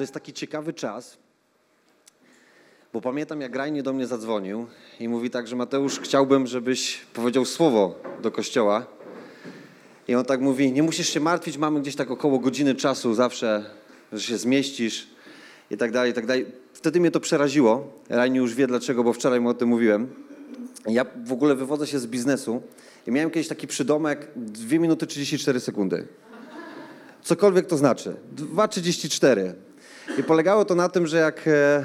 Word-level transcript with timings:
to 0.00 0.02
jest 0.02 0.14
taki 0.14 0.32
ciekawy 0.32 0.72
czas, 0.72 1.18
bo 2.92 3.00
pamiętam, 3.00 3.40
jak 3.40 3.56
Rajnie 3.56 3.82
do 3.82 3.92
mnie 3.92 4.06
zadzwonił 4.06 4.66
i 5.00 5.08
mówi 5.08 5.30
tak, 5.30 5.48
że 5.48 5.56
Mateusz, 5.56 6.00
chciałbym, 6.00 6.46
żebyś 6.46 6.98
powiedział 7.14 7.44
słowo 7.44 7.94
do 8.22 8.30
kościoła. 8.30 8.86
I 10.08 10.14
on 10.14 10.24
tak 10.24 10.40
mówi, 10.40 10.72
nie 10.72 10.82
musisz 10.82 11.08
się 11.08 11.20
martwić, 11.20 11.58
mamy 11.58 11.80
gdzieś 11.80 11.96
tak 11.96 12.10
około 12.10 12.38
godziny 12.38 12.74
czasu 12.74 13.14
zawsze, 13.14 13.64
że 14.12 14.20
się 14.20 14.38
zmieścisz 14.38 15.06
i 15.70 15.76
tak 15.76 15.92
dalej, 15.92 16.10
i 16.10 16.14
tak 16.14 16.26
dalej. 16.26 16.46
Wtedy 16.72 17.00
mnie 17.00 17.10
to 17.10 17.20
przeraziło. 17.20 17.92
Rajnie 18.08 18.38
już 18.38 18.54
wie 18.54 18.66
dlaczego, 18.66 19.04
bo 19.04 19.12
wczoraj 19.12 19.40
mu 19.40 19.48
o 19.48 19.54
tym 19.54 19.68
mówiłem. 19.68 20.14
Ja 20.88 21.06
w 21.24 21.32
ogóle 21.32 21.54
wywodzę 21.54 21.86
się 21.86 21.98
z 21.98 22.06
biznesu 22.06 22.62
i 23.06 23.10
miałem 23.10 23.30
kiedyś 23.30 23.48
taki 23.48 23.66
przydomek 23.66 24.28
2 24.36 24.78
minuty 24.78 25.06
34 25.06 25.60
sekundy. 25.60 26.08
Cokolwiek 27.22 27.66
to 27.66 27.76
znaczy. 27.76 28.16
2,34. 28.36 29.69
I 30.18 30.22
polegało 30.22 30.64
to 30.64 30.74
na 30.74 30.88
tym, 30.88 31.06
że 31.06 31.16
jak 31.16 31.48
e, 31.48 31.84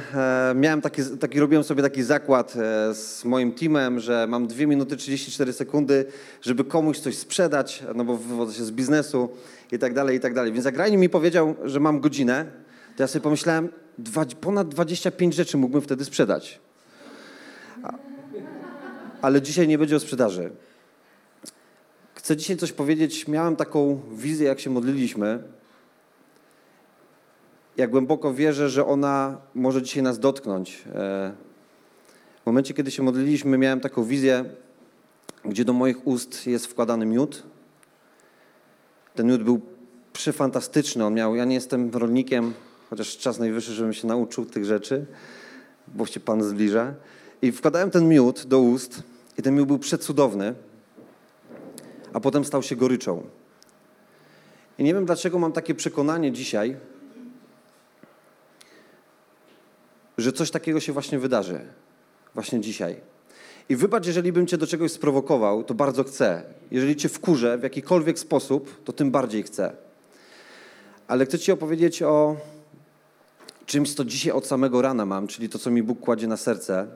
e, 0.52 0.56
miałem 0.56 0.82
taki, 0.82 1.02
taki, 1.20 1.40
robiłem 1.40 1.64
sobie 1.64 1.84
taki 1.84 2.04
zakład 2.04 2.56
e, 2.56 2.94
z 2.94 3.26
moim 3.26 3.52
teamem, 3.52 4.00
że 4.00 4.28
mam 4.28 4.48
2 4.48 4.66
minuty 4.66 4.98
34 4.98 5.54
sekundy, 5.54 6.06
żeby 6.42 6.64
komuś 6.64 7.00
coś 7.00 7.18
sprzedać, 7.18 7.84
no 7.96 8.06
bo 8.06 8.18
wywodzę 8.18 8.54
się 8.54 8.64
z 8.64 8.72
biznesu 8.72 9.30
i 9.72 9.80
tak 9.80 9.94
dalej, 9.94 10.18
i 10.18 10.20
tak 10.20 10.34
dalej. 10.34 10.54
Więc 10.54 10.66
jak 10.66 10.92
mi 10.92 11.10
powiedział, 11.10 11.56
że 11.64 11.80
mam 11.80 12.00
godzinę, 12.00 12.46
to 12.96 13.04
ja 13.04 13.08
sobie 13.08 13.24
pomyślałem, 13.24 13.70
dwa, 13.98 14.26
ponad 14.42 14.70
25 14.70 15.36
rzeczy 15.36 15.58
mógłbym 15.58 15.82
wtedy 15.82 16.06
sprzedać. 16.06 16.60
A, 17.84 17.94
ale 19.22 19.42
dzisiaj 19.42 19.68
nie 19.68 19.78
będzie 19.78 19.96
o 19.96 20.00
sprzedaży. 20.00 20.52
Chcę 22.16 22.38
dzisiaj 22.38 22.58
coś 22.58 22.72
powiedzieć. 22.72 23.28
Miałem 23.28 23.56
taką 23.56 24.02
wizję, 24.14 24.48
jak 24.48 24.60
się 24.60 24.70
modliliśmy. 24.70 25.44
Ja 27.78 27.88
głęboko 27.88 28.34
wierzę, 28.34 28.70
że 28.70 28.86
ona 28.86 29.38
może 29.56 29.82
dzisiaj 29.82 30.04
nas 30.04 30.20
dotknąć. 30.20 30.84
E, 30.96 31.34
w 32.44 32.46
momencie, 32.46 32.74
kiedy 32.74 32.92
się 32.92 33.04
modliliśmy, 33.04 33.58
miałem 33.58 33.80
taką 33.80 34.04
wizję, 34.04 34.46
gdzie 35.46 35.66
do 35.66 35.74
moich 35.74 36.08
ust 36.08 36.48
jest 36.48 36.68
wkładany 36.68 37.06
miód. 37.06 37.44
Ten 39.16 39.28
miód 39.28 39.44
był 39.44 39.62
przefantastyczny. 40.14 41.06
On 41.06 41.14
miał, 41.14 41.36
ja 41.36 41.46
nie 41.46 41.56
jestem 41.56 41.92
rolnikiem, 41.94 42.54
chociaż 42.90 43.18
czas 43.18 43.40
najwyższy, 43.40 43.74
żebym 43.74 43.94
się 43.94 44.08
nauczył 44.08 44.46
tych 44.46 44.66
rzeczy, 44.66 45.06
bo 45.88 46.06
się 46.06 46.20
Pan 46.20 46.44
zbliża. 46.44 46.94
I 47.42 47.52
wkładałem 47.52 47.92
ten 47.92 48.10
miód 48.10 48.46
do 48.46 48.60
ust 48.60 49.04
i 49.38 49.42
ten 49.42 49.56
miód 49.56 49.68
był 49.68 49.80
przecudowny 49.80 50.56
a 52.16 52.20
potem 52.20 52.46
stał 52.46 52.64
się 52.64 52.76
goryczą. 52.76 53.24
I 54.78 54.84
nie 54.84 54.94
wiem, 54.94 55.06
dlaczego 55.06 55.40
mam 55.40 55.52
takie 55.52 55.76
przekonanie 55.76 56.32
dzisiaj, 56.32 56.76
że 60.18 60.32
coś 60.32 60.52
takiego 60.52 60.80
się 60.80 60.94
właśnie 60.94 61.20
wydarzy. 61.20 61.60
Właśnie 62.34 62.62
dzisiaj. 62.62 62.96
I 63.70 63.76
wybacz, 63.76 64.08
jeżeli 64.08 64.32
bym 64.32 64.48
cię 64.48 64.58
do 64.58 64.68
czegoś 64.68 64.92
sprowokował, 64.92 65.64
to 65.64 65.74
bardzo 65.74 66.04
chcę. 66.04 66.44
Jeżeli 66.72 66.96
cię 66.96 67.10
wkurzę 67.10 67.58
w 67.58 67.64
jakikolwiek 67.64 68.20
sposób, 68.20 68.84
to 68.84 68.94
tym 68.94 69.12
bardziej 69.12 69.44
chcę. 69.44 69.72
Ale 71.08 71.26
chcę 71.26 71.40
ci 71.40 71.52
opowiedzieć 71.52 72.04
o 72.04 72.36
czymś, 73.66 73.94
co 73.94 74.06
dzisiaj 74.06 74.32
od 74.32 74.48
samego 74.48 74.82
rana 74.82 75.06
mam, 75.06 75.28
czyli 75.28 75.50
to, 75.50 75.60
co 75.60 75.72
mi 75.72 75.84
Bóg 75.84 76.00
kładzie 76.00 76.28
na 76.28 76.38
serce. 76.38 76.88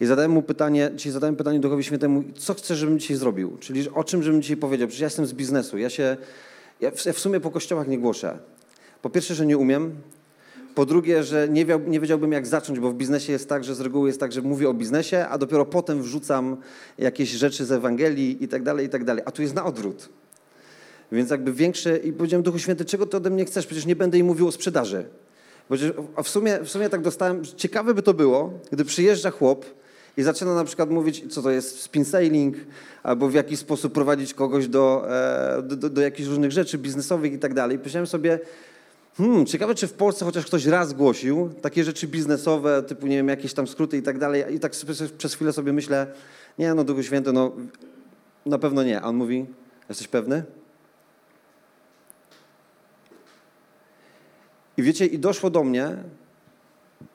I 0.00 0.06
zadałem 0.06 0.30
mu 0.30 0.42
pytanie, 0.42 0.90
dzisiaj 0.94 1.12
zadałem 1.12 1.36
pytanie 1.36 1.60
Duchowi 1.60 1.84
Świętemu, 1.84 2.24
co 2.36 2.54
chcesz, 2.54 2.78
żebym 2.78 2.98
dzisiaj 2.98 3.16
zrobił? 3.16 3.56
Czyli 3.60 3.88
o 3.90 4.04
czym 4.04 4.22
żebym 4.22 4.42
dzisiaj 4.42 4.56
powiedział? 4.56 4.88
Przecież 4.88 5.00
ja 5.00 5.06
jestem 5.06 5.26
z 5.26 5.32
biznesu, 5.32 5.78
ja 5.78 5.90
się, 5.90 6.16
ja 6.80 6.90
w, 6.90 7.18
sumie 7.18 7.40
po 7.40 7.50
kościołach 7.50 7.88
nie 7.88 7.98
głoszę. 7.98 8.38
Po 9.02 9.10
pierwsze, 9.10 9.34
że 9.34 9.46
nie 9.46 9.58
umiem, 9.58 9.94
po 10.74 10.86
drugie, 10.86 11.24
że 11.24 11.48
nie, 11.48 11.64
wiedział, 11.64 11.80
nie 11.86 12.00
wiedziałbym, 12.00 12.32
jak 12.32 12.46
zacząć, 12.46 12.80
bo 12.80 12.90
w 12.90 12.94
biznesie 12.94 13.32
jest 13.32 13.48
tak, 13.48 13.64
że 13.64 13.74
z 13.74 13.80
reguły 13.80 14.08
jest 14.08 14.20
tak, 14.20 14.32
że 14.32 14.42
mówię 14.42 14.68
o 14.68 14.74
biznesie, 14.74 15.26
a 15.28 15.38
dopiero 15.38 15.66
potem 15.66 16.02
wrzucam 16.02 16.56
jakieś 16.98 17.30
rzeczy 17.30 17.64
z 17.64 17.72
Ewangelii 17.72 18.44
i 18.44 18.48
tak 18.48 18.62
dalej, 18.62 18.86
i 18.86 18.88
tak 18.88 19.04
dalej. 19.04 19.22
A 19.26 19.30
tu 19.30 19.42
jest 19.42 19.54
na 19.54 19.64
odwrót. 19.64 20.08
Więc 21.12 21.30
jakby 21.30 21.52
większe... 21.52 21.96
I 21.96 22.12
powiedziałem, 22.12 22.42
Duchu 22.42 22.58
Święty, 22.58 22.84
czego 22.84 23.06
ty 23.06 23.16
ode 23.16 23.30
mnie 23.30 23.44
chcesz? 23.44 23.66
Przecież 23.66 23.86
nie 23.86 23.96
będę 23.96 24.18
im 24.18 24.26
mówił 24.26 24.48
o 24.48 24.52
sprzedaży. 24.52 25.04
Bo 25.70 25.76
w 26.22 26.28
sumie, 26.28 26.58
w 26.64 26.68
sumie 26.68 26.88
tak 26.88 27.02
dostałem... 27.02 27.44
Ciekawe 27.44 27.94
by 27.94 28.02
to 28.02 28.14
było, 28.14 28.52
gdy 28.72 28.84
przyjeżdża 28.84 29.30
chłop 29.30 29.64
i 30.16 30.22
zaczyna 30.22 30.54
na 30.54 30.64
przykład 30.64 30.90
mówić, 30.90 31.34
co 31.34 31.42
to 31.42 31.50
jest 31.50 31.80
spin 31.80 32.04
sailing, 32.04 32.56
albo 33.02 33.28
w 33.28 33.34
jaki 33.34 33.56
sposób 33.56 33.92
prowadzić 33.92 34.34
kogoś 34.34 34.68
do, 34.68 35.04
e, 35.10 35.62
do, 35.62 35.76
do, 35.76 35.90
do 35.90 36.00
jakichś 36.00 36.28
różnych 36.28 36.52
rzeczy 36.52 36.78
biznesowych 36.78 37.32
i 37.32 37.38
tak 37.38 37.54
dalej. 37.54 37.78
Powiedziałem 37.78 38.06
sobie, 38.06 38.38
hmm, 39.20 39.46
ciekawe, 39.46 39.74
czy 39.74 39.86
w 39.86 39.92
Polsce 39.92 40.24
chociaż 40.24 40.46
ktoś 40.46 40.66
raz 40.66 40.92
głosił 40.92 41.50
takie 41.62 41.84
rzeczy 41.84 42.08
biznesowe, 42.08 42.82
typu, 42.82 43.06
nie 43.06 43.16
wiem, 43.16 43.28
jakieś 43.28 43.54
tam 43.54 43.66
skróty 43.66 43.96
i 43.96 44.02
tak 44.02 44.18
dalej. 44.18 44.54
I 44.54 44.60
tak 44.60 44.72
przez 45.18 45.34
chwilę 45.34 45.52
sobie 45.52 45.72
myślę, 45.72 46.06
nie, 46.58 46.74
no 46.74 46.84
Duchu 46.84 47.02
Święty, 47.02 47.32
no 47.32 47.52
na 48.46 48.58
pewno 48.58 48.82
nie. 48.82 49.00
A 49.00 49.04
on 49.04 49.16
mówi, 49.16 49.46
jesteś 49.88 50.08
pewny? 50.08 50.44
I 54.76 54.82
wiecie, 54.82 55.06
i 55.06 55.18
doszło 55.18 55.50
do 55.50 55.64
mnie, 55.64 55.96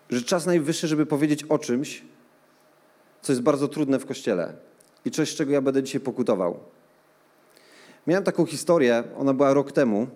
że 0.10 0.22
czas 0.22 0.46
najwyższy, 0.46 0.88
żeby 0.88 1.06
powiedzieć 1.06 1.44
o 1.44 1.60
czymś, 1.60 2.04
co 3.22 3.32
jest 3.32 3.42
bardzo 3.42 3.68
trudne 3.68 4.00
w 4.00 4.06
kościele 4.06 4.54
i 5.06 5.12
coś, 5.12 5.32
z 5.32 5.36
czego 5.36 5.52
ja 5.52 5.62
będę 5.62 5.84
dzisiaj 5.84 6.02
pokutował. 6.02 6.60
Miałem 8.08 8.24
taką 8.24 8.46
historię, 8.46 9.04
ona 9.18 9.34
była 9.34 9.54
rok 9.54 9.72
temu. 9.72 10.08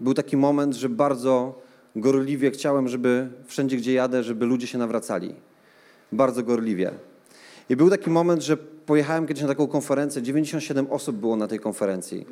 Był 0.00 0.14
taki 0.14 0.36
moment, 0.36 0.74
że 0.74 0.88
bardzo 0.88 1.62
gorliwie 1.96 2.50
chciałem, 2.50 2.88
żeby 2.88 3.28
wszędzie, 3.46 3.76
gdzie 3.76 3.92
jadę, 3.92 4.22
żeby 4.22 4.46
ludzie 4.46 4.66
się 4.66 4.78
nawracali. 4.78 5.34
Bardzo 6.12 6.42
gorliwie. 6.42 6.90
I 7.68 7.76
był 7.76 7.90
taki 7.90 8.10
moment, 8.10 8.42
że 8.42 8.56
pojechałem 8.56 9.26
kiedyś 9.26 9.42
na 9.42 9.48
taką 9.48 9.66
konferencję, 9.66 10.22
97 10.22 10.86
osób 10.90 11.16
było 11.16 11.36
na 11.36 11.48
tej 11.48 11.60
konferencji. 11.60 12.26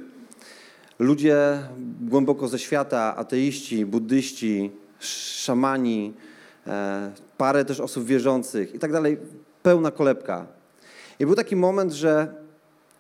Ludzie 0.99 1.59
głęboko 2.01 2.49
ze 2.49 2.59
świata, 2.59 3.17
ateiści, 3.17 3.87
buddyści, 3.87 4.71
szamani, 4.99 6.15
E, 6.67 7.13
parę 7.37 7.65
też 7.65 7.81
osób 7.81 8.05
wierzących 8.05 8.75
i 8.75 8.79
tak 8.79 8.93
dalej, 8.93 9.19
pełna 9.63 9.91
kolebka. 9.91 10.47
I 11.21 11.27
był 11.27 11.35
taki 11.35 11.57
moment, 11.57 11.93
że 11.93 12.35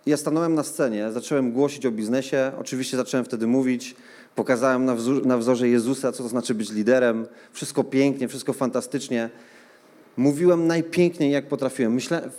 ja 0.07 0.17
stanąłem 0.17 0.55
na 0.55 0.63
scenie, 0.63 1.13
zacząłem 1.13 1.53
głosić 1.53 1.87
o 1.87 1.91
biznesie, 1.91 2.53
oczywiście 2.59 2.97
zacząłem 2.97 3.25
wtedy 3.25 3.47
mówić, 3.47 3.97
pokazałem 4.35 4.85
na, 4.85 4.97
na 5.25 5.39
wzorze 5.39 5.69
Jezusa, 5.69 6.13
co 6.13 6.23
to 6.23 6.29
znaczy 6.29 6.55
być 6.55 6.73
liderem, 6.73 7.27
wszystko 7.53 7.85
pięknie, 7.85 8.29
wszystko 8.29 8.53
fantastycznie. 8.53 9.31
Mówiłem 10.17 10.67
najpiękniej, 10.67 11.33
jak 11.33 11.49
potrafiłem. 11.49 11.95
Myślę, 11.95 12.31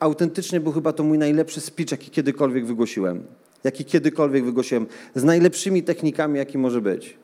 autentycznie 0.00 0.60
był 0.60 0.72
chyba 0.72 0.92
to 0.92 1.04
mój 1.04 1.18
najlepszy 1.18 1.60
speech, 1.60 1.90
jaki 1.90 2.10
kiedykolwiek 2.10 2.66
wygłosiłem. 2.66 3.22
Jaki 3.64 3.84
kiedykolwiek 3.84 4.44
wygłosiłem. 4.44 4.86
Z 5.14 5.24
najlepszymi 5.24 5.82
technikami, 5.82 6.38
jaki 6.38 6.58
może 6.58 6.80
być. 6.80 7.16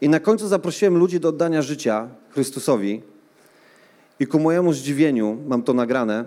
I 0.00 0.08
na 0.08 0.20
końcu 0.20 0.48
zaprosiłem 0.48 0.96
ludzi 0.96 1.20
do 1.20 1.28
oddania 1.28 1.62
życia 1.62 2.08
Chrystusowi. 2.30 3.02
I 4.20 4.26
ku 4.26 4.38
mojemu 4.38 4.72
zdziwieniu, 4.72 5.38
mam 5.46 5.62
to 5.62 5.74
nagrane, 5.74 6.24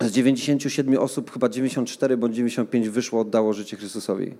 z 0.00 0.10
97 0.10 0.98
osób 0.98 1.30
chyba 1.30 1.48
94 1.48 2.16
bądź 2.16 2.36
95 2.36 2.88
wyszło, 2.88 3.20
oddało 3.20 3.52
życie 3.52 3.76
Chrystusowi. 3.76 4.34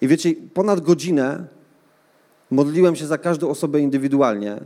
I 0.00 0.08
wiecie, 0.08 0.34
ponad 0.54 0.80
godzinę 0.80 1.46
modliłem 2.50 2.96
się 2.96 3.06
za 3.06 3.18
każdą 3.18 3.50
osobę 3.50 3.80
indywidualnie. 3.80 4.60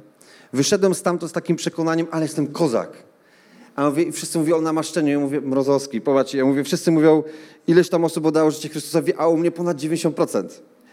Wyszedłem 0.53 0.95
stamtąd 0.95 1.31
z 1.31 1.35
takim 1.35 1.57
przekonaniem, 1.57 2.07
ale 2.11 2.23
jestem 2.23 2.47
kozak. 2.47 2.93
A 3.77 3.91
mówię, 3.91 4.13
wszyscy 4.13 4.39
mówią 4.39 4.57
o 4.57 4.61
namaszczeniu. 4.61 5.09
Ja 5.09 5.19
mówię, 5.19 5.41
Mrozowski, 5.41 6.01
popatrzcie, 6.01 6.39
ja 6.39 6.45
mówię, 6.45 6.65
wszyscy 6.65 6.91
mówią, 6.91 7.23
ileś 7.67 7.89
tam 7.89 8.05
osób 8.05 8.27
oddało 8.27 8.51
życie 8.51 8.69
Chrystusowi, 8.69 9.15
a 9.15 9.29
u 9.29 9.37
mnie 9.37 9.51
ponad 9.51 9.77
90%. 9.77 10.45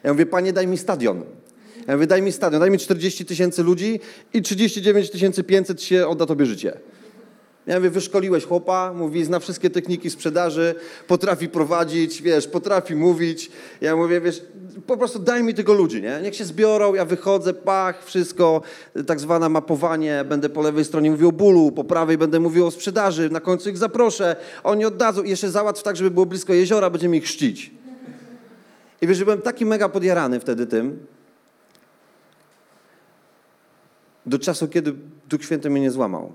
Ja 0.03 0.13
mówię, 0.13 0.25
panie, 0.25 0.53
daj 0.53 0.67
mi 0.67 0.77
stadion. 0.77 1.23
Ja 1.87 1.93
mówię, 1.93 2.07
daj 2.07 2.21
mi 2.21 2.31
stadion, 2.31 2.59
daj 2.59 2.71
mi 2.71 2.77
40 2.77 3.25
tysięcy 3.25 3.63
ludzi 3.63 3.99
i 4.33 4.41
39 4.41 5.11
500 5.47 5.81
się 5.81 6.07
odda 6.07 6.25
tobie 6.25 6.45
życie. 6.45 6.79
Ja 7.69 7.75
mówię, 7.75 7.89
wyszkoliłeś 7.89 8.45
chłopa, 8.45 8.93
mówi, 8.93 9.25
zna 9.25 9.39
wszystkie 9.39 9.69
techniki 9.69 10.09
sprzedaży, 10.09 10.75
potrafi 11.07 11.49
prowadzić, 11.49 12.21
wiesz, 12.21 12.47
potrafi 12.47 12.95
mówić. 12.95 13.51
Ja 13.81 13.95
mówię, 13.95 14.21
wiesz, 14.21 14.43
po 14.87 14.97
prostu 14.97 15.19
daj 15.19 15.43
mi 15.43 15.53
tego 15.53 15.73
ludzi, 15.73 16.01
nie? 16.01 16.19
Niech 16.23 16.35
się 16.35 16.45
zbiorą, 16.45 16.93
ja 16.93 17.05
wychodzę, 17.05 17.53
pach, 17.53 18.05
wszystko, 18.05 18.61
tak 19.07 19.19
zwane 19.19 19.49
mapowanie, 19.49 20.25
będę 20.29 20.49
po 20.49 20.61
lewej 20.61 20.85
stronie 20.85 21.11
mówił 21.11 21.29
o 21.29 21.31
bólu, 21.31 21.71
po 21.71 21.83
prawej 21.83 22.17
będę 22.17 22.39
mówił 22.39 22.67
o 22.67 22.71
sprzedaży, 22.71 23.29
na 23.29 23.39
końcu 23.39 23.69
ich 23.69 23.77
zaproszę, 23.77 24.35
oni 24.63 24.85
oddadzą 24.85 25.23
i 25.23 25.29
jeszcze 25.29 25.49
załatw 25.49 25.83
tak, 25.83 25.95
żeby 25.95 26.11
było 26.11 26.25
blisko 26.25 26.53
jeziora, 26.53 26.89
będziemy 26.89 27.17
ich 27.17 27.23
chrzcić. 27.23 27.71
I 29.01 29.07
wiesz, 29.07 29.17
że 29.17 29.25
byłem 29.25 29.41
taki 29.41 29.65
mega 29.65 29.89
podjarany 29.89 30.39
wtedy 30.39 30.67
tym, 30.67 31.05
do 34.25 34.39
czasu, 34.39 34.67
kiedy 34.67 34.93
Duch 35.29 35.43
Święty 35.43 35.69
mnie 35.69 35.81
nie 35.81 35.91
złamał. 35.91 36.33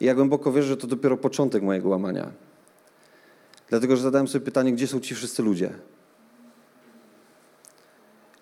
I 0.00 0.04
ja 0.04 0.14
głęboko 0.14 0.52
wierzę, 0.52 0.68
że 0.68 0.76
to 0.76 0.86
dopiero 0.86 1.16
początek 1.16 1.62
mojego 1.62 1.88
łamania. 1.88 2.30
Dlatego, 3.68 3.96
że 3.96 4.02
zadałem 4.02 4.28
sobie 4.28 4.44
pytanie, 4.44 4.72
gdzie 4.72 4.86
są 4.86 5.00
ci 5.00 5.14
wszyscy 5.14 5.42
ludzie? 5.42 5.70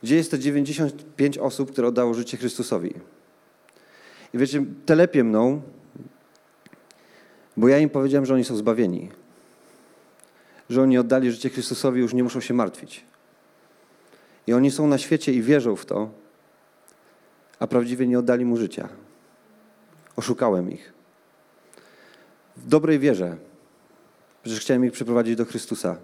Gdzie 0.03 0.17
jest 0.17 0.31
te 0.31 0.39
95 0.39 1.39
osób, 1.39 1.73
które 1.73 1.89
oddało 1.89 2.15
życie 2.15 2.37
Chrystusowi? 2.37 2.95
I 4.35 4.39
wiecie, 4.39 4.65
telepie 4.87 5.25
mną, 5.25 5.63
bo 7.57 7.69
ja 7.69 7.79
im 7.79 7.91
powiedziałem, 7.91 8.27
że 8.27 8.35
oni 8.35 8.45
są 8.45 8.57
zbawieni. 8.57 9.11
Że 10.71 10.83
oni 10.83 10.99
oddali 10.99 11.33
życie 11.33 11.51
Chrystusowi, 11.51 12.01
już 12.01 12.15
nie 12.15 12.23
muszą 12.23 12.41
się 12.41 12.55
martwić. 12.55 13.05
I 14.47 14.53
oni 14.53 14.71
są 14.71 14.87
na 14.87 14.99
świecie 14.99 15.33
i 15.33 15.43
wierzą 15.43 15.77
w 15.77 15.87
to, 15.87 16.11
a 17.59 17.67
prawdziwie 17.67 18.07
nie 18.07 18.19
oddali 18.19 18.45
mu 18.45 18.57
życia. 18.57 18.89
Oszukałem 20.17 20.71
ich. 20.73 20.94
W 22.57 22.69
dobrej 22.69 22.99
wierze. 22.99 23.37
Przecież 24.43 24.61
chciałem 24.61 24.85
ich 24.85 24.93
przyprowadzić 24.93 25.37
do 25.37 25.45
Chrystusa. 25.45 25.97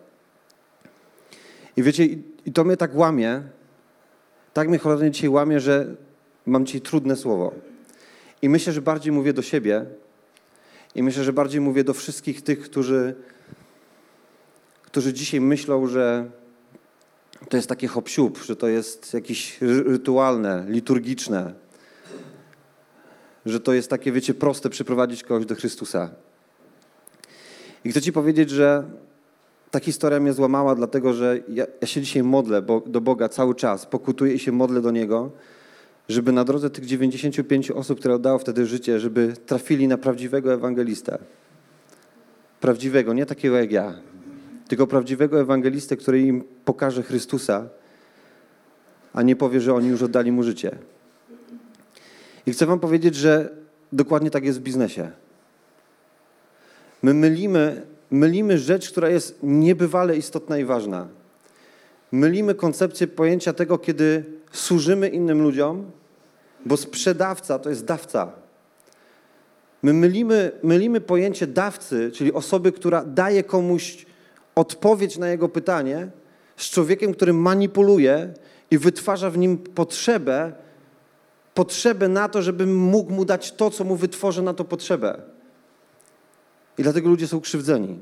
I 1.76 1.82
wiecie, 1.82 2.04
i 2.46 2.52
to 2.52 2.64
mnie 2.64 2.76
tak 2.76 2.94
łamie, 2.94 3.42
tak 4.52 4.68
mnie 4.68 4.78
cholernie 4.78 5.10
dzisiaj 5.10 5.28
łamie, 5.28 5.60
że 5.60 5.94
mam 6.46 6.66
dzisiaj 6.66 6.80
trudne 6.80 7.16
słowo. 7.16 7.52
I 8.42 8.48
myślę, 8.48 8.72
że 8.72 8.82
bardziej 8.82 9.12
mówię 9.12 9.32
do 9.32 9.42
siebie 9.42 9.86
i 10.94 11.02
myślę, 11.02 11.24
że 11.24 11.32
bardziej 11.32 11.60
mówię 11.60 11.84
do 11.84 11.94
wszystkich 11.94 12.42
tych, 12.42 12.60
którzy, 12.60 13.14
którzy 14.82 15.12
dzisiaj 15.12 15.40
myślą, 15.40 15.86
że 15.86 16.30
to 17.48 17.56
jest 17.56 17.68
takie 17.68 17.88
hop 17.88 18.08
że 18.44 18.56
to 18.56 18.68
jest 18.68 19.14
jakieś 19.14 19.60
rytualne, 19.60 20.64
liturgiczne, 20.68 21.54
że 23.46 23.60
to 23.60 23.72
jest 23.72 23.90
takie, 23.90 24.12
wiecie, 24.12 24.34
proste 24.34 24.70
przyprowadzić 24.70 25.22
kogoś 25.22 25.46
do 25.46 25.54
Chrystusa. 25.54 26.10
I 27.84 27.90
chcę 27.90 28.02
Ci 28.02 28.12
powiedzieć, 28.12 28.50
że 28.50 28.84
ta 29.70 29.80
historia 29.80 30.20
mnie 30.20 30.32
złamała, 30.32 30.74
dlatego 30.74 31.12
że 31.12 31.38
ja, 31.48 31.66
ja 31.80 31.86
się 31.86 32.00
dzisiaj 32.00 32.22
modlę 32.22 32.62
bo, 32.62 32.80
do 32.80 33.00
Boga 33.00 33.28
cały 33.28 33.54
czas, 33.54 33.86
pokutuję 33.86 34.34
i 34.34 34.38
się 34.38 34.52
modlę 34.52 34.80
do 34.80 34.90
Niego, 34.90 35.30
żeby 36.08 36.32
na 36.32 36.44
drodze 36.44 36.70
tych 36.70 36.86
95 36.86 37.70
osób, 37.70 37.98
które 37.98 38.14
oddało 38.14 38.38
wtedy 38.38 38.66
życie, 38.66 39.00
żeby 39.00 39.34
trafili 39.46 39.88
na 39.88 39.98
prawdziwego 39.98 40.52
ewangelistę. 40.52 41.18
Prawdziwego, 42.60 43.12
nie 43.12 43.26
takiego 43.26 43.56
jak 43.56 43.72
ja, 43.72 43.94
tylko 44.68 44.86
prawdziwego 44.86 45.40
ewangelistę, 45.40 45.96
który 45.96 46.20
im 46.20 46.44
pokaże 46.64 47.02
Chrystusa, 47.02 47.68
a 49.12 49.22
nie 49.22 49.36
powie, 49.36 49.60
że 49.60 49.74
oni 49.74 49.88
już 49.88 50.02
oddali 50.02 50.32
mu 50.32 50.42
życie. 50.42 50.78
I 52.46 52.52
chcę 52.52 52.66
Wam 52.66 52.80
powiedzieć, 52.80 53.14
że 53.14 53.56
dokładnie 53.92 54.30
tak 54.30 54.44
jest 54.44 54.58
w 54.58 54.62
biznesie. 54.62 55.10
My 57.02 57.14
mylimy, 57.14 57.86
mylimy 58.10 58.58
rzecz, 58.58 58.90
która 58.90 59.08
jest 59.08 59.38
niebywale 59.42 60.16
istotna 60.16 60.58
i 60.58 60.64
ważna. 60.64 61.08
Mylimy 62.12 62.54
koncepcję 62.54 63.06
pojęcia 63.06 63.52
tego, 63.52 63.78
kiedy 63.78 64.24
służymy 64.52 65.08
innym 65.08 65.42
ludziom, 65.42 65.90
bo 66.66 66.76
sprzedawca 66.76 67.58
to 67.58 67.70
jest 67.70 67.84
dawca. 67.84 68.32
My 69.82 69.92
mylimy, 69.92 70.52
mylimy 70.62 71.00
pojęcie 71.00 71.46
dawcy, 71.46 72.10
czyli 72.14 72.32
osoby, 72.32 72.72
która 72.72 73.04
daje 73.04 73.44
komuś 73.44 74.06
odpowiedź 74.54 75.18
na 75.18 75.28
jego 75.28 75.48
pytanie, 75.48 76.08
z 76.56 76.70
człowiekiem, 76.70 77.14
który 77.14 77.32
manipuluje 77.32 78.34
i 78.70 78.78
wytwarza 78.78 79.30
w 79.30 79.38
nim 79.38 79.58
potrzebę, 79.58 80.52
potrzebę 81.54 82.08
na 82.08 82.28
to, 82.28 82.42
żeby 82.42 82.66
mógł 82.66 83.12
mu 83.12 83.24
dać 83.24 83.52
to, 83.52 83.70
co 83.70 83.84
mu 83.84 83.96
wytworzy 83.96 84.42
na 84.42 84.54
to 84.54 84.64
potrzebę. 84.64 85.22
I 86.78 86.82
dlatego 86.82 87.08
ludzie 87.08 87.28
są 87.28 87.40
krzywdzeni. 87.40 87.98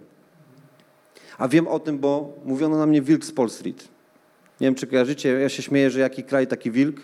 A 1.38 1.48
wiem 1.48 1.68
o 1.68 1.80
tym, 1.80 1.98
bo 1.98 2.36
mówiono 2.44 2.78
na 2.78 2.86
mnie 2.86 3.02
wilk 3.02 3.24
z 3.24 3.32
Paul 3.32 3.50
Street. 3.50 3.88
Nie 4.60 4.66
wiem, 4.66 4.74
czy 4.74 4.86
kojarzycie, 4.86 5.32
ja 5.32 5.48
się 5.48 5.62
śmieję, 5.62 5.90
że 5.90 6.00
jaki 6.00 6.24
kraj, 6.24 6.46
taki 6.46 6.70
wilk. 6.70 7.00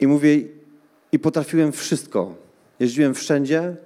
I 0.00 0.06
mówię, 0.06 0.42
i 1.12 1.18
potrafiłem 1.18 1.72
wszystko. 1.72 2.34
Jeździłem 2.80 3.14
wszędzie, 3.14 3.76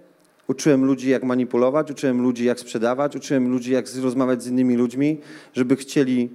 uczyłem 0.49 0.85
ludzi, 0.85 1.09
jak 1.09 1.25
manipulować, 1.25 1.91
uczyłem 1.91 2.23
ludzi, 2.23 2.45
jak 2.45 2.61
sprzedawać, 2.61 3.17
uczyłem 3.17 3.49
ludzi, 3.49 3.73
jak 3.73 3.87
rozmawiać 4.03 4.43
z 4.43 4.47
innymi 4.47 4.77
ludźmi, 4.77 5.21
żeby 5.55 5.77
chcieli, 5.77 6.31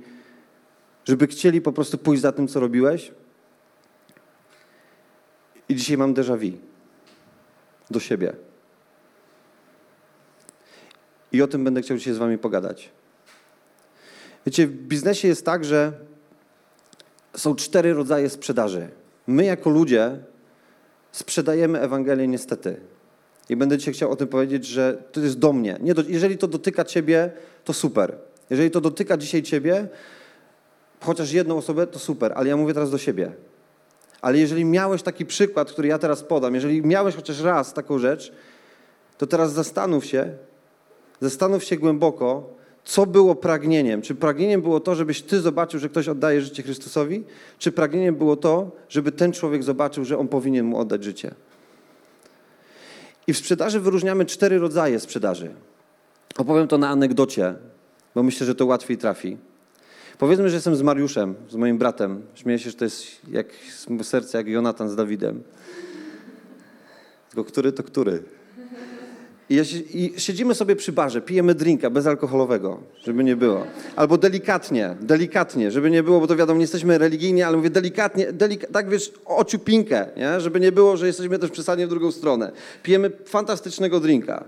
żeby 1.05 1.27
chcieli 1.27 1.61
po 1.61 1.71
prostu 1.71 1.97
pójść 1.97 2.21
za 2.21 2.31
tym, 2.31 2.47
co 2.47 2.59
robiłeś. 2.59 3.11
I 5.69 5.75
dzisiaj 5.75 5.97
mam 5.97 6.13
déjà 6.13 6.37
vu 6.37 6.57
do 7.91 7.99
siebie. 7.99 8.33
I 11.33 11.41
o 11.41 11.47
tym 11.47 11.63
będę 11.63 11.81
chciał 11.81 11.97
dzisiaj 11.97 12.13
z 12.13 12.17
wami 12.17 12.37
pogadać. 12.37 12.89
Wiecie, 14.45 14.67
w 14.67 14.71
biznesie 14.71 15.27
jest 15.27 15.45
tak, 15.45 15.65
że 15.65 15.91
są 17.37 17.55
cztery 17.55 17.93
rodzaje 17.93 18.29
sprzedaży. 18.29 18.87
My 19.27 19.45
jako 19.45 19.69
ludzie 19.69 20.17
sprzedajemy 21.11 21.79
Ewangelię 21.79 22.27
niestety. 22.27 22.75
I 23.49 23.55
będę 23.55 23.77
dzisiaj 23.77 23.93
chciał 23.93 24.11
o 24.11 24.15
tym 24.15 24.27
powiedzieć, 24.27 24.65
że 24.65 25.03
to 25.11 25.19
jest 25.19 25.39
do 25.39 25.53
mnie. 25.53 25.77
Nie 25.81 25.93
do, 25.93 26.03
jeżeli 26.07 26.37
to 26.37 26.47
dotyka 26.47 26.85
ciebie, 26.85 27.31
to 27.63 27.73
super. 27.73 28.17
Jeżeli 28.49 28.71
to 28.71 28.81
dotyka 28.81 29.17
dzisiaj 29.17 29.43
ciebie, 29.43 29.87
chociaż 30.99 31.31
jedną 31.31 31.57
osobę, 31.57 31.87
to 31.87 31.99
super. 31.99 32.33
Ale 32.35 32.49
ja 32.49 32.57
mówię 32.57 32.73
teraz 32.73 32.91
do 32.91 32.97
siebie. 32.97 33.31
Ale 34.21 34.37
jeżeli 34.37 34.65
miałeś 34.65 35.03
taki 35.03 35.25
przykład, 35.25 35.71
który 35.71 35.87
ja 35.87 35.99
teraz 35.99 36.23
podam, 36.23 36.55
jeżeli 36.55 36.81
miałeś 36.81 37.15
chociaż 37.15 37.41
raz 37.41 37.73
taką 37.73 37.99
rzecz, 37.99 38.31
to 39.17 39.27
teraz 39.27 39.53
zastanów 39.53 40.05
się, 40.05 40.37
zastanów 41.21 41.63
się 41.63 41.77
głęboko, 41.77 42.53
co 42.83 43.05
było 43.05 43.35
pragnieniem. 43.35 44.01
Czy 44.01 44.15
pragnieniem 44.15 44.61
było 44.61 44.79
to, 44.79 44.95
żebyś 44.95 45.21
ty 45.21 45.41
zobaczył, 45.41 45.79
że 45.79 45.89
ktoś 45.89 46.07
oddaje 46.07 46.41
życie 46.41 46.63
Chrystusowi, 46.63 47.23
czy 47.59 47.71
pragnieniem 47.71 48.15
było 48.15 48.35
to, 48.35 48.71
żeby 48.89 49.11
ten 49.11 49.31
człowiek 49.31 49.63
zobaczył, 49.63 50.05
że 50.05 50.17
on 50.17 50.27
powinien 50.27 50.65
mu 50.65 50.77
oddać 50.77 51.03
życie. 51.03 51.33
I 53.27 53.33
w 53.33 53.37
sprzedaży 53.37 53.79
wyróżniamy 53.79 54.25
cztery 54.25 54.59
rodzaje 54.59 54.99
sprzedaży. 54.99 55.53
Opowiem 56.37 56.67
to 56.67 56.77
na 56.77 56.89
anegdocie, 56.89 57.55
bo 58.15 58.23
myślę, 58.23 58.47
że 58.47 58.55
to 58.55 58.65
łatwiej 58.65 58.97
trafi. 58.97 59.37
Powiedzmy, 60.17 60.49
że 60.49 60.55
jestem 60.55 60.75
z 60.75 60.81
Mariuszem, 60.81 61.35
z 61.49 61.55
moim 61.55 61.77
bratem. 61.77 62.21
Śmieję 62.35 62.59
się, 62.59 62.69
że 62.69 62.77
to 62.77 62.85
jest 62.85 63.05
jak 63.31 63.47
serce 64.03 64.37
jak 64.37 64.47
Jonatan 64.47 64.89
z 64.89 64.95
Dawidem. 64.95 65.43
Tylko 67.29 67.43
który 67.43 67.71
to 67.71 67.83
który? 67.83 68.23
I, 69.93 70.13
siedzimy 70.17 70.55
sobie 70.55 70.75
przy 70.75 70.91
barze, 70.91 71.21
pijemy 71.21 71.55
drinka 71.55 71.89
bezalkoholowego, 71.89 72.79
żeby 73.03 73.23
nie 73.23 73.35
było. 73.35 73.63
Albo 73.95 74.17
delikatnie, 74.17 74.95
delikatnie, 75.01 75.71
żeby 75.71 75.91
nie 75.91 76.03
było, 76.03 76.19
bo 76.19 76.27
to 76.27 76.35
wiadomo, 76.35 76.57
nie 76.57 76.63
jesteśmy 76.63 76.97
religijni, 76.97 77.43
ale 77.43 77.57
mówię 77.57 77.69
delikatnie, 77.69 78.33
delika, 78.33 78.67
tak 78.67 78.89
wiesz, 78.89 79.11
ociupinkę, 79.25 80.07
nie? 80.17 80.39
żeby 80.41 80.59
nie 80.59 80.71
było, 80.71 80.97
że 80.97 81.07
jesteśmy 81.07 81.39
też 81.39 81.51
przesadnie 81.51 81.87
w 81.87 81.89
drugą 81.89 82.11
stronę. 82.11 82.51
Pijemy 82.83 83.11
fantastycznego 83.25 83.99
drinka. 83.99 84.43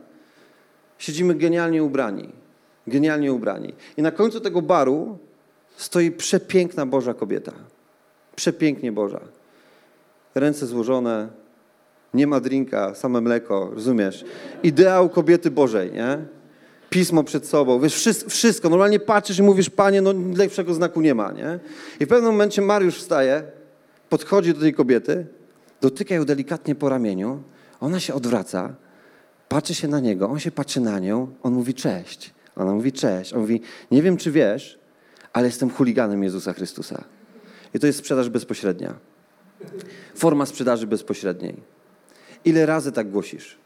Siedzimy 0.97 1.35
genialnie 1.35 1.83
ubrani. 1.83 2.29
Genialnie 2.87 3.33
ubrani. 3.33 3.73
I 3.97 4.01
na 4.01 4.11
końcu 4.11 4.39
tego 4.39 4.61
baru 4.61 5.17
stoi 5.77 6.11
przepiękna 6.11 6.85
Boża 6.85 7.13
kobieta. 7.13 7.53
Przepięknie 8.35 8.91
Boża. 8.91 9.21
Ręce 10.35 10.65
złożone, 10.65 11.27
nie 12.15 12.27
ma 12.27 12.39
drinka, 12.39 12.95
same 12.95 13.21
mleko, 13.21 13.71
rozumiesz? 13.73 14.25
Ideał 14.63 15.09
kobiety 15.09 15.51
Bożej, 15.51 15.91
nie? 15.91 16.17
Pismo 16.89 17.23
przed 17.23 17.47
sobą, 17.47 17.79
wiesz, 17.79 18.09
wszystko. 18.27 18.69
Normalnie 18.69 18.99
patrzysz 18.99 19.39
i 19.39 19.43
mówisz, 19.43 19.69
Panie, 19.69 20.01
no 20.01 20.13
lepszego 20.35 20.73
znaku 20.73 21.01
nie 21.01 21.15
ma, 21.15 21.31
nie? 21.31 21.59
I 21.99 22.05
w 22.05 22.07
pewnym 22.07 22.31
momencie 22.31 22.61
Mariusz 22.61 22.97
wstaje, 22.97 23.43
podchodzi 24.09 24.53
do 24.53 24.59
tej 24.59 24.73
kobiety, 24.73 25.25
dotyka 25.81 26.15
ją 26.15 26.25
delikatnie 26.25 26.75
po 26.75 26.89
ramieniu, 26.89 27.43
ona 27.79 27.99
się 27.99 28.13
odwraca, 28.13 28.75
patrzy 29.49 29.75
się 29.75 29.87
na 29.87 29.99
niego, 29.99 30.29
on 30.29 30.39
się 30.39 30.51
patrzy 30.51 30.81
na 30.81 30.99
nią, 30.99 31.27
on 31.43 31.53
mówi 31.53 31.73
cześć. 31.73 32.33
Ona 32.55 32.73
mówi 32.73 32.91
cześć. 32.91 33.33
On 33.33 33.39
mówi, 33.39 33.61
nie 33.91 34.01
wiem 34.01 34.17
czy 34.17 34.31
wiesz, 34.31 34.79
ale 35.33 35.47
jestem 35.47 35.69
chuliganem 35.69 36.23
Jezusa 36.23 36.53
Chrystusa. 36.53 37.03
I 37.73 37.79
to 37.79 37.87
jest 37.87 37.99
sprzedaż 37.99 38.29
bezpośrednia. 38.29 38.93
Forma 40.15 40.45
sprzedaży 40.45 40.87
bezpośredniej. 40.87 41.74
Ile 42.45 42.65
razy 42.65 42.91
tak 42.91 43.09
głosisz? 43.11 43.57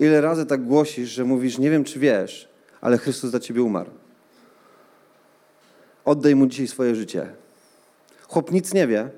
Ile 0.00 0.20
razy 0.20 0.46
tak 0.46 0.64
głosisz, 0.64 1.10
że 1.10 1.24
mówisz, 1.24 1.58
nie 1.58 1.70
wiem 1.70 1.84
czy 1.84 1.98
wiesz, 1.98 2.48
ale 2.80 2.98
Chrystus 2.98 3.30
za 3.30 3.40
ciebie 3.40 3.62
umarł. 3.62 3.90
Oddaj 6.04 6.34
mu 6.34 6.46
dzisiaj 6.46 6.66
swoje 6.66 6.94
życie. 6.94 7.32
Chłop 8.28 8.52
nic 8.52 8.74
nie 8.74 8.86
wie, 8.86 9.08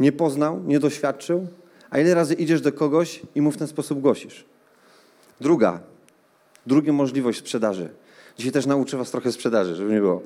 nie 0.00 0.12
poznał, 0.12 0.62
nie 0.64 0.80
doświadczył, 0.80 1.46
a 1.90 1.98
ile 1.98 2.14
razy 2.14 2.34
idziesz 2.34 2.60
do 2.60 2.72
kogoś 2.72 3.22
i 3.34 3.40
mu 3.40 3.50
w 3.50 3.56
ten 3.56 3.66
sposób 3.66 4.00
głosisz? 4.00 4.44
Druga, 5.40 5.80
druga 6.66 6.92
możliwość 6.92 7.38
sprzedaży. 7.38 7.88
Dzisiaj 8.36 8.52
też 8.52 8.66
nauczę 8.66 8.96
was 8.96 9.10
trochę 9.10 9.32
sprzedaży, 9.32 9.76
żeby 9.76 9.92
nie 9.92 10.00
było. 10.00 10.22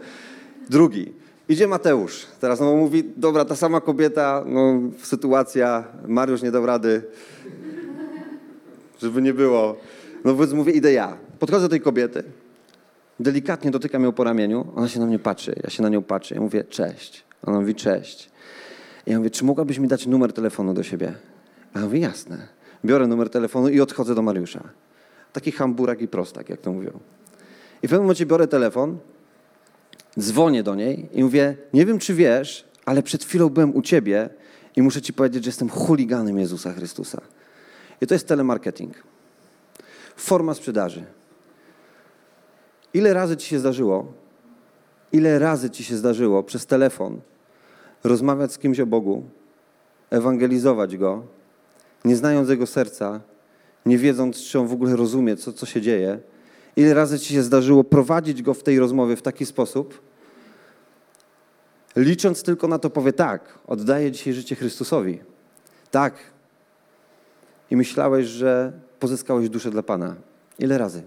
Drugi, 0.71 1.13
Idzie 1.49 1.67
Mateusz. 1.67 2.27
Teraz 2.41 2.61
no, 2.61 2.77
mówi, 2.77 3.05
dobra, 3.17 3.45
ta 3.45 3.57
sama 3.57 3.81
kobieta, 3.81 4.45
no, 4.47 4.81
sytuacja, 5.03 5.85
Mariusz 6.07 6.43
nie 6.43 6.51
dał 6.51 6.67
rady, 6.67 7.03
żeby 9.03 9.23
nie 9.23 9.35
było. 9.35 9.77
No 10.25 10.37
więc 10.37 10.53
mówię, 10.53 10.73
idę 10.73 10.93
ja. 10.93 11.17
Podchodzę 11.39 11.63
do 11.63 11.69
tej 11.69 11.81
kobiety. 11.81 12.25
delikatnie 13.21 13.71
dotykam 13.71 14.05
ją 14.05 14.13
po 14.13 14.25
ramieniu, 14.25 14.67
ona 14.77 14.89
się 14.89 15.01
na 15.01 15.07
mnie 15.07 15.19
patrzy, 15.19 15.55
ja 15.65 15.71
się 15.71 15.83
na 15.83 15.89
nią 15.89 16.03
patrzę, 16.03 16.35
ja 16.35 16.41
mówię 16.41 16.65
cześć. 16.65 17.25
Ona 17.47 17.61
mówi 17.61 17.75
cześć. 17.75 18.31
Ja 19.07 19.19
mówię, 19.19 19.31
czy 19.31 19.45
mogłabyś 19.45 19.79
mi 19.79 19.89
dać 19.89 20.07
numer 20.07 20.33
telefonu 20.33 20.75
do 20.75 20.83
siebie? 20.83 21.15
A 21.75 21.79
ja 21.79 21.85
mówię, 21.85 21.99
jasne. 21.99 22.49
Biorę 22.85 23.07
numer 23.07 23.31
telefonu 23.31 23.69
i 23.69 23.81
odchodzę 23.81 24.15
do 24.15 24.23
Mariusza. 24.23 24.63
Taki 25.33 25.53
hamburak 25.53 26.03
i 26.03 26.09
prostak, 26.09 26.49
jak 26.49 26.61
to 26.61 26.73
mówią. 26.73 26.91
I 27.83 27.87
w 27.87 27.91
pewnym 27.91 28.03
momencie 28.03 28.27
biorę 28.27 28.47
telefon, 28.47 28.99
dzwonię 30.21 30.63
do 30.63 30.75
niej 30.75 31.09
i 31.13 31.25
mówię, 31.25 31.57
nie 31.73 31.87
wiem 31.87 31.99
czy 31.99 32.15
wiesz, 32.15 32.69
ale 32.85 33.03
przed 33.03 33.25
chwilą 33.25 33.49
byłem 33.49 33.77
u 33.77 33.83
ciebie 33.83 34.29
i 34.77 34.83
muszę 34.83 35.03
ci 35.03 35.13
powiedzieć, 35.13 35.45
że 35.45 35.49
jestem 35.49 35.69
chuliganem 35.69 36.39
Jezusa 36.39 36.73
Chrystusa. 36.73 37.21
I 38.01 38.07
to 38.07 38.15
jest 38.15 38.29
telemarketing. 38.29 39.03
Forma 40.17 40.55
sprzedaży. 40.55 41.05
Ile 42.95 43.15
razy 43.15 43.37
ci 43.37 43.49
się 43.49 43.59
zdarzyło, 43.59 44.13
ile 45.13 45.39
razy 45.39 45.71
ci 45.71 45.85
się 45.85 45.97
zdarzyło 45.97 46.43
przez 46.43 46.67
telefon 46.67 47.21
rozmawiać 48.05 48.53
z 48.53 48.59
kimś 48.59 48.81
o 48.81 48.87
Bogu, 48.87 49.25
ewangelizować 50.11 50.97
Go, 50.97 51.23
nie 52.05 52.17
znając 52.17 52.49
Jego 52.49 52.67
serca, 52.67 53.21
nie 53.87 53.99
wiedząc, 53.99 54.43
czy 54.43 54.59
On 54.59 54.67
w 54.67 54.73
ogóle 54.73 54.97
rozumie, 54.97 55.37
co, 55.37 55.53
co 55.53 55.67
się 55.67 55.81
dzieje, 55.81 56.19
ile 56.77 56.95
razy 56.95 57.19
ci 57.19 57.35
się 57.35 57.43
zdarzyło 57.43 57.85
prowadzić 57.85 58.43
Go 58.43 58.55
w 58.55 58.63
tej 58.63 58.79
rozmowie 58.79 59.17
w 59.17 59.23
taki 59.23 59.47
sposób, 59.47 60.01
licząc 61.97 62.43
tylko 62.43 62.69
na 62.69 62.79
to, 62.79 62.91
powie 62.91 63.13
tak, 63.13 63.59
oddaję 63.67 64.13
dzisiaj 64.13 64.33
życie 64.33 64.57
Chrystusowi. 64.57 65.21
Tak. 65.91 66.15
I 67.71 67.77
myślałeś, 67.77 68.27
że 68.27 68.73
pozyskałeś 69.01 69.49
duszę 69.49 69.71
dla 69.71 69.83
Pana. 69.83 70.15
Ile 70.59 70.79
razy? 70.79 71.03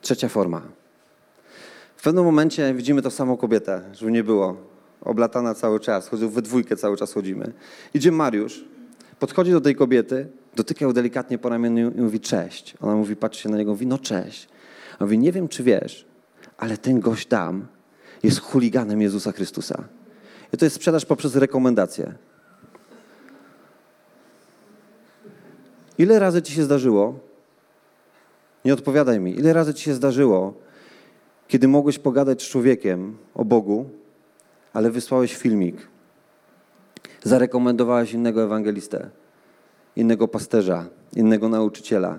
Trzecia 0.00 0.28
forma. 0.28 0.62
W 1.96 2.02
pewnym 2.02 2.24
momencie 2.24 2.74
widzimy 2.74 3.02
tą 3.02 3.10
samą 3.10 3.36
kobietę, 3.36 3.82
żeby 3.92 4.12
nie 4.12 4.24
było. 4.24 4.56
Oblatana 5.00 5.54
cały 5.54 5.80
czas, 5.80 6.08
chodzą 6.08 6.28
we 6.28 6.42
dwójkę 6.42 6.76
cały 6.76 6.96
czas 6.96 7.12
chodzimy. 7.12 7.52
Idzie 7.94 8.12
Mariusz, 8.12 8.64
podchodzi 9.18 9.52
do 9.52 9.60
tej 9.60 9.74
kobiety, 9.76 10.28
dotyka 10.56 10.84
ją 10.84 10.92
delikatnie 10.92 11.38
po 11.38 11.48
ramieniu 11.48 11.90
i 11.90 12.00
mówi 12.00 12.20
cześć. 12.20 12.74
Ona 12.80 12.96
mówi, 12.96 13.16
patrzy 13.16 13.42
się 13.42 13.48
na 13.48 13.56
niego, 13.56 13.70
mówi 13.70 13.86
no 13.86 13.98
cześć. 13.98 14.48
On 15.00 15.06
mówi, 15.06 15.18
nie 15.18 15.32
wiem 15.32 15.48
czy 15.48 15.62
wiesz, 15.62 16.06
ale 16.58 16.76
ten 16.76 17.00
gość 17.00 17.26
tam 17.26 17.66
jest 18.22 18.40
chuliganem 18.40 19.02
Jezusa 19.02 19.32
Chrystusa. 19.32 19.84
I 20.52 20.56
to 20.56 20.64
jest 20.64 20.76
sprzedaż 20.76 21.04
poprzez 21.04 21.36
rekomendację. 21.36 22.14
Ile 25.98 26.18
razy 26.18 26.42
ci 26.42 26.52
się 26.52 26.64
zdarzyło, 26.64 27.18
nie 28.64 28.74
odpowiadaj 28.74 29.20
mi, 29.20 29.38
ile 29.38 29.52
razy 29.52 29.74
ci 29.74 29.84
się 29.84 29.94
zdarzyło, 29.94 30.54
kiedy 31.48 31.68
mogłeś 31.68 31.98
pogadać 31.98 32.42
z 32.42 32.48
człowiekiem 32.48 33.16
o 33.34 33.44
Bogu, 33.44 33.90
ale 34.72 34.90
wysłałeś 34.90 35.36
filmik, 35.36 35.76
zarekomendowałeś 37.22 38.12
innego 38.12 38.42
ewangelistę, 38.42 39.10
innego 39.96 40.28
pasterza, 40.28 40.86
innego 41.16 41.48
nauczyciela. 41.48 42.18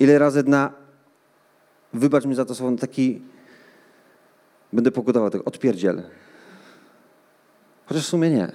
Ile 0.00 0.18
razy 0.18 0.42
na, 0.42 0.72
wybacz 1.92 2.24
mi 2.24 2.34
za 2.34 2.44
to 2.44 2.54
słowo, 2.54 2.76
taki, 2.76 3.22
będę 4.72 4.90
pokutował 4.90 5.30
tego, 5.30 5.44
odpierdziel. 5.44 6.02
Chociaż 7.86 8.04
w 8.04 8.08
sumie 8.08 8.30
nie. 8.30 8.52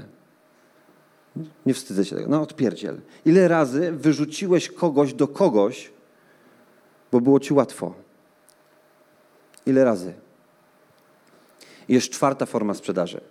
Nie 1.65 1.74
wstydzę 1.74 2.05
się 2.05 2.15
tego. 2.15 2.29
No 2.29 2.41
odpierdziel. 2.41 3.01
Ile 3.25 3.48
razy 3.48 3.91
wyrzuciłeś 3.91 4.69
kogoś 4.69 5.13
do 5.13 5.27
kogoś, 5.27 5.91
bo 7.12 7.21
było 7.21 7.39
ci 7.39 7.53
łatwo? 7.53 7.93
Ile 9.65 9.83
razy? 9.83 10.13
Jest 11.89 12.09
czwarta 12.09 12.45
forma 12.45 12.74
sprzedaży. 12.74 13.21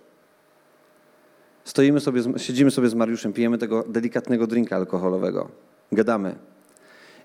Stoimy 1.69 1.99
sobie, 1.99 2.21
siedzimy 2.37 2.71
sobie 2.71 2.89
z 2.89 2.93
Mariuszem, 2.93 3.33
pijemy 3.33 3.57
tego 3.57 3.83
delikatnego 3.87 4.47
drinka 4.47 4.75
alkoholowego, 4.75 5.49
gadamy. 5.91 6.35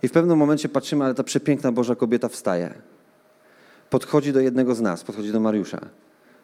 I 0.03 0.09
w 0.09 0.13
pewnym 0.13 0.39
momencie 0.39 0.69
patrzymy, 0.69 1.05
ale 1.05 1.15
ta 1.15 1.25
przepiękna 1.25 1.73
Boża 1.73 1.95
kobieta 1.95 2.29
wstaje. 2.29 2.75
Podchodzi 3.91 4.33
do 4.33 4.41
jednego 4.41 4.75
z 4.75 4.81
nas, 4.81 5.05
podchodzi 5.05 5.33
do 5.33 5.41
Mariusza. 5.41 5.81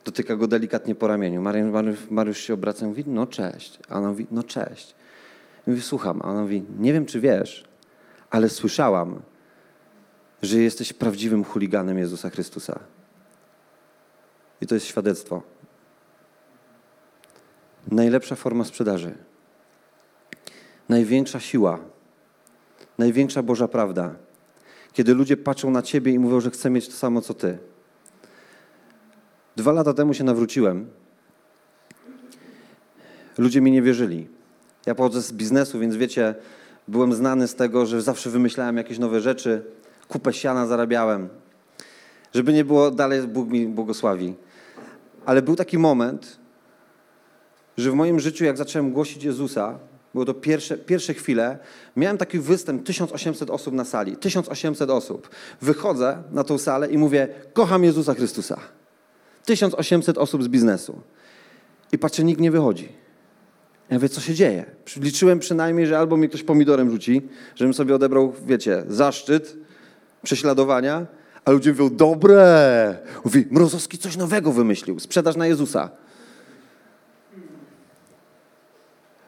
Dotyka 0.04 0.36
go 0.36 0.46
delikatnie 0.46 0.94
po 0.94 1.06
ramieniu. 1.06 1.42
Mariusz, 1.42 2.10
Mariusz 2.10 2.38
się 2.38 2.54
obraca 2.54 2.84
i 2.86 2.88
mówi, 2.88 3.04
no 3.06 3.26
cześć. 3.26 3.78
A 3.88 3.98
ona 3.98 4.08
mówi, 4.08 4.26
no 4.30 4.42
cześć. 4.42 4.94
I 5.66 5.70
mówi, 5.70 5.82
słucham. 5.82 6.20
A 6.24 6.28
ona 6.30 6.42
mówi, 6.42 6.64
nie 6.78 6.92
wiem 6.92 7.06
czy 7.06 7.20
wiesz, 7.20 7.64
ale 8.30 8.48
słyszałam, 8.48 9.22
że 10.42 10.58
jesteś 10.58 10.92
prawdziwym 10.92 11.44
chuliganem 11.44 11.98
Jezusa 11.98 12.30
Chrystusa. 12.30 12.80
I 14.60 14.66
to 14.66 14.74
jest 14.74 14.86
świadectwo. 14.86 15.42
Najlepsza 17.88 18.36
forma 18.36 18.64
sprzedaży. 18.64 19.14
Największa 20.88 21.40
siła. 21.40 21.78
Największa 22.98 23.42
Boża 23.42 23.68
prawda. 23.68 24.14
Kiedy 24.92 25.14
ludzie 25.14 25.36
patrzą 25.36 25.70
na 25.70 25.82
ciebie 25.82 26.12
i 26.12 26.18
mówią, 26.18 26.40
że 26.40 26.50
chcę 26.50 26.70
mieć 26.70 26.88
to 26.88 26.92
samo 26.92 27.20
co 27.20 27.34
ty. 27.34 27.58
Dwa 29.56 29.72
lata 29.72 29.94
temu 29.94 30.14
się 30.14 30.24
nawróciłem. 30.24 30.90
Ludzie 33.38 33.60
mi 33.60 33.70
nie 33.70 33.82
wierzyli. 33.82 34.28
Ja 34.86 34.94
pochodzę 34.94 35.22
z 35.22 35.32
biznesu, 35.32 35.78
więc 35.78 35.96
wiecie, 35.96 36.34
byłem 36.88 37.12
znany 37.12 37.48
z 37.48 37.54
tego, 37.54 37.86
że 37.86 38.02
zawsze 38.02 38.30
wymyślałem 38.30 38.76
jakieś 38.76 38.98
nowe 38.98 39.20
rzeczy. 39.20 39.64
Kupę 40.08 40.32
siana 40.32 40.66
zarabiałem. 40.66 41.28
Żeby 42.34 42.52
nie 42.52 42.64
było 42.64 42.90
dalej, 42.90 43.22
Bóg 43.22 43.48
mi 43.48 43.66
błogosławi. 43.66 44.34
Ale 45.26 45.42
był 45.42 45.56
taki 45.56 45.78
moment, 45.78 46.39
że 47.80 47.90
w 47.90 47.94
moim 47.94 48.20
życiu, 48.20 48.44
jak 48.44 48.56
zacząłem 48.56 48.92
głosić 48.92 49.24
Jezusa, 49.24 49.78
było 50.14 50.24
to 50.24 50.34
pierwsze, 50.34 50.78
pierwsze 50.78 51.14
chwile, 51.14 51.58
miałem 51.96 52.18
taki 52.18 52.38
występ, 52.38 52.84
1800 52.84 53.50
osób 53.50 53.74
na 53.74 53.84
sali, 53.84 54.16
1800 54.16 54.90
osób. 54.90 55.28
Wychodzę 55.62 56.22
na 56.32 56.44
tą 56.44 56.58
salę 56.58 56.88
i 56.88 56.98
mówię, 56.98 57.28
kocham 57.52 57.84
Jezusa 57.84 58.14
Chrystusa. 58.14 58.60
1800 59.44 60.18
osób 60.18 60.44
z 60.44 60.48
biznesu. 60.48 61.00
I 61.92 61.98
patrzę, 61.98 62.24
nikt 62.24 62.40
nie 62.40 62.50
wychodzi. 62.50 62.88
Ja 63.90 63.96
mówię, 63.96 64.08
co 64.08 64.20
się 64.20 64.34
dzieje? 64.34 64.64
Liczyłem 64.96 65.38
przynajmniej, 65.38 65.86
że 65.86 65.98
albo 65.98 66.16
mi 66.16 66.28
ktoś 66.28 66.42
pomidorem 66.42 66.90
rzuci, 66.90 67.22
żebym 67.54 67.74
sobie 67.74 67.94
odebrał, 67.94 68.32
wiecie, 68.46 68.84
zaszczyt 68.88 69.56
prześladowania, 70.22 71.06
a 71.44 71.50
ludzie 71.50 71.70
mówią, 71.70 71.96
dobre. 71.96 72.98
Mówi, 73.24 73.46
Mrozowski 73.50 73.98
coś 73.98 74.16
nowego 74.16 74.52
wymyślił, 74.52 75.00
sprzedaż 75.00 75.36
na 75.36 75.46
Jezusa. 75.46 75.90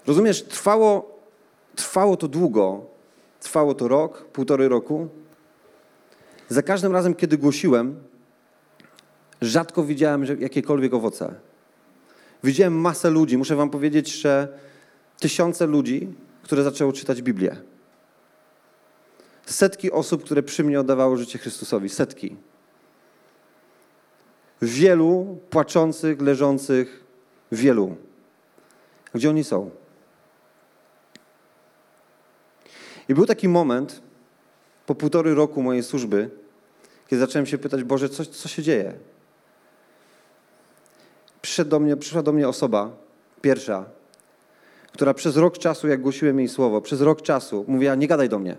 Rozumiesz, 0.06 0.42
trwało, 0.42 1.18
trwało 1.76 2.16
to 2.16 2.28
długo, 2.28 2.86
trwało 3.40 3.74
to 3.74 3.88
rok, 3.88 4.24
półtory 4.24 4.68
roku. 4.68 5.08
Za 6.48 6.62
każdym 6.62 6.92
razem, 6.92 7.14
kiedy 7.14 7.38
głosiłem, 7.38 8.02
rzadko 9.40 9.84
widziałem 9.84 10.24
jakiekolwiek 10.40 10.94
owoce. 10.94 11.34
Widziałem 12.44 12.80
masę 12.80 13.10
ludzi. 13.10 13.38
Muszę 13.38 13.56
wam 13.56 13.70
powiedzieć, 13.70 14.12
że 14.12 14.58
tysiące 15.20 15.66
ludzi, 15.66 16.08
które 16.42 16.62
zaczęły 16.62 16.92
czytać 16.92 17.22
Biblię. 17.22 17.56
Setki 19.46 19.92
osób, 19.92 20.24
które 20.24 20.42
przy 20.42 20.64
mnie 20.64 20.80
oddawało 20.80 21.16
życie 21.16 21.38
Chrystusowi. 21.38 21.88
Setki. 21.88 22.36
Wielu 24.62 25.38
płaczących, 25.50 26.20
leżących, 26.20 27.04
wielu. 27.52 27.96
Gdzie 29.14 29.30
oni 29.30 29.44
są? 29.44 29.70
I 33.08 33.14
był 33.14 33.26
taki 33.26 33.48
moment 33.48 34.02
po 34.86 34.94
półtory 34.94 35.34
roku 35.34 35.62
mojej 35.62 35.82
służby, 35.82 36.30
kiedy 37.08 37.20
zacząłem 37.20 37.46
się 37.46 37.58
pytać, 37.58 37.84
Boże, 37.84 38.08
co, 38.08 38.24
co 38.24 38.48
się 38.48 38.62
dzieje? 38.62 38.94
Do 41.66 41.80
mnie, 41.80 41.96
przyszła 41.96 42.22
do 42.22 42.32
mnie 42.32 42.48
osoba, 42.48 42.90
pierwsza, 43.40 43.84
która 44.92 45.14
przez 45.14 45.36
rok 45.36 45.58
czasu, 45.58 45.88
jak 45.88 46.00
głosiłem 46.00 46.38
jej 46.38 46.48
słowo, 46.48 46.80
przez 46.80 47.00
rok 47.00 47.22
czasu 47.22 47.64
mówiła, 47.68 47.94
nie 47.94 48.08
gadaj 48.08 48.28
do 48.28 48.38
mnie. 48.38 48.56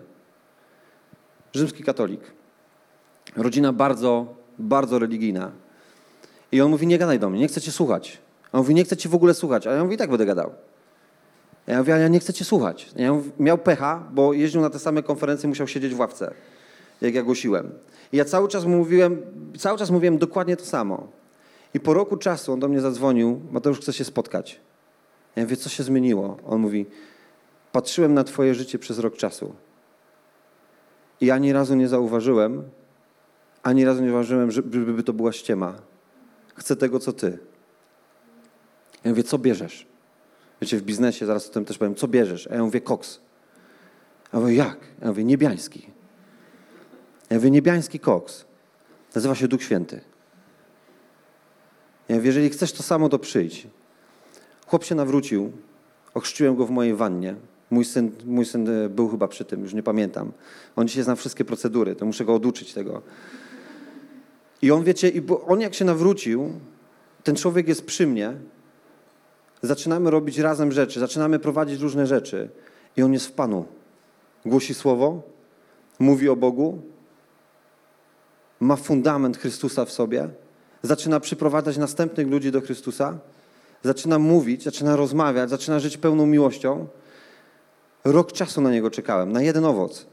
Rzymski 1.53 1.83
katolik. 1.83 2.21
Rodzina 3.35 3.73
bardzo, 3.73 4.35
bardzo 4.59 4.99
religijna. 4.99 5.51
I 6.51 6.61
on 6.61 6.71
mówi, 6.71 6.87
nie 6.87 6.97
gadaj 6.97 7.19
do 7.19 7.29
mnie, 7.29 7.39
nie 7.39 7.47
chcę 7.47 7.61
cię 7.61 7.71
słuchać. 7.71 8.17
A 8.51 8.57
on 8.57 8.61
mówi, 8.61 8.75
nie 8.75 8.83
chcę 8.83 8.97
cię 8.97 9.09
w 9.09 9.15
ogóle 9.15 9.33
słuchać. 9.33 9.67
A 9.67 9.71
ja 9.71 9.83
mówię, 9.83 9.95
i 9.95 9.97
tak 9.97 10.09
będę 10.09 10.25
gadał. 10.25 10.51
Ja 11.67 11.79
mówię, 11.79 11.93
ja 11.93 12.07
nie 12.07 12.19
chcę 12.19 12.33
cię 12.33 12.45
słuchać. 12.45 12.89
Ja 12.95 13.13
mówię, 13.13 13.31
miał 13.39 13.57
pecha, 13.57 14.03
bo 14.11 14.33
jeździł 14.33 14.61
na 14.61 14.69
te 14.69 14.79
same 14.79 15.03
konferencje, 15.03 15.49
musiał 15.49 15.67
siedzieć 15.67 15.95
w 15.95 15.99
ławce, 15.99 16.33
jak 17.01 17.15
ja 17.15 17.23
głosiłem. 17.23 17.71
I 18.11 18.17
ja 18.17 18.25
cały 18.25 18.47
czas 18.47 18.65
mówiłem, 18.65 19.21
cały 19.57 19.77
czas 19.77 19.91
mówiłem 19.91 20.17
dokładnie 20.17 20.57
to 20.57 20.65
samo. 20.65 21.07
I 21.73 21.79
po 21.79 21.93
roku 21.93 22.17
czasu 22.17 22.53
on 22.53 22.59
do 22.59 22.67
mnie 22.67 22.81
zadzwonił, 22.81 23.41
Mateusz 23.51 23.79
chce 23.79 23.93
się 23.93 24.03
spotkać. 24.03 24.59
Ja 25.35 25.43
mówię, 25.43 25.57
co 25.57 25.69
się 25.69 25.83
zmieniło? 25.83 26.37
On 26.45 26.61
mówi, 26.61 26.85
patrzyłem 27.71 28.13
na 28.13 28.23
twoje 28.23 28.55
życie 28.55 28.79
przez 28.79 28.99
rok 28.99 29.17
czasu. 29.17 29.55
I 31.21 31.31
ani 31.31 31.53
razu 31.53 31.75
nie 31.75 31.87
zauważyłem, 31.87 32.63
Ani 33.63 33.85
razu 33.85 34.01
nie 34.01 34.07
zauważyłem, 34.07 34.51
żeby 34.51 35.03
to 35.03 35.13
była 35.13 35.31
ściema. 35.31 35.73
Chcę 36.55 36.75
tego, 36.75 36.99
co 36.99 37.13
ty. 37.13 37.37
Ja 39.03 39.11
mówię, 39.11 39.23
co 39.23 39.37
bierzesz? 39.37 39.87
Wiecie, 40.63 40.77
w 40.77 40.81
biznesie, 40.81 41.25
zaraz 41.25 41.49
o 41.49 41.53
tym 41.53 41.65
też 41.65 41.77
powiem, 41.77 41.95
co 41.95 42.07
bierzesz? 42.07 42.47
A 42.47 42.55
ja 42.55 42.63
mówię, 42.63 42.81
koks. 42.81 43.19
Ja 44.33 44.39
mówię, 44.39 44.55
jak? 44.55 44.77
Ja 45.01 45.07
mówię, 45.07 45.23
niebiański. 45.23 45.87
Ja 47.29 47.37
mówię, 47.37 47.51
niebiański 47.51 47.99
koks. 47.99 48.45
Nazywa 49.15 49.35
się 49.35 49.47
Duch 49.47 49.63
Święty. 49.63 50.01
Ja 52.09 52.15
mówię, 52.15 52.27
jeżeli 52.27 52.49
chcesz 52.49 52.71
to 52.71 52.83
samo, 52.83 53.09
to 53.09 53.19
przyjdź. 53.19 53.67
Chłop 54.67 54.83
się 54.83 54.95
nawrócił, 54.95 55.51
ochrzciłem 56.13 56.55
go 56.55 56.65
w 56.65 56.69
mojej 56.69 56.95
wannie. 56.95 57.35
Mój 57.69 57.85
syn, 57.85 58.11
mój 58.25 58.45
syn 58.45 58.69
e, 58.69 58.89
był 58.89 59.09
chyba 59.09 59.27
przy 59.27 59.45
tym, 59.45 59.61
już 59.61 59.73
nie 59.73 59.83
pamiętam. 59.83 60.31
On 60.75 60.87
dzisiaj 60.87 61.03
zna 61.03 61.15
wszystkie 61.15 61.45
procedury, 61.45 61.95
to 61.95 62.05
muszę 62.05 62.25
go 62.25 62.35
oduczyć 62.35 62.73
tego. 62.73 63.01
I 64.61 64.71
on, 64.71 64.83
wiecie, 64.83 65.09
i 65.09 65.21
on 65.47 65.61
jak 65.61 65.73
się 65.73 65.85
nawrócił, 65.85 66.51
ten 67.23 67.35
człowiek 67.35 67.67
jest 67.67 67.85
przy 67.85 68.07
mnie, 68.07 68.33
zaczynamy 69.63 70.11
robić 70.11 70.37
razem 70.37 70.71
rzeczy, 70.71 70.99
zaczynamy 70.99 71.39
prowadzić 71.39 71.81
różne 71.81 72.07
rzeczy 72.07 72.49
i 72.97 73.03
on 73.03 73.13
jest 73.13 73.27
w 73.27 73.31
Panu. 73.31 73.65
Głosi 74.45 74.73
słowo, 74.73 75.21
mówi 75.99 76.29
o 76.29 76.35
Bogu, 76.35 76.81
ma 78.59 78.75
fundament 78.75 79.37
Chrystusa 79.37 79.85
w 79.85 79.91
sobie, 79.91 80.29
zaczyna 80.81 81.19
przyprowadzać 81.19 81.77
następnych 81.77 82.27
ludzi 82.27 82.51
do 82.51 82.61
Chrystusa, 82.61 83.17
zaczyna 83.83 84.19
mówić, 84.19 84.63
zaczyna 84.63 84.95
rozmawiać, 84.95 85.49
zaczyna 85.49 85.79
żyć 85.79 85.97
pełną 85.97 86.25
miłością. 86.25 86.87
Rok 88.03 88.31
czasu 88.31 88.61
na 88.61 88.71
niego 88.71 88.91
czekałem, 88.91 89.31
na 89.31 89.41
jeden 89.41 89.65
owoc. 89.65 90.05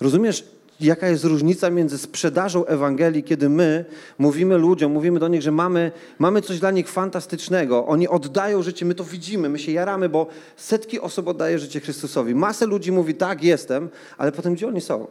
Rozumiesz, 0.00 0.44
jaka 0.80 1.08
jest 1.08 1.24
różnica 1.24 1.70
między 1.70 1.98
sprzedażą 1.98 2.66
Ewangelii, 2.66 3.22
kiedy 3.22 3.48
my 3.48 3.84
mówimy 4.18 4.58
ludziom, 4.58 4.92
mówimy 4.92 5.18
do 5.18 5.28
nich, 5.28 5.42
że 5.42 5.52
mamy, 5.52 5.92
mamy 6.18 6.42
coś 6.42 6.60
dla 6.60 6.70
nich 6.70 6.88
fantastycznego. 6.88 7.86
Oni 7.86 8.08
oddają 8.08 8.62
życie, 8.62 8.86
my 8.86 8.94
to 8.94 9.04
widzimy, 9.04 9.48
my 9.48 9.58
się 9.58 9.72
jaramy, 9.72 10.08
bo 10.08 10.26
setki 10.56 11.00
osób 11.00 11.28
oddaje 11.28 11.58
życie 11.58 11.80
Chrystusowi. 11.80 12.34
Masę 12.34 12.66
ludzi 12.66 12.92
mówi, 12.92 13.14
tak, 13.14 13.44
jestem, 13.44 13.88
ale 14.18 14.32
potem 14.32 14.54
gdzie 14.54 14.68
oni 14.68 14.80
są? 14.80 15.06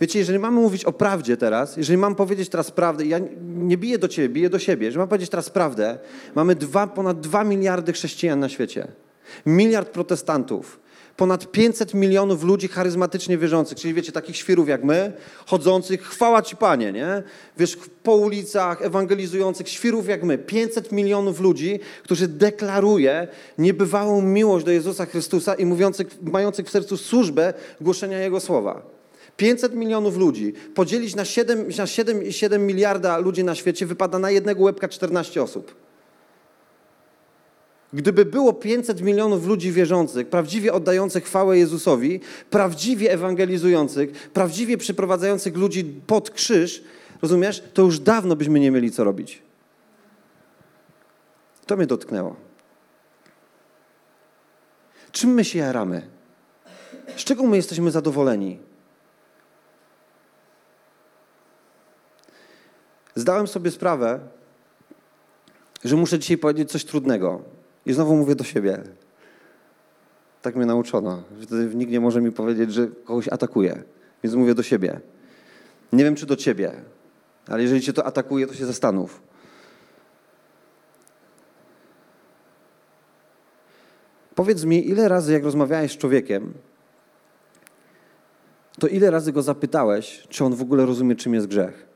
Wiecie, 0.00 0.18
jeżeli 0.18 0.38
mamy 0.38 0.60
mówić 0.60 0.84
o 0.84 0.92
prawdzie 0.92 1.36
teraz, 1.36 1.76
jeżeli 1.76 1.98
mam 1.98 2.14
powiedzieć 2.14 2.48
teraz 2.48 2.70
prawdę, 2.70 3.04
ja 3.04 3.18
nie 3.46 3.76
biję 3.76 3.98
do 3.98 4.08
ciebie, 4.08 4.28
biję 4.28 4.50
do 4.50 4.58
siebie, 4.58 4.86
jeżeli 4.86 4.98
mam 4.98 5.08
powiedzieć 5.08 5.30
teraz 5.30 5.50
prawdę, 5.50 5.98
mamy 6.34 6.54
dwa, 6.54 6.86
ponad 6.86 7.20
dwa 7.20 7.44
miliardy 7.44 7.92
chrześcijan 7.92 8.40
na 8.40 8.48
świecie, 8.48 8.88
miliard 9.46 9.88
protestantów, 9.88 10.80
ponad 11.18 11.50
500 11.50 11.94
milionów 11.94 12.42
ludzi 12.42 12.68
charyzmatycznie 12.68 13.38
wierzących, 13.38 13.78
czyli 13.78 13.94
wiecie, 13.94 14.12
takich 14.12 14.36
świrów 14.36 14.68
jak 14.68 14.84
my, 14.84 15.12
chodzących, 15.46 16.02
chwała 16.02 16.42
Ci 16.42 16.56
Panie, 16.56 16.92
nie? 16.92 17.22
Wiesz, 17.58 17.78
po 18.02 18.14
ulicach, 18.14 18.82
ewangelizujących, 18.82 19.68
świrów 19.68 20.08
jak 20.08 20.22
my. 20.22 20.38
500 20.38 20.92
milionów 20.92 21.40
ludzi, 21.40 21.80
którzy 22.02 22.28
deklaruje 22.28 23.28
niebywałą 23.58 24.22
miłość 24.22 24.66
do 24.66 24.72
Jezusa 24.72 25.06
Chrystusa 25.06 25.54
i 25.54 25.66
mówiących, 25.66 26.06
mających 26.22 26.66
w 26.66 26.70
sercu 26.70 26.96
służbę 26.96 27.54
głoszenia 27.80 28.18
Jego 28.18 28.40
słowa. 28.40 28.82
500 29.36 29.74
milionów 29.74 30.16
ludzi 30.16 30.52
podzielić 30.74 31.14
na 31.14 31.24
7, 31.24 31.68
na 31.78 31.86
7, 31.86 32.32
7 32.32 32.66
miliarda 32.66 33.18
ludzi 33.18 33.44
na 33.44 33.54
świecie 33.54 33.86
wypada 33.86 34.18
na 34.18 34.30
jednego 34.30 34.62
łebka 34.64 34.88
14 34.88 35.42
osób. 35.42 35.87
Gdyby 37.92 38.24
było 38.24 38.52
500 38.52 39.00
milionów 39.00 39.46
ludzi 39.46 39.72
wierzących, 39.72 40.28
prawdziwie 40.28 40.72
oddających 40.72 41.24
chwałę 41.24 41.58
Jezusowi, 41.58 42.20
prawdziwie 42.50 43.12
ewangelizujących, 43.12 44.30
prawdziwie 44.30 44.78
przyprowadzających 44.78 45.56
ludzi 45.56 45.84
pod 45.84 46.30
krzyż, 46.30 46.82
rozumiesz, 47.22 47.62
to 47.74 47.82
już 47.82 47.98
dawno 47.98 48.36
byśmy 48.36 48.60
nie 48.60 48.70
mieli 48.70 48.90
co 48.90 49.04
robić. 49.04 49.42
To 51.66 51.76
mnie 51.76 51.86
dotknęło. 51.86 52.36
Czym 55.12 55.30
my 55.30 55.44
się 55.44 55.58
jaramy? 55.58 56.08
Z 57.16 57.24
czego 57.24 57.42
my 57.42 57.56
jesteśmy 57.56 57.90
zadowoleni? 57.90 58.58
Zdałem 63.14 63.46
sobie 63.46 63.70
sprawę, 63.70 64.20
że 65.84 65.96
muszę 65.96 66.18
dzisiaj 66.18 66.38
powiedzieć 66.38 66.70
coś 66.70 66.84
trudnego. 66.84 67.57
I 67.86 67.92
znowu 67.92 68.16
mówię 68.16 68.34
do 68.34 68.44
siebie. 68.44 68.82
Tak 70.42 70.56
mnie 70.56 70.66
nauczono, 70.66 71.22
wtedy 71.42 71.74
nikt 71.74 71.92
nie 71.92 72.00
może 72.00 72.20
mi 72.20 72.32
powiedzieć, 72.32 72.72
że 72.72 72.86
kogoś 72.86 73.28
atakuje. 73.28 73.82
Więc 74.22 74.36
mówię 74.36 74.54
do 74.54 74.62
siebie. 74.62 75.00
Nie 75.92 76.04
wiem, 76.04 76.14
czy 76.14 76.26
do 76.26 76.36
ciebie, 76.36 76.72
ale 77.46 77.62
jeżeli 77.62 77.80
cię 77.80 77.92
to 77.92 78.06
atakuje, 78.06 78.46
to 78.46 78.54
się 78.54 78.66
zastanów. 78.66 79.22
Powiedz 84.34 84.64
mi, 84.64 84.88
ile 84.88 85.08
razy, 85.08 85.32
jak 85.32 85.44
rozmawiałeś 85.44 85.92
z 85.92 85.96
człowiekiem, 85.96 86.54
to 88.78 88.86
ile 88.86 89.10
razy 89.10 89.32
go 89.32 89.42
zapytałeś, 89.42 90.26
czy 90.28 90.44
on 90.44 90.54
w 90.54 90.62
ogóle 90.62 90.86
rozumie, 90.86 91.16
czym 91.16 91.34
jest 91.34 91.46
grzech? 91.46 91.86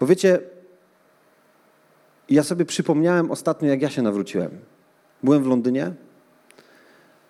Bo 0.00 0.06
ja 2.28 2.42
sobie 2.42 2.64
przypomniałem 2.64 3.30
ostatnio, 3.30 3.68
jak 3.68 3.82
ja 3.82 3.90
się 3.90 4.02
nawróciłem. 4.02 4.50
Byłem 5.22 5.42
w 5.42 5.46
Londynie. 5.46 5.92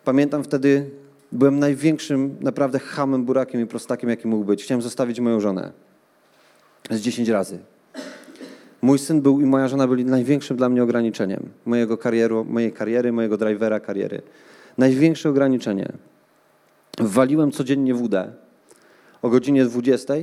Pamiętam 0.04 0.44
wtedy, 0.44 0.90
byłem 1.32 1.58
największym 1.58 2.36
naprawdę 2.40 2.78
hamem, 2.78 3.24
burakiem 3.24 3.60
i 3.60 3.66
prostakiem, 3.66 4.10
jaki 4.10 4.28
mógł 4.28 4.44
być. 4.44 4.64
Chciałem 4.64 4.82
zostawić 4.82 5.20
moją 5.20 5.40
żonę. 5.40 5.72
Z 6.90 7.00
dziesięć 7.00 7.28
razy. 7.28 7.58
Mój 8.82 8.98
syn 8.98 9.20
był 9.20 9.40
i 9.40 9.44
moja 9.44 9.68
żona 9.68 9.86
byli 9.86 10.04
największym 10.04 10.56
dla 10.56 10.68
mnie 10.68 10.82
ograniczeniem 10.82 11.50
mojego 11.66 11.98
karieru, 11.98 12.44
mojej 12.44 12.72
kariery, 12.72 13.12
mojego 13.12 13.36
drivera 13.36 13.80
kariery. 13.80 14.22
Największe 14.78 15.30
ograniczenie. 15.30 15.92
Waliłem 17.00 17.50
codziennie 17.52 17.94
wódę 17.94 18.32
o 19.22 19.28
godzinie 19.28 19.64
20 19.64 20.14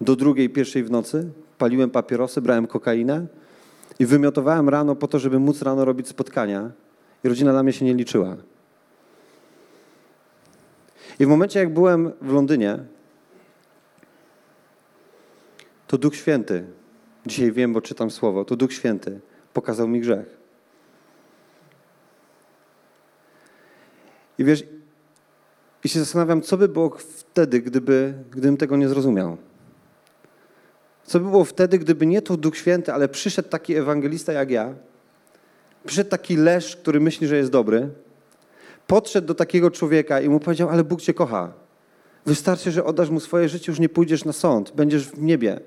do 0.00 0.16
drugiej, 0.16 0.50
pierwszej 0.50 0.84
w 0.84 0.90
nocy, 0.90 1.30
paliłem 1.58 1.90
papierosy, 1.90 2.40
brałem 2.40 2.66
kokainę 2.66 3.26
i 3.98 4.06
wymiotowałem 4.06 4.68
rano 4.68 4.96
po 4.96 5.08
to, 5.08 5.18
żeby 5.18 5.38
móc 5.38 5.62
rano 5.62 5.84
robić 5.84 6.08
spotkania 6.08 6.70
i 7.24 7.28
rodzina 7.28 7.52
dla 7.52 7.62
mnie 7.62 7.72
się 7.72 7.84
nie 7.84 7.94
liczyła. 7.94 8.36
I 11.18 11.26
w 11.26 11.28
momencie, 11.28 11.60
jak 11.60 11.74
byłem 11.74 12.12
w 12.20 12.32
Londynie, 12.32 12.78
to 15.86 15.98
Duch 15.98 16.16
Święty, 16.16 16.64
dzisiaj 17.26 17.52
wiem, 17.52 17.72
bo 17.72 17.80
czytam 17.80 18.10
słowo, 18.10 18.44
to 18.44 18.56
Duch 18.56 18.72
Święty 18.72 19.20
pokazał 19.52 19.88
mi 19.88 20.00
grzech. 20.00 20.38
I 24.38 24.44
wiesz, 24.44 24.64
i 25.84 25.88
się 25.88 25.98
zastanawiam, 25.98 26.42
co 26.42 26.56
by 26.56 26.68
było 26.68 26.90
wtedy, 26.98 27.60
gdyby, 27.60 28.14
gdybym 28.30 28.56
tego 28.56 28.76
nie 28.76 28.88
zrozumiał. 28.88 29.36
Co 31.08 31.20
by 31.20 31.30
było 31.30 31.44
wtedy, 31.44 31.78
gdyby 31.78 32.06
nie 32.06 32.22
to 32.22 32.36
Duch 32.36 32.56
Święty, 32.56 32.92
ale 32.92 33.08
przyszedł 33.08 33.48
taki 33.48 33.74
ewangelista 33.76 34.32
jak 34.32 34.50
ja, 34.50 34.74
przyszedł 35.86 36.10
taki 36.10 36.36
lesz, 36.36 36.76
który 36.76 37.00
myśli, 37.00 37.26
że 37.26 37.36
jest 37.36 37.50
dobry, 37.50 37.88
podszedł 38.86 39.26
do 39.26 39.34
takiego 39.34 39.70
człowieka 39.70 40.20
i 40.20 40.28
mu 40.28 40.40
powiedział, 40.40 40.68
ale 40.68 40.84
Bóg 40.84 41.00
cię 41.00 41.14
kocha. 41.14 41.52
Wystarczy, 42.26 42.72
że 42.72 42.84
oddasz 42.84 43.10
mu 43.10 43.20
swoje 43.20 43.48
życie, 43.48 43.72
już 43.72 43.78
nie 43.78 43.88
pójdziesz 43.88 44.24
na 44.24 44.32
sąd, 44.32 44.72
będziesz 44.74 45.08
w 45.08 45.22
niebie. 45.22 45.60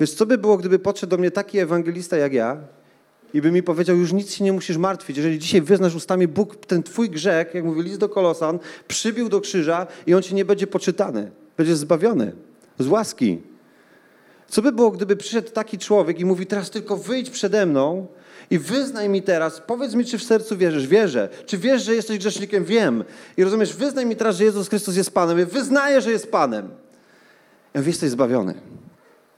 Wiesz, 0.00 0.14
co 0.14 0.26
by 0.26 0.38
było, 0.38 0.56
gdyby 0.56 0.78
podszedł 0.78 1.10
do 1.10 1.18
mnie 1.18 1.30
taki 1.30 1.58
ewangelista 1.58 2.16
jak 2.16 2.32
ja 2.32 2.56
i 3.34 3.42
by 3.42 3.52
mi 3.52 3.62
powiedział, 3.62 3.96
już 3.96 4.12
nic 4.12 4.32
się 4.32 4.44
nie 4.44 4.52
musisz 4.52 4.76
martwić. 4.76 5.16
Jeżeli 5.16 5.38
dzisiaj 5.38 5.60
wyznasz 5.60 5.94
ustami 5.94 6.28
Bóg 6.28 6.66
ten 6.66 6.82
twój 6.82 7.10
grzech, 7.10 7.54
jak 7.54 7.64
mówi 7.64 7.82
list 7.82 7.98
do 7.98 8.08
Kolosan, 8.08 8.58
przybił 8.88 9.28
do 9.28 9.40
krzyża 9.40 9.86
i 10.06 10.14
on 10.14 10.22
ci 10.22 10.34
nie 10.34 10.44
będzie 10.44 10.66
poczytany. 10.66 11.30
Będziesz 11.60 11.76
zbawiony 11.76 12.32
z 12.78 12.86
łaski. 12.86 13.42
Co 14.48 14.62
by 14.62 14.72
było, 14.72 14.90
gdyby 14.90 15.16
przyszedł 15.16 15.50
taki 15.50 15.78
człowiek 15.78 16.20
i 16.20 16.24
mówi, 16.24 16.46
teraz 16.46 16.70
tylko 16.70 16.96
wyjdź 16.96 17.30
przede 17.30 17.66
mną 17.66 18.06
i 18.50 18.58
wyznaj 18.58 19.08
mi 19.08 19.22
teraz, 19.22 19.62
powiedz 19.66 19.94
mi, 19.94 20.04
czy 20.04 20.18
w 20.18 20.22
sercu 20.22 20.56
wierzysz. 20.56 20.86
Wierzę. 20.86 21.28
Czy 21.46 21.58
wiesz, 21.58 21.82
że 21.82 21.94
jesteś 21.94 22.18
grzesznikiem? 22.18 22.64
Wiem. 22.64 23.04
I 23.36 23.44
rozumiesz, 23.44 23.76
wyznaj 23.76 24.06
mi 24.06 24.16
teraz, 24.16 24.36
że 24.36 24.44
Jezus 24.44 24.68
Chrystus 24.68 24.96
jest 24.96 25.14
Panem. 25.14 25.38
Ja 25.38 25.46
wyznaję, 25.46 26.00
że 26.00 26.10
jest 26.10 26.30
Panem. 26.30 26.68
Ja 27.74 27.80
mówię, 27.80 27.90
jesteś 27.90 28.10
zbawiony. 28.10 28.54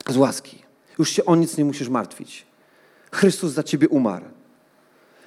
Z 0.09 0.17
łaski. 0.17 0.63
Już 0.99 1.11
się 1.11 1.25
o 1.25 1.37
nic 1.37 1.57
nie 1.57 1.65
musisz 1.65 1.89
martwić. 1.89 2.47
Chrystus 3.13 3.53
za 3.53 3.63
ciebie 3.63 3.89
umarł. 3.89 4.27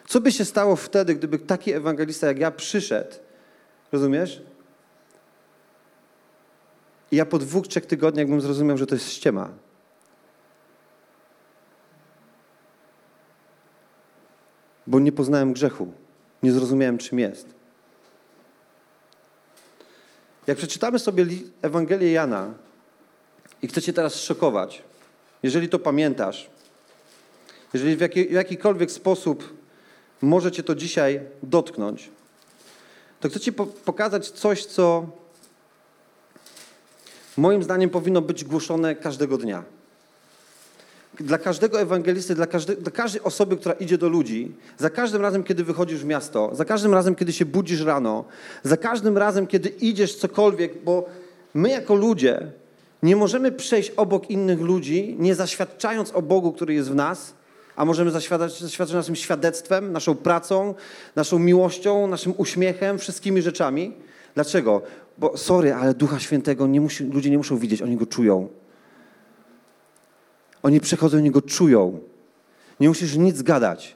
Co 0.07 0.21
by 0.21 0.31
się 0.31 0.45
stało 0.45 0.75
wtedy, 0.75 1.15
gdyby 1.15 1.39
taki 1.39 1.73
ewangelista 1.73 2.27
jak 2.27 2.39
ja 2.39 2.51
przyszedł, 2.51 3.15
rozumiesz? 3.91 4.41
I 7.11 7.15
ja 7.15 7.25
po 7.25 7.39
dwóch, 7.39 7.67
trzech 7.67 7.85
tygodniach 7.85 8.27
bym 8.27 8.41
zrozumiał, 8.41 8.77
że 8.77 8.87
to 8.87 8.95
jest 8.95 9.09
ściema. 9.09 9.49
Bo 14.87 14.99
nie 14.99 15.11
poznałem 15.11 15.53
grzechu. 15.53 15.93
Nie 16.43 16.51
zrozumiałem, 16.51 16.97
czym 16.97 17.19
jest. 17.19 17.55
Jak 20.47 20.57
przeczytamy 20.57 20.99
sobie 20.99 21.25
Ewangelię 21.61 22.11
Jana 22.11 22.53
i 23.61 23.67
chcę 23.67 23.81
cię 23.81 23.93
teraz 23.93 24.15
szokować, 24.15 24.83
jeżeli 25.43 25.69
to 25.69 25.79
pamiętasz, 25.79 26.49
jeżeli 27.73 27.95
w, 27.95 28.01
jaki, 28.01 28.27
w 28.27 28.31
jakikolwiek 28.31 28.91
sposób 28.91 29.57
może 30.21 30.51
cię 30.51 30.63
to 30.63 30.75
dzisiaj 30.75 31.21
dotknąć, 31.43 32.09
to 33.19 33.29
chcę 33.29 33.39
ci 33.39 33.53
po 33.53 33.65
pokazać 33.65 34.29
coś, 34.29 34.65
co 34.65 35.05
moim 37.37 37.63
zdaniem 37.63 37.89
powinno 37.89 38.21
być 38.21 38.43
głoszone 38.43 38.95
każdego 38.95 39.37
dnia. 39.37 39.63
Dla 41.19 41.37
każdego 41.37 41.81
ewangelisty, 41.81 42.35
dla, 42.35 42.47
każde, 42.47 42.75
dla 42.75 42.91
każdej 42.91 43.21
osoby, 43.21 43.57
która 43.57 43.75
idzie 43.75 43.97
do 43.97 44.09
ludzi, 44.09 44.51
za 44.77 44.89
każdym 44.89 45.21
razem, 45.21 45.43
kiedy 45.43 45.63
wychodzisz 45.63 45.99
w 45.99 46.05
miasto, 46.05 46.49
za 46.53 46.65
każdym 46.65 46.93
razem, 46.93 47.15
kiedy 47.15 47.33
się 47.33 47.45
budzisz 47.45 47.81
rano, 47.81 48.25
za 48.63 48.77
każdym 48.77 49.17
razem, 49.17 49.47
kiedy 49.47 49.69
idziesz 49.69 50.15
cokolwiek, 50.15 50.83
bo 50.83 51.05
my 51.53 51.69
jako 51.69 51.95
ludzie 51.95 52.51
nie 53.03 53.15
możemy 53.15 53.51
przejść 53.51 53.91
obok 53.91 54.29
innych 54.29 54.61
ludzi, 54.61 55.15
nie 55.19 55.35
zaświadczając 55.35 56.11
o 56.11 56.21
Bogu, 56.21 56.51
który 56.51 56.73
jest 56.73 56.91
w 56.91 56.95
nas, 56.95 57.33
a 57.75 57.85
możemy 57.85 58.11
zaświadczać, 58.11 58.59
zaświadczać 58.59 58.95
naszym 58.95 59.15
świadectwem, 59.15 59.91
naszą 59.91 60.15
pracą, 60.15 60.73
naszą 61.15 61.39
miłością, 61.39 62.07
naszym 62.07 62.33
uśmiechem, 62.37 62.99
wszystkimi 62.99 63.41
rzeczami. 63.41 63.93
Dlaczego? 64.35 64.81
Bo 65.17 65.37
sorry, 65.37 65.73
ale 65.73 65.93
Ducha 65.93 66.19
Świętego 66.19 66.67
nie 66.67 66.81
musi, 66.81 67.03
ludzie 67.03 67.29
nie 67.29 67.37
muszą 67.37 67.57
widzieć, 67.57 67.81
oni 67.81 67.97
go 67.97 68.05
czują. 68.05 68.49
Oni 70.63 70.79
przychodzą, 70.79 71.17
oni 71.17 71.31
go 71.31 71.41
czują. 71.41 71.99
Nie 72.79 72.87
musisz 72.89 73.15
nic 73.15 73.41
gadać. 73.41 73.95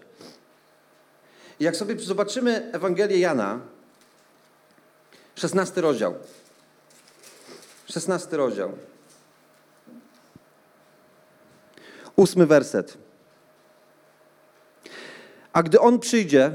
Jak 1.60 1.76
sobie 1.76 2.00
zobaczymy 2.00 2.72
Ewangelię 2.74 3.20
Jana, 3.20 3.60
16 5.36 5.82
rozdział. 5.82 6.16
16 7.86 8.38
rozdział. 8.38 8.72
Ósmy 12.16 12.46
werset. 12.46 12.98
A 15.54 15.64
gdy 15.64 15.80
On 15.80 16.00
przyjdzie, 16.00 16.52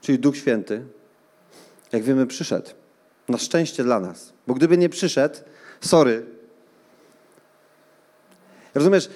czyli 0.00 0.18
Duch 0.18 0.36
Święty, 0.36 0.84
jak 1.92 2.02
wiemy, 2.02 2.26
przyszedł. 2.26 2.70
Na 3.28 3.38
szczęście 3.38 3.84
dla 3.84 4.00
nas. 4.00 4.32
Bo 4.46 4.54
gdyby 4.54 4.78
nie 4.78 4.88
przyszedł, 4.88 5.36
sorry. 5.80 6.26
Rozumiesz? 8.74 9.10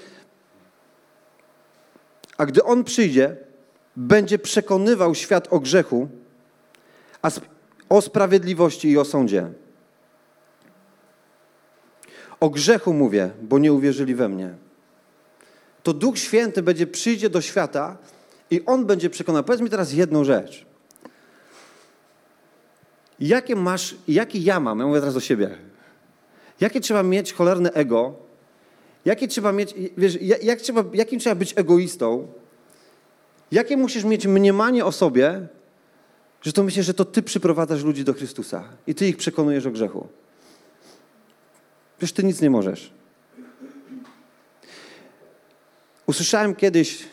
A 2.38 2.46
gdy 2.46 2.64
On 2.64 2.84
przyjdzie, 2.84 3.36
będzie 3.96 4.38
przekonywał 4.38 5.14
świat 5.14 5.48
o 5.50 5.60
grzechu, 5.60 6.08
a 7.22 7.30
o 7.88 8.02
sprawiedliwości 8.02 8.90
i 8.90 8.98
o 8.98 9.04
sądzie. 9.04 9.52
O 12.40 12.50
grzechu 12.50 12.92
mówię, 12.92 13.30
bo 13.42 13.58
nie 13.58 13.72
uwierzyli 13.72 14.14
we 14.14 14.28
mnie. 14.28 14.54
To 15.82 15.92
Duch 15.92 16.18
Święty 16.18 16.62
będzie 16.62 16.86
przyjdzie 16.86 17.30
do 17.30 17.40
świata 17.40 17.96
i 18.50 18.64
On 18.66 18.86
będzie 18.86 19.10
przekonał. 19.10 19.44
Powiedz 19.44 19.60
mi 19.60 19.70
teraz 19.70 19.92
jedną 19.92 20.24
rzecz. 20.24 20.66
Jakie 23.22 23.56
masz, 23.56 23.94
jaki 24.08 24.44
ja 24.44 24.60
mam, 24.60 24.78
ja 24.78 24.86
mówię 24.86 25.00
teraz 25.00 25.14
do 25.14 25.20
siebie, 25.20 25.58
jakie 26.60 26.80
trzeba 26.80 27.02
mieć 27.02 27.32
cholerne 27.32 27.72
ego, 27.72 28.14
jakie 29.04 29.28
trzeba 29.28 29.52
mieć, 29.52 29.74
wiesz, 29.96 30.18
jak 30.22 30.60
trzeba, 30.60 30.84
jakim 30.92 31.18
trzeba 31.18 31.34
być 31.34 31.54
egoistą, 31.56 32.28
jakie 33.52 33.76
musisz 33.76 34.04
mieć 34.04 34.26
mniemanie 34.26 34.84
o 34.84 34.92
sobie, 34.92 35.48
że 36.42 36.52
to 36.52 36.62
myślisz, 36.62 36.86
że 36.86 36.94
to 36.94 37.04
ty 37.04 37.22
przyprowadzasz 37.22 37.84
ludzi 37.84 38.04
do 38.04 38.14
Chrystusa 38.14 38.64
i 38.86 38.94
ty 38.94 39.08
ich 39.08 39.16
przekonujesz 39.16 39.66
o 39.66 39.70
grzechu. 39.70 40.08
Wiesz, 42.00 42.12
ty 42.12 42.24
nic 42.24 42.40
nie 42.40 42.50
możesz. 42.50 42.92
Usłyszałem 46.06 46.54
kiedyś 46.54 47.04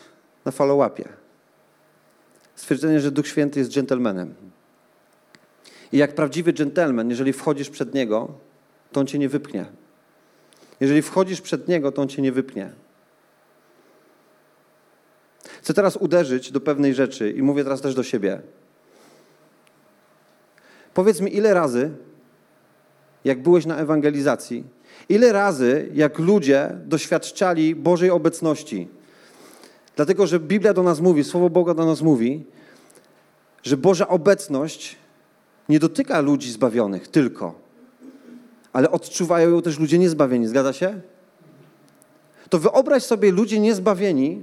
na 0.44 0.52
falołapie 0.52 1.08
stwierdzenie, 2.54 3.00
że 3.00 3.10
Duch 3.10 3.28
Święty 3.28 3.58
jest 3.58 3.70
dżentelmenem. 3.70 4.49
I 5.92 5.98
jak 5.98 6.14
prawdziwy 6.14 6.52
dżentelmen, 6.52 7.10
jeżeli 7.10 7.32
wchodzisz 7.32 7.70
przed 7.70 7.94
Niego, 7.94 8.28
to 8.92 9.00
On 9.00 9.06
cię 9.06 9.18
nie 9.18 9.28
wypchnie. 9.28 9.66
Jeżeli 10.80 11.02
wchodzisz 11.02 11.40
przed 11.40 11.68
Niego, 11.68 11.92
to 11.92 12.02
On 12.02 12.08
cię 12.08 12.22
nie 12.22 12.32
wypnie. 12.32 12.72
Chcę 15.62 15.74
teraz 15.74 15.96
uderzyć 15.96 16.52
do 16.52 16.60
pewnej 16.60 16.94
rzeczy 16.94 17.30
i 17.30 17.42
mówię 17.42 17.64
teraz 17.64 17.80
też 17.80 17.94
do 17.94 18.02
siebie. 18.02 18.40
Powiedz 20.94 21.20
mi, 21.20 21.36
ile 21.36 21.54
razy, 21.54 21.90
jak 23.24 23.42
byłeś 23.42 23.66
na 23.66 23.76
ewangelizacji, 23.76 24.64
ile 25.08 25.32
razy, 25.32 25.88
jak 25.94 26.18
ludzie 26.18 26.70
doświadczali 26.84 27.74
Bożej 27.74 28.10
obecności, 28.10 28.88
dlatego 29.96 30.26
że 30.26 30.40
Biblia 30.40 30.74
do 30.74 30.82
nas 30.82 31.00
mówi, 31.00 31.24
Słowo 31.24 31.50
Boga 31.50 31.74
do 31.74 31.86
nas 31.86 32.02
mówi, 32.02 32.44
że 33.62 33.76
Boża 33.76 34.08
obecność 34.08 34.96
nie 35.68 35.78
dotyka 35.78 36.20
ludzi 36.20 36.52
zbawionych 36.52 37.08
tylko, 37.08 37.54
ale 38.72 38.90
odczuwają 38.90 39.50
ją 39.50 39.62
też 39.62 39.78
ludzie 39.78 39.98
niezbawieni. 39.98 40.46
Zgadza 40.46 40.72
się? 40.72 41.00
To 42.50 42.58
wyobraź 42.58 43.02
sobie, 43.02 43.32
ludzie 43.32 43.60
niezbawieni 43.60 44.42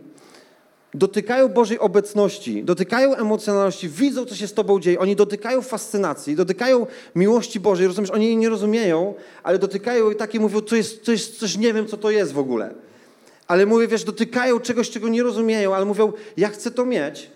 dotykają 0.94 1.50
Bożej 1.50 1.80
obecności, 1.80 2.64
dotykają 2.64 3.16
emocjonalności, 3.16 3.90
widzą, 3.90 4.26
co 4.26 4.36
się 4.36 4.48
z 4.48 4.54
Tobą 4.54 4.80
dzieje. 4.80 5.00
Oni 5.00 5.16
dotykają 5.16 5.62
fascynacji, 5.62 6.36
dotykają 6.36 6.88
miłości 7.16 7.60
Bożej. 7.60 7.88
Rozumiesz, 7.88 8.12
oni 8.12 8.26
jej 8.26 8.38
nie 8.38 8.50
rozumieją, 8.50 9.14
ale 9.44 9.60
dotykają 9.60 10.12
i 10.12 10.16
takie 10.16 10.40
mówią, 10.40 10.62
to 10.62 10.76
jest, 10.76 11.06
to 11.06 11.12
jest 11.12 11.40
coś, 11.40 11.58
nie 11.58 11.74
wiem, 11.74 11.88
co 11.88 11.98
to 11.98 12.10
jest 12.10 12.34
w 12.34 12.40
ogóle. 12.40 12.74
Ale 13.48 13.66
mówię, 13.66 13.88
wiesz, 13.88 14.04
dotykają 14.04 14.60
czegoś, 14.60 14.90
czego 14.90 15.08
nie 15.08 15.24
rozumieją, 15.24 15.76
ale 15.76 15.86
mówią, 15.86 16.14
ja 16.38 16.50
chcę 16.50 16.72
to 16.72 16.86
mieć. 16.86 17.30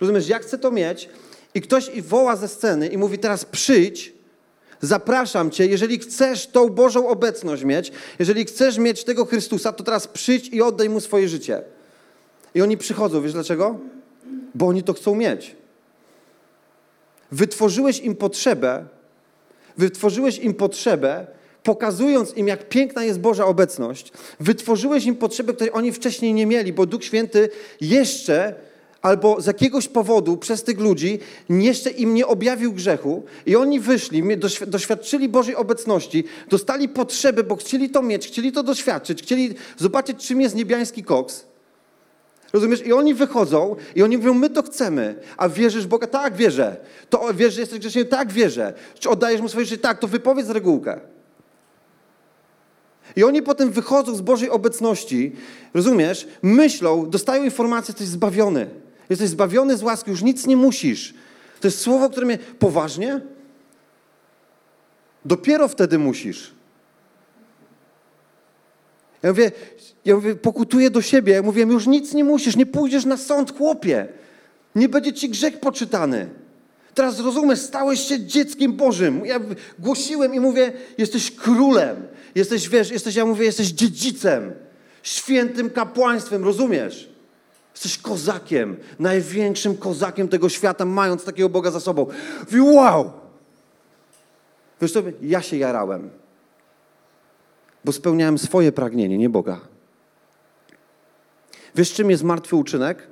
Rozumiesz, 0.00 0.28
ja 0.28 0.38
chcę 0.38 0.58
to 0.58 0.70
mieć. 0.70 1.08
I 1.54 1.60
ktoś 1.60 1.88
i 1.88 2.02
woła 2.02 2.36
ze 2.36 2.48
sceny 2.48 2.88
i 2.88 2.98
mówi, 2.98 3.18
teraz 3.18 3.44
przyjdź, 3.44 4.12
zapraszam 4.80 5.50
Cię, 5.50 5.66
jeżeli 5.66 5.98
chcesz 5.98 6.46
tą 6.46 6.68
Bożą 6.68 7.08
obecność 7.08 7.64
mieć, 7.64 7.92
jeżeli 8.18 8.44
chcesz 8.44 8.78
mieć 8.78 9.04
tego 9.04 9.24
Chrystusa, 9.24 9.72
to 9.72 9.84
teraz 9.84 10.08
przyjdź 10.08 10.48
i 10.48 10.62
oddaj 10.62 10.88
Mu 10.88 11.00
swoje 11.00 11.28
życie. 11.28 11.62
I 12.54 12.62
oni 12.62 12.76
przychodzą, 12.76 13.22
wiesz 13.22 13.32
dlaczego? 13.32 13.78
Bo 14.54 14.66
oni 14.66 14.82
to 14.82 14.92
chcą 14.92 15.14
mieć. 15.14 15.56
Wytworzyłeś 17.32 18.00
im 18.00 18.16
potrzebę, 18.16 18.84
wytworzyłeś 19.78 20.38
im 20.38 20.54
potrzebę, 20.54 21.26
pokazując 21.62 22.36
im, 22.36 22.48
jak 22.48 22.68
piękna 22.68 23.04
jest 23.04 23.20
Boża 23.20 23.44
obecność. 23.44 24.12
Wytworzyłeś 24.40 25.04
im 25.04 25.16
potrzebę, 25.16 25.52
której 25.52 25.72
oni 25.72 25.92
wcześniej 25.92 26.34
nie 26.34 26.46
mieli, 26.46 26.72
bo 26.72 26.86
Duch 26.86 27.04
Święty 27.04 27.48
jeszcze 27.80 28.54
albo 29.02 29.40
z 29.40 29.46
jakiegoś 29.46 29.88
powodu 29.88 30.36
przez 30.36 30.62
tych 30.62 30.80
ludzi 30.80 31.18
jeszcze 31.48 31.90
im 31.90 32.14
nie 32.14 32.26
objawił 32.26 32.72
grzechu 32.72 33.22
i 33.46 33.56
oni 33.56 33.80
wyszli, 33.80 34.22
doświadczyli 34.66 35.28
Bożej 35.28 35.56
obecności, 35.56 36.24
dostali 36.48 36.88
potrzeby, 36.88 37.44
bo 37.44 37.56
chcieli 37.56 37.90
to 37.90 38.02
mieć, 38.02 38.26
chcieli 38.26 38.52
to 38.52 38.62
doświadczyć, 38.62 39.22
chcieli 39.22 39.54
zobaczyć, 39.76 40.26
czym 40.26 40.40
jest 40.40 40.54
niebiański 40.54 41.04
koks. 41.04 41.50
Rozumiesz? 42.52 42.86
I 42.86 42.92
oni 42.92 43.14
wychodzą 43.14 43.76
i 43.94 44.02
oni 44.02 44.16
mówią, 44.16 44.34
my 44.34 44.50
to 44.50 44.62
chcemy. 44.62 45.14
A 45.36 45.48
wierzysz 45.48 45.86
Boga? 45.86 46.06
Tak, 46.06 46.36
wierzę. 46.36 46.76
To 47.10 47.34
wierzysz, 47.34 47.54
że 47.54 47.60
jesteś 47.60 47.78
grzeszny? 47.78 48.04
Tak, 48.04 48.32
wierzę. 48.32 48.74
Czy 48.98 49.10
oddajesz 49.10 49.40
Mu 49.40 49.48
swoje 49.48 49.66
życie? 49.66 49.82
Tak, 49.82 49.98
to 49.98 50.08
wypowiedz 50.08 50.48
regułkę. 50.48 51.00
I 53.16 53.24
oni 53.24 53.42
potem 53.42 53.70
wychodzą 53.70 54.14
z 54.14 54.20
Bożej 54.20 54.50
obecności, 54.50 55.32
rozumiesz? 55.74 56.28
Myślą, 56.42 57.10
dostają 57.10 57.44
informację, 57.44 57.92
jesteś 57.92 58.08
zbawiony. 58.08 58.70
Jesteś 59.10 59.28
zbawiony 59.28 59.76
z 59.76 59.82
łaski, 59.82 60.10
już 60.10 60.22
nic 60.22 60.46
nie 60.46 60.56
musisz. 60.56 61.14
To 61.60 61.68
jest 61.68 61.80
słowo, 61.80 62.10
które 62.10 62.26
mnie... 62.26 62.38
Poważnie? 62.58 63.20
Dopiero 65.24 65.68
wtedy 65.68 65.98
musisz. 65.98 66.54
Ja 69.22 69.30
mówię, 69.30 69.52
ja 70.04 70.14
mówię, 70.14 70.34
pokutuję 70.34 70.90
do 70.90 71.02
siebie. 71.02 71.32
Ja 71.32 71.42
mówię, 71.42 71.62
już 71.62 71.86
nic 71.86 72.14
nie 72.14 72.24
musisz, 72.24 72.56
nie 72.56 72.66
pójdziesz 72.66 73.04
na 73.04 73.16
sąd, 73.16 73.56
chłopie. 73.56 74.08
Nie 74.74 74.88
będzie 74.88 75.12
ci 75.12 75.28
grzech 75.28 75.60
poczytany. 75.60 76.28
Teraz 76.94 77.20
rozumiesz, 77.20 77.58
stałeś 77.58 78.00
się 78.00 78.26
dzieckiem 78.26 78.72
Bożym. 78.72 79.26
Ja 79.26 79.40
głosiłem 79.78 80.34
i 80.34 80.40
mówię, 80.40 80.72
jesteś 80.98 81.30
królem. 81.30 81.96
Jesteś, 82.34 82.68
wiesz, 82.68 82.90
jesteś, 82.90 83.14
ja 83.14 83.26
mówię, 83.26 83.44
jesteś 83.44 83.68
dziedzicem. 83.68 84.52
Świętym 85.02 85.70
kapłaństwem, 85.70 86.44
rozumiesz? 86.44 87.09
Jesteś 87.72 87.98
kozakiem, 87.98 88.76
największym 88.98 89.76
kozakiem 89.76 90.28
tego 90.28 90.48
świata, 90.48 90.84
mając 90.84 91.24
takiego 91.24 91.48
Boga 91.48 91.70
za 91.70 91.80
sobą. 91.80 92.06
Mówi, 92.40 92.60
wow! 92.60 93.12
Wiesz 94.80 94.92
co, 94.92 95.02
ja 95.22 95.42
się 95.42 95.56
jarałem, 95.56 96.10
bo 97.84 97.92
spełniałem 97.92 98.38
swoje 98.38 98.72
pragnienie, 98.72 99.18
nie 99.18 99.28
Boga. 99.28 99.60
Wiesz, 101.74 101.92
czym 101.92 102.10
jest 102.10 102.22
martwy 102.22 102.56
uczynek? 102.56 103.06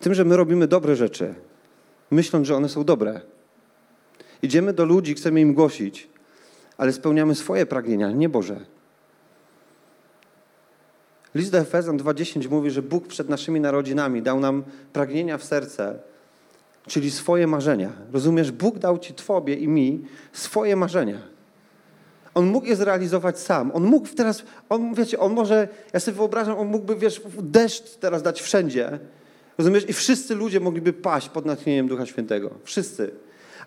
Tym, 0.00 0.14
że 0.14 0.24
my 0.24 0.36
robimy 0.36 0.68
dobre 0.68 0.96
rzeczy. 0.96 1.34
myśląc, 2.10 2.46
że 2.46 2.56
one 2.56 2.68
są 2.68 2.84
dobre. 2.84 3.20
Idziemy 4.42 4.72
do 4.72 4.84
ludzi, 4.84 5.14
chcemy 5.14 5.40
im 5.40 5.54
głosić, 5.54 6.08
ale 6.76 6.92
spełniamy 6.92 7.34
swoje 7.34 7.66
pragnienia, 7.66 8.10
nie 8.10 8.28
Boże. 8.28 8.60
List 11.34 11.52
do 11.52 11.58
Efezjan 11.58 11.98
2.10 11.98 12.50
mówi, 12.50 12.70
że 12.70 12.82
Bóg 12.82 13.06
przed 13.06 13.28
naszymi 13.28 13.60
narodzinami 13.60 14.22
dał 14.22 14.40
nam 14.40 14.64
pragnienia 14.92 15.38
w 15.38 15.44
serce, 15.44 15.98
czyli 16.86 17.10
swoje 17.10 17.46
marzenia. 17.46 17.92
Rozumiesz, 18.12 18.52
Bóg 18.52 18.78
dał 18.78 18.98
ci 18.98 19.14
Tobie 19.14 19.54
i 19.54 19.68
mi 19.68 20.04
swoje 20.32 20.76
marzenia. 20.76 21.18
On 22.34 22.46
mógł 22.46 22.66
je 22.66 22.76
zrealizować 22.76 23.38
sam. 23.38 23.70
On 23.74 23.84
mógł 23.84 24.08
teraz, 24.16 24.42
on, 24.68 24.94
wiecie, 24.94 25.18
on 25.18 25.32
może, 25.32 25.68
ja 25.92 26.00
sobie 26.00 26.16
wyobrażam, 26.16 26.58
on 26.58 26.68
mógłby, 26.68 26.96
wiesz, 26.96 27.20
deszcz 27.42 27.96
teraz 27.96 28.22
dać 28.22 28.42
wszędzie. 28.42 28.98
Rozumiesz? 29.58 29.88
I 29.88 29.92
wszyscy 29.92 30.34
ludzie 30.34 30.60
mogliby 30.60 30.92
paść 30.92 31.28
pod 31.28 31.46
natchnieniem 31.46 31.88
Ducha 31.88 32.06
Świętego. 32.06 32.50
Wszyscy. 32.64 33.10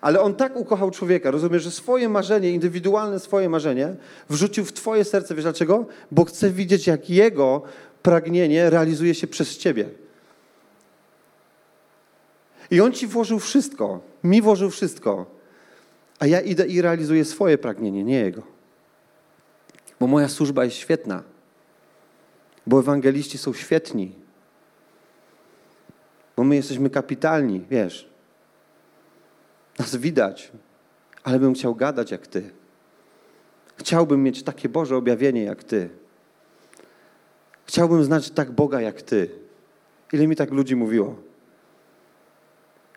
Ale 0.00 0.20
on 0.20 0.34
tak 0.34 0.56
ukochał 0.56 0.90
człowieka, 0.90 1.30
rozumiesz, 1.30 1.62
że 1.62 1.70
swoje 1.70 2.08
marzenie, 2.08 2.50
indywidualne 2.50 3.20
swoje 3.20 3.48
marzenie 3.48 3.94
wrzucił 4.30 4.64
w 4.64 4.72
twoje 4.72 5.04
serce. 5.04 5.34
Wiesz 5.34 5.44
dlaczego? 5.44 5.86
Bo 6.10 6.24
chce 6.24 6.50
widzieć, 6.50 6.86
jak 6.86 7.10
jego 7.10 7.62
pragnienie 8.02 8.70
realizuje 8.70 9.14
się 9.14 9.26
przez 9.26 9.58
ciebie. 9.58 9.88
I 12.70 12.80
on 12.80 12.92
ci 12.92 13.06
włożył 13.06 13.38
wszystko, 13.38 14.00
mi 14.24 14.42
włożył 14.42 14.70
wszystko, 14.70 15.26
a 16.18 16.26
ja 16.26 16.40
idę 16.40 16.66
i 16.66 16.82
realizuję 16.82 17.24
swoje 17.24 17.58
pragnienie, 17.58 18.04
nie 18.04 18.18
jego. 18.20 18.42
Bo 20.00 20.06
moja 20.06 20.28
służba 20.28 20.64
jest 20.64 20.76
świetna, 20.76 21.22
bo 22.66 22.80
ewangeliści 22.80 23.38
są 23.38 23.52
świetni, 23.52 24.12
bo 26.36 26.44
my 26.44 26.56
jesteśmy 26.56 26.90
kapitalni, 26.90 27.64
wiesz. 27.70 28.15
Nas 29.78 29.96
widać, 29.96 30.52
ale 31.24 31.38
bym 31.38 31.54
chciał 31.54 31.74
gadać 31.74 32.10
jak 32.10 32.26
Ty. 32.26 32.50
Chciałbym 33.76 34.22
mieć 34.22 34.42
takie 34.42 34.68
Boże 34.68 34.96
objawienie 34.96 35.44
jak 35.44 35.64
Ty. 35.64 35.88
Chciałbym 37.66 38.04
znać 38.04 38.30
tak 38.30 38.52
Boga 38.52 38.80
jak 38.80 39.02
Ty. 39.02 39.30
Ile 40.12 40.26
mi 40.26 40.36
tak 40.36 40.50
ludzi 40.50 40.76
mówiło. 40.76 41.16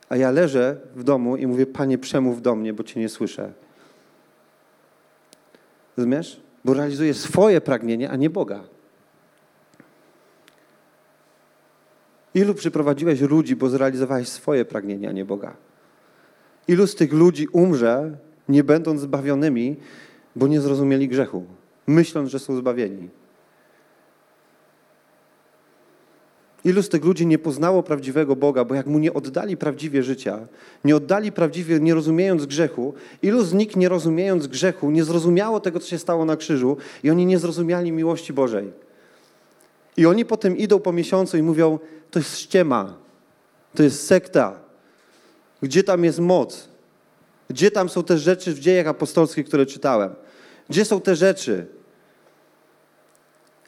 A 0.09 0.15
ja 0.15 0.31
leżę 0.31 0.77
w 0.95 1.03
domu 1.03 1.37
i 1.37 1.47
mówię, 1.47 1.65
Panie, 1.65 1.97
przemów 1.97 2.41
do 2.41 2.55
mnie, 2.55 2.73
bo 2.73 2.83
Cię 2.83 2.99
nie 2.99 3.09
słyszę. 3.09 3.53
Rozumiesz? 5.97 6.41
Bo 6.65 6.73
realizuję 6.73 7.13
swoje 7.13 7.61
pragnienie, 7.61 8.09
a 8.09 8.15
nie 8.15 8.29
Boga. 8.29 8.63
Ilu 12.33 12.53
przyprowadziłeś 12.53 13.21
ludzi, 13.21 13.55
bo 13.55 13.69
zrealizowałeś 13.69 14.29
swoje 14.29 14.65
pragnienia, 14.65 15.09
a 15.09 15.11
nie 15.11 15.25
Boga? 15.25 15.55
Ilu 16.69 16.87
z 16.87 16.95
tych 16.95 17.13
ludzi 17.13 17.47
umrze, 17.47 18.17
nie 18.49 18.63
będąc 18.63 19.01
zbawionymi, 19.01 19.75
bo 20.35 20.47
nie 20.47 20.61
zrozumieli 20.61 21.07
grzechu, 21.07 21.43
myśląc, 21.87 22.29
że 22.29 22.39
są 22.39 22.55
zbawieni? 22.55 23.09
Ilu 26.63 26.83
z 26.83 26.89
tych 26.89 27.05
ludzi 27.05 27.27
nie 27.27 27.39
poznało 27.39 27.83
prawdziwego 27.83 28.35
Boga, 28.35 28.65
bo 28.65 28.75
jak 28.75 28.87
mu 28.87 28.99
nie 28.99 29.13
oddali 29.13 29.57
prawdziwie 29.57 30.03
życia, 30.03 30.47
nie 30.83 30.95
oddali 30.95 31.31
prawdziwie, 31.31 31.79
nie 31.79 31.93
rozumiejąc 31.93 32.45
grzechu, 32.45 32.93
ilu 33.21 33.43
z 33.43 33.53
nich 33.53 33.75
nie 33.75 33.89
rozumiejąc 33.89 34.47
grzechu, 34.47 34.91
nie 34.91 35.03
zrozumiało 35.03 35.59
tego, 35.59 35.79
co 35.79 35.87
się 35.87 35.97
stało 35.97 36.25
na 36.25 36.37
krzyżu 36.37 36.77
i 37.03 37.09
oni 37.09 37.25
nie 37.25 37.39
zrozumiali 37.39 37.91
miłości 37.91 38.33
Bożej. 38.33 38.71
I 39.97 40.05
oni 40.05 40.25
potem 40.25 40.57
idą 40.57 40.79
po 40.79 40.93
miesiącu 40.93 41.37
i 41.37 41.41
mówią, 41.41 41.79
to 42.11 42.19
jest 42.19 42.37
ściema, 42.37 42.97
to 43.75 43.83
jest 43.83 44.07
sekta. 44.07 44.68
Gdzie 45.61 45.83
tam 45.83 46.03
jest 46.03 46.19
moc? 46.19 46.69
Gdzie 47.49 47.71
tam 47.71 47.89
są 47.89 48.03
te 48.03 48.17
rzeczy 48.17 48.53
w 48.53 48.59
dziejach 48.59 48.87
apostolskich, 48.87 49.45
które 49.45 49.65
czytałem? 49.65 50.15
Gdzie 50.69 50.85
są 50.85 51.01
te 51.01 51.15
rzeczy? 51.15 51.67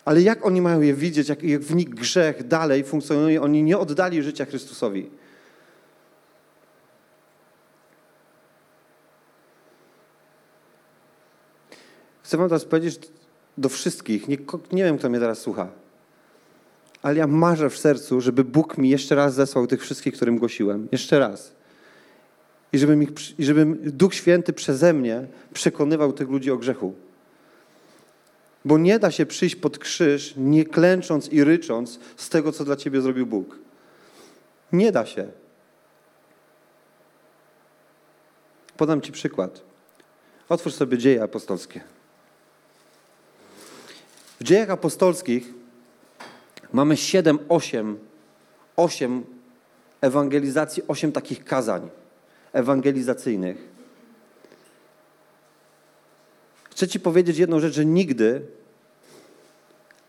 Ale 0.06 0.21
jak 0.21 0.45
oni 0.45 0.62
mają 0.62 0.82
je 0.82 0.93
widzieć, 0.93 1.30
jak, 1.30 1.43
jak 1.43 1.62
w 1.62 1.75
nich 1.75 1.89
grzech 1.89 2.47
dalej 2.47 2.84
funkcjonuje? 2.84 3.41
Oni 3.41 3.63
nie 3.63 3.77
oddali 3.77 4.23
życia 4.23 4.45
Chrystusowi. 4.45 5.10
Chcę 12.23 12.38
wam 12.38 12.47
teraz 12.49 12.65
powiedzieć 12.65 12.99
do 13.58 13.69
wszystkich, 13.69 14.27
nie, 14.27 14.38
nie 14.71 14.84
wiem, 14.84 14.97
kto 14.97 15.10
mnie 15.10 15.19
teraz 15.19 15.39
słucha, 15.39 15.67
ale 17.01 17.15
ja 17.15 17.27
marzę 17.27 17.69
w 17.69 17.77
sercu, 17.77 18.21
żeby 18.21 18.43
Bóg 18.43 18.77
mi 18.77 18.89
jeszcze 18.89 19.15
raz 19.15 19.34
zesłał 19.34 19.67
tych 19.67 19.82
wszystkich, 19.82 20.13
którym 20.13 20.38
głosiłem. 20.38 20.88
Jeszcze 20.91 21.19
raz. 21.19 21.61
I 22.73 22.77
żebym, 22.77 23.03
ich, 23.03 23.39
I 23.39 23.45
żebym 23.45 23.79
Duch 23.84 24.15
Święty 24.15 24.53
przeze 24.53 24.93
mnie 24.93 25.27
przekonywał 25.53 26.13
tych 26.13 26.29
ludzi 26.29 26.51
o 26.51 26.57
grzechu. 26.57 26.93
Bo 28.65 28.77
nie 28.77 28.99
da 28.99 29.12
się 29.12 29.25
przyjść 29.25 29.55
pod 29.55 29.77
krzyż, 29.77 30.34
nie 30.38 30.65
klęcząc 30.65 31.29
i 31.29 31.43
rycząc 31.43 31.99
z 32.17 32.29
tego, 32.29 32.51
co 32.51 32.65
dla 32.65 32.75
ciebie 32.75 33.01
zrobił 33.01 33.25
Bóg. 33.25 33.60
Nie 34.71 34.91
da 34.91 35.05
się. 35.05 35.27
Podam 38.77 39.01
ci 39.01 39.12
przykład. 39.12 39.62
Otwórz 40.49 40.73
sobie 40.73 40.97
dzieje 40.97 41.23
apostolskie. 41.23 41.81
W 44.39 44.43
dziejach 44.43 44.69
apostolskich 44.69 45.53
mamy 46.73 46.97
7, 46.97 47.39
8, 47.49 47.99
8 48.75 49.25
ewangelizacji, 50.01 50.84
8 50.88 51.12
takich 51.12 51.45
kazań 51.45 51.89
ewangelizacyjnych. 52.53 53.71
Chcę 56.69 56.87
Ci 56.87 56.99
powiedzieć 56.99 57.37
jedną 57.37 57.59
rzecz, 57.59 57.73
że 57.73 57.85
nigdy, 57.85 58.41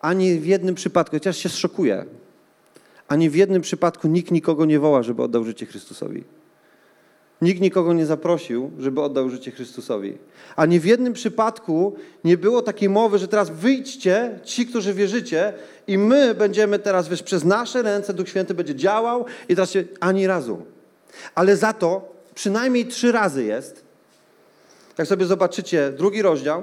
ani 0.00 0.38
w 0.38 0.46
jednym 0.46 0.74
przypadku, 0.74 1.16
chociaż 1.16 1.36
się 1.36 1.48
szokuję, 1.48 2.04
ani 3.08 3.30
w 3.30 3.34
jednym 3.34 3.62
przypadku 3.62 4.08
nikt 4.08 4.30
nikogo 4.30 4.64
nie 4.64 4.80
woła, 4.80 5.02
żeby 5.02 5.22
oddał 5.22 5.44
życie 5.44 5.66
Chrystusowi. 5.66 6.24
Nikt 7.42 7.60
nikogo 7.60 7.92
nie 7.92 8.06
zaprosił, 8.06 8.70
żeby 8.78 9.00
oddał 9.00 9.30
życie 9.30 9.50
Chrystusowi. 9.50 10.18
Ani 10.56 10.80
w 10.80 10.84
jednym 10.84 11.12
przypadku 11.12 11.96
nie 12.24 12.36
było 12.38 12.62
takiej 12.62 12.88
mowy, 12.88 13.18
że 13.18 13.28
teraz 13.28 13.50
wyjdźcie, 13.50 14.40
ci, 14.44 14.66
którzy 14.66 14.94
wierzycie, 14.94 15.52
i 15.86 15.98
my 15.98 16.34
będziemy 16.34 16.78
teraz, 16.78 17.08
wiesz, 17.08 17.22
przez 17.22 17.44
nasze 17.44 17.82
ręce 17.82 18.14
Duch 18.14 18.28
Święty 18.28 18.54
będzie 18.54 18.74
działał 18.74 19.24
i 19.48 19.54
teraz 19.54 19.70
się 19.70 19.84
ani 20.00 20.26
razu. 20.26 20.62
Ale 21.34 21.56
za 21.56 21.72
to 21.72 22.12
przynajmniej 22.34 22.86
trzy 22.86 23.12
razy 23.12 23.44
jest, 23.44 23.84
jak 24.98 25.08
sobie 25.08 25.26
zobaczycie 25.26 25.92
drugi 25.92 26.22
rozdział, 26.22 26.62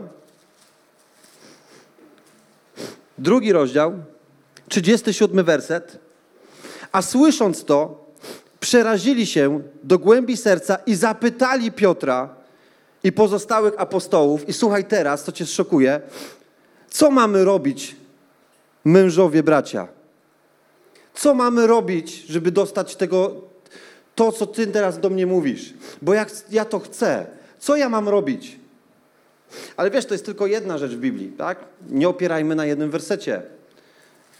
drugi 3.18 3.52
rozdział, 3.52 3.94
37 4.70 5.46
werset, 5.46 6.00
a 6.92 7.02
słysząc 7.02 7.66
to, 7.66 8.06
przerazili 8.60 9.26
się 9.26 9.62
do 9.84 10.00
głębi 10.00 10.38
serca 10.38 10.78
i 10.86 10.96
zapytali 10.96 11.72
Piotra 11.72 12.36
i 13.04 13.12
pozostałych 13.12 13.74
apostołów. 13.78 14.50
I 14.50 14.54
słuchaj 14.54 14.86
teraz, 14.86 15.24
co 15.24 15.32
cię 15.32 15.46
szokuje, 15.46 16.02
co 16.90 17.12
mamy 17.12 17.46
robić, 17.46 17.96
mężowie, 18.86 19.44
bracia? 19.44 19.88
Co 21.14 21.34
mamy 21.34 21.68
robić, 21.68 22.26
żeby 22.26 22.52
dostać 22.52 22.96
tego, 22.96 23.42
to, 24.20 24.32
co 24.32 24.46
ty 24.46 24.68
teraz 24.68 25.00
do 25.00 25.10
mnie 25.10 25.26
mówisz? 25.26 25.74
Bo 26.02 26.14
jak 26.14 26.30
ja 26.52 26.66
to 26.66 26.80
chcę, 26.80 27.28
co 27.60 27.76
ja 27.76 27.90
mam 27.90 28.10
robić? 28.10 28.60
Ale 29.78 29.92
wiesz, 29.92 30.06
to 30.06 30.14
jest 30.14 30.26
tylko 30.26 30.48
jedna 30.48 30.78
rzecz 30.78 30.92
w 30.92 31.00
Biblii, 31.00 31.32
tak? 31.32 31.60
Nie 31.90 32.10
opierajmy 32.10 32.56
na 32.56 32.66
jednym 32.66 32.92
wersecie. 32.92 33.42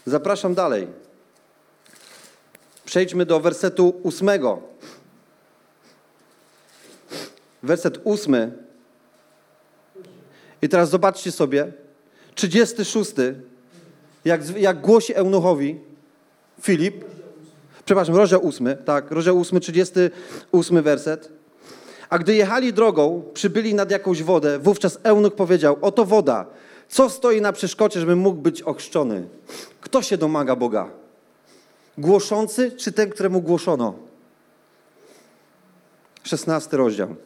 Zapraszam 0.06 0.54
dalej. 0.54 0.86
Przejdźmy 2.84 3.26
do 3.26 3.40
wersetu 3.40 4.00
ósmego. 4.02 4.62
Werset 7.62 7.98
ósmy. 8.04 8.52
I 10.62 10.68
teraz 10.68 10.90
zobaczcie 10.90 11.32
sobie. 11.32 11.72
36. 12.34 13.12
Jak, 14.24 14.56
jak 14.58 14.80
głosi 14.80 15.14
eunuchowi 15.14 15.80
Filip. 16.62 17.04
Przepraszam, 17.90 18.16
rozdział 18.16 18.46
ósmy. 18.46 18.76
Tak, 18.76 19.10
rozdział 19.10 19.38
ósmy, 19.38 19.60
38 19.60 20.82
werset. 20.82 21.32
A 22.10 22.18
gdy 22.18 22.34
jechali 22.34 22.72
drogą, 22.72 23.22
przybyli 23.34 23.74
nad 23.74 23.90
jakąś 23.90 24.22
wodę, 24.22 24.58
wówczas 24.58 24.98
eunuch 25.02 25.34
powiedział, 25.34 25.76
oto 25.80 26.04
woda, 26.04 26.46
co 26.88 27.10
stoi 27.10 27.40
na 27.40 27.52
przeszkodzie, 27.52 28.00
żebym 28.00 28.18
mógł 28.18 28.40
być 28.40 28.62
ochrzczony? 28.62 29.28
Kto 29.80 30.02
się 30.02 30.16
domaga 30.16 30.56
Boga? 30.56 30.90
Głoszący 31.98 32.72
czy 32.72 32.92
ten, 32.92 33.10
któremu 33.10 33.42
głoszono? 33.42 33.94
Szesnasty 36.22 36.76
rozdział. 36.76 37.16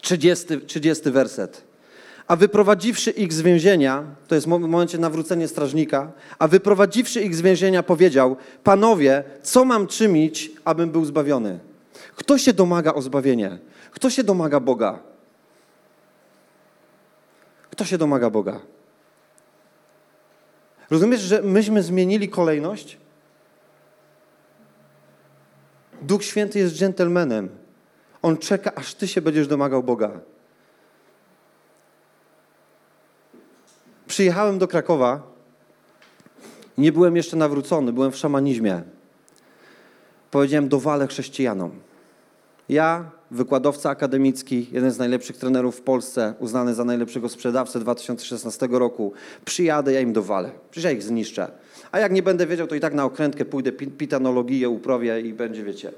Trzydziesty, 0.00 0.60
trzydziesty 0.60 1.10
werset. 1.10 1.73
A 2.28 2.36
wyprowadziwszy 2.36 3.10
ich 3.10 3.32
z 3.32 3.40
więzienia, 3.40 4.04
to 4.28 4.34
jest 4.34 4.46
w 4.46 4.48
momencie 4.48 4.98
nawrócenia 4.98 5.48
strażnika, 5.48 6.12
a 6.38 6.48
wyprowadziwszy 6.48 7.20
ich 7.20 7.34
z 7.34 7.40
więzienia 7.40 7.82
powiedział, 7.82 8.36
panowie, 8.64 9.24
co 9.42 9.64
mam 9.64 9.86
czynić, 9.86 10.52
abym 10.64 10.90
był 10.90 11.04
zbawiony? 11.04 11.58
Kto 12.16 12.38
się 12.38 12.52
domaga 12.52 12.94
o 12.94 13.02
zbawienie? 13.02 13.58
Kto 13.90 14.10
się 14.10 14.24
domaga 14.24 14.60
Boga? 14.60 14.98
Kto 17.70 17.84
się 17.84 17.98
domaga 17.98 18.30
Boga? 18.30 18.60
Rozumiesz, 20.90 21.20
że 21.20 21.42
myśmy 21.42 21.82
zmienili 21.82 22.28
kolejność? 22.28 22.98
Duch 26.02 26.24
Święty 26.24 26.58
jest 26.58 26.74
dżentelmenem. 26.74 27.48
On 28.22 28.36
czeka, 28.36 28.74
aż 28.74 28.94
ty 28.94 29.08
się 29.08 29.22
będziesz 29.22 29.46
domagał 29.46 29.82
Boga. 29.82 30.20
Przyjechałem 34.06 34.58
do 34.58 34.68
Krakowa. 34.68 35.34
Nie 36.78 36.92
byłem 36.92 37.16
jeszcze 37.16 37.36
nawrócony, 37.36 37.92
byłem 37.92 38.12
w 38.12 38.16
szamanizmie. 38.16 38.82
Powiedziałem, 40.30 40.68
dowalę 40.68 41.06
chrześcijanom. 41.06 41.70
Ja, 42.68 43.10
wykładowca 43.30 43.90
akademicki, 43.90 44.66
jeden 44.72 44.90
z 44.90 44.98
najlepszych 44.98 45.36
trenerów 45.36 45.76
w 45.76 45.80
Polsce, 45.80 46.34
uznany 46.38 46.74
za 46.74 46.84
najlepszego 46.84 47.28
sprzedawcę 47.28 47.80
2016 47.80 48.68
roku, 48.70 49.12
przyjadę, 49.44 49.92
ja 49.92 50.00
im 50.00 50.12
dowalę. 50.12 50.50
Przecież 50.70 50.84
ja 50.84 50.90
ich 50.90 51.02
zniszczę. 51.02 51.50
A 51.92 51.98
jak 51.98 52.12
nie 52.12 52.22
będę 52.22 52.46
wiedział, 52.46 52.66
to 52.66 52.74
i 52.74 52.80
tak 52.80 52.94
na 52.94 53.04
okrętkę 53.04 53.44
pójdę, 53.44 53.72
pitanologię 53.72 54.68
uprawię 54.68 55.20
i 55.20 55.32
będzie, 55.32 55.64
wiecie. 55.64 55.92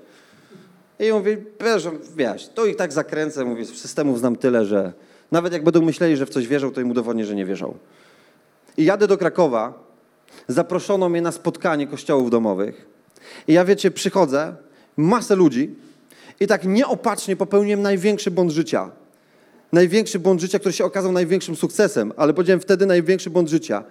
I 0.99 1.13
mówię, 1.13 1.37
wiesz, 1.65 1.89
wiesz, 2.17 2.49
to 2.49 2.67
ich 2.67 2.77
tak 2.77 2.93
zakręcę, 2.93 3.45
mówię, 3.45 3.65
systemów 3.65 4.19
znam 4.19 4.37
tyle, 4.37 4.65
że 4.65 4.93
nawet 5.33 5.53
jak 5.53 5.65
będą 5.65 5.83
myśleli, 5.83 6.17
że 6.17 6.27
w 6.27 6.31
coś 6.31 6.47
wierzą, 6.47 6.73
to 6.73 6.81
im 6.81 6.91
udowodnię, 6.91 7.25
że 7.25 7.35
nie 7.35 7.45
wierzą. 7.45 7.75
I 8.77 8.85
jadę 8.85 9.07
do 9.07 9.19
Krakowa, 9.19 9.87
zaproszono 10.49 11.09
mnie 11.09 11.23
na 11.23 11.33
spotkanie 11.33 11.87
kościołów 11.87 12.31
domowych. 12.31 12.87
I 13.49 13.53
ja, 13.53 13.65
wiecie, 13.65 13.91
przychodzę, 13.91 14.57
masę 14.97 15.37
ludzi 15.37 15.75
i 16.41 16.47
tak 16.47 16.65
nieopatrznie 16.65 17.37
popełniłem 17.37 17.83
największy 17.83 18.31
błąd 18.31 18.51
życia. 18.51 18.91
Największy 19.73 20.19
błąd 20.19 20.41
życia, 20.41 20.59
który 20.59 20.73
się 20.73 20.85
okazał 20.85 21.13
największym 21.13 21.57
sukcesem, 21.57 22.13
ale 22.17 22.35
powiedziałem 22.35 22.61
wtedy 22.61 22.87
największy 22.87 23.31
błąd 23.31 23.49
życia. 23.49 23.85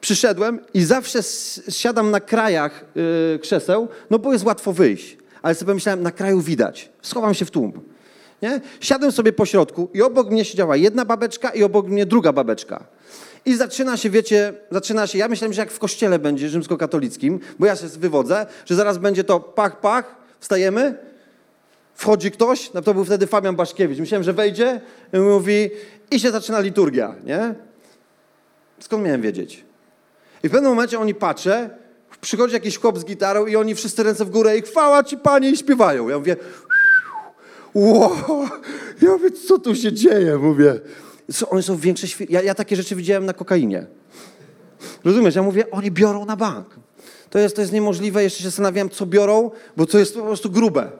Przyszedłem 0.00 0.60
i 0.74 0.84
zawsze 0.84 1.18
siadam 1.68 2.10
na 2.10 2.20
krajach 2.20 2.84
yy, 2.94 3.38
krzeseł, 3.38 3.88
no 4.10 4.18
bo 4.18 4.32
jest 4.32 4.44
łatwo 4.44 4.72
wyjść. 4.72 5.16
Ale 5.42 5.54
sobie 5.54 5.66
pomyślałem, 5.66 6.02
na 6.02 6.10
kraju 6.10 6.40
widać. 6.40 6.92
Schowam 7.02 7.34
się 7.34 7.44
w 7.44 7.50
tłum. 7.50 7.72
Nie? 8.42 8.60
Siadłem 8.80 9.12
sobie 9.12 9.32
po 9.32 9.46
środku 9.46 9.88
i 9.94 10.02
obok 10.02 10.30
mnie 10.30 10.44
siedziała 10.44 10.76
jedna 10.76 11.04
babeczka 11.04 11.50
i 11.50 11.62
obok 11.62 11.86
mnie 11.86 12.06
druga 12.06 12.32
babeczka. 12.32 12.84
I 13.44 13.56
zaczyna 13.56 13.96
się, 13.96 14.10
wiecie, 14.10 14.52
zaczyna 14.70 15.06
się, 15.06 15.18
ja 15.18 15.28
myślałem, 15.28 15.52
że 15.52 15.62
jak 15.62 15.70
w 15.70 15.78
kościele 15.78 16.18
będzie 16.18 16.48
rzymskokatolickim, 16.48 17.40
bo 17.58 17.66
ja 17.66 17.76
się 17.76 17.86
wywodzę, 17.86 18.46
że 18.66 18.74
zaraz 18.74 18.98
będzie 18.98 19.24
to 19.24 19.40
pach, 19.40 19.80
pach, 19.80 20.16
wstajemy, 20.40 20.98
wchodzi 21.94 22.30
ktoś, 22.30 22.72
no 22.72 22.82
to 22.82 22.94
był 22.94 23.04
wtedy 23.04 23.26
Fabian 23.26 23.56
Baszkiewicz. 23.56 23.98
Myślałem, 23.98 24.22
że 24.22 24.32
wejdzie 24.32 24.80
i 25.12 25.18
mówi 25.18 25.70
i 26.10 26.20
się 26.20 26.30
zaczyna 26.30 26.60
liturgia, 26.60 27.14
nie? 27.24 27.54
Skąd 28.80 29.04
miałem 29.04 29.22
wiedzieć? 29.22 29.64
I 30.42 30.48
w 30.48 30.52
pewnym 30.52 30.70
momencie 30.70 31.00
oni 31.00 31.14
patrzą, 31.14 31.68
przychodzi 32.20 32.54
jakiś 32.54 32.78
chłop 32.78 32.98
z 32.98 33.04
gitarą 33.04 33.46
i 33.46 33.56
oni 33.56 33.74
wszyscy 33.74 34.02
ręce 34.02 34.24
w 34.24 34.30
górę 34.30 34.58
i 34.58 34.62
chwała 34.62 35.04
ci 35.04 35.16
Panie 35.16 35.50
i 35.50 35.56
śpiewają. 35.56 36.08
Ja 36.08 36.18
mówię, 36.18 36.36
wow, 37.76 38.48
ja 39.02 39.10
mówię, 39.10 39.30
co 39.30 39.58
tu 39.58 39.74
się 39.74 39.92
dzieje? 39.92 40.38
Mówię, 40.38 40.80
co, 41.32 41.48
one 41.48 41.62
są 41.62 41.76
większe 41.76 42.08
świry. 42.08 42.32
Ja, 42.32 42.42
ja 42.42 42.54
takie 42.54 42.76
rzeczy 42.76 42.96
widziałem 42.96 43.26
na 43.26 43.32
kokainie. 43.32 43.86
Rozumiesz? 45.04 45.34
Ja 45.34 45.42
mówię, 45.42 45.70
oni 45.70 45.90
biorą 45.90 46.24
na 46.24 46.36
bank. 46.36 46.66
To 47.30 47.38
jest, 47.38 47.56
to 47.56 47.60
jest 47.60 47.72
niemożliwe. 47.72 48.22
Jeszcze 48.22 48.38
się 48.38 48.44
zastanawiałem, 48.44 48.90
co 48.90 49.06
biorą, 49.06 49.50
bo 49.76 49.86
to 49.86 49.98
jest 49.98 50.14
po 50.14 50.22
prostu 50.22 50.50
grube. 50.50 50.90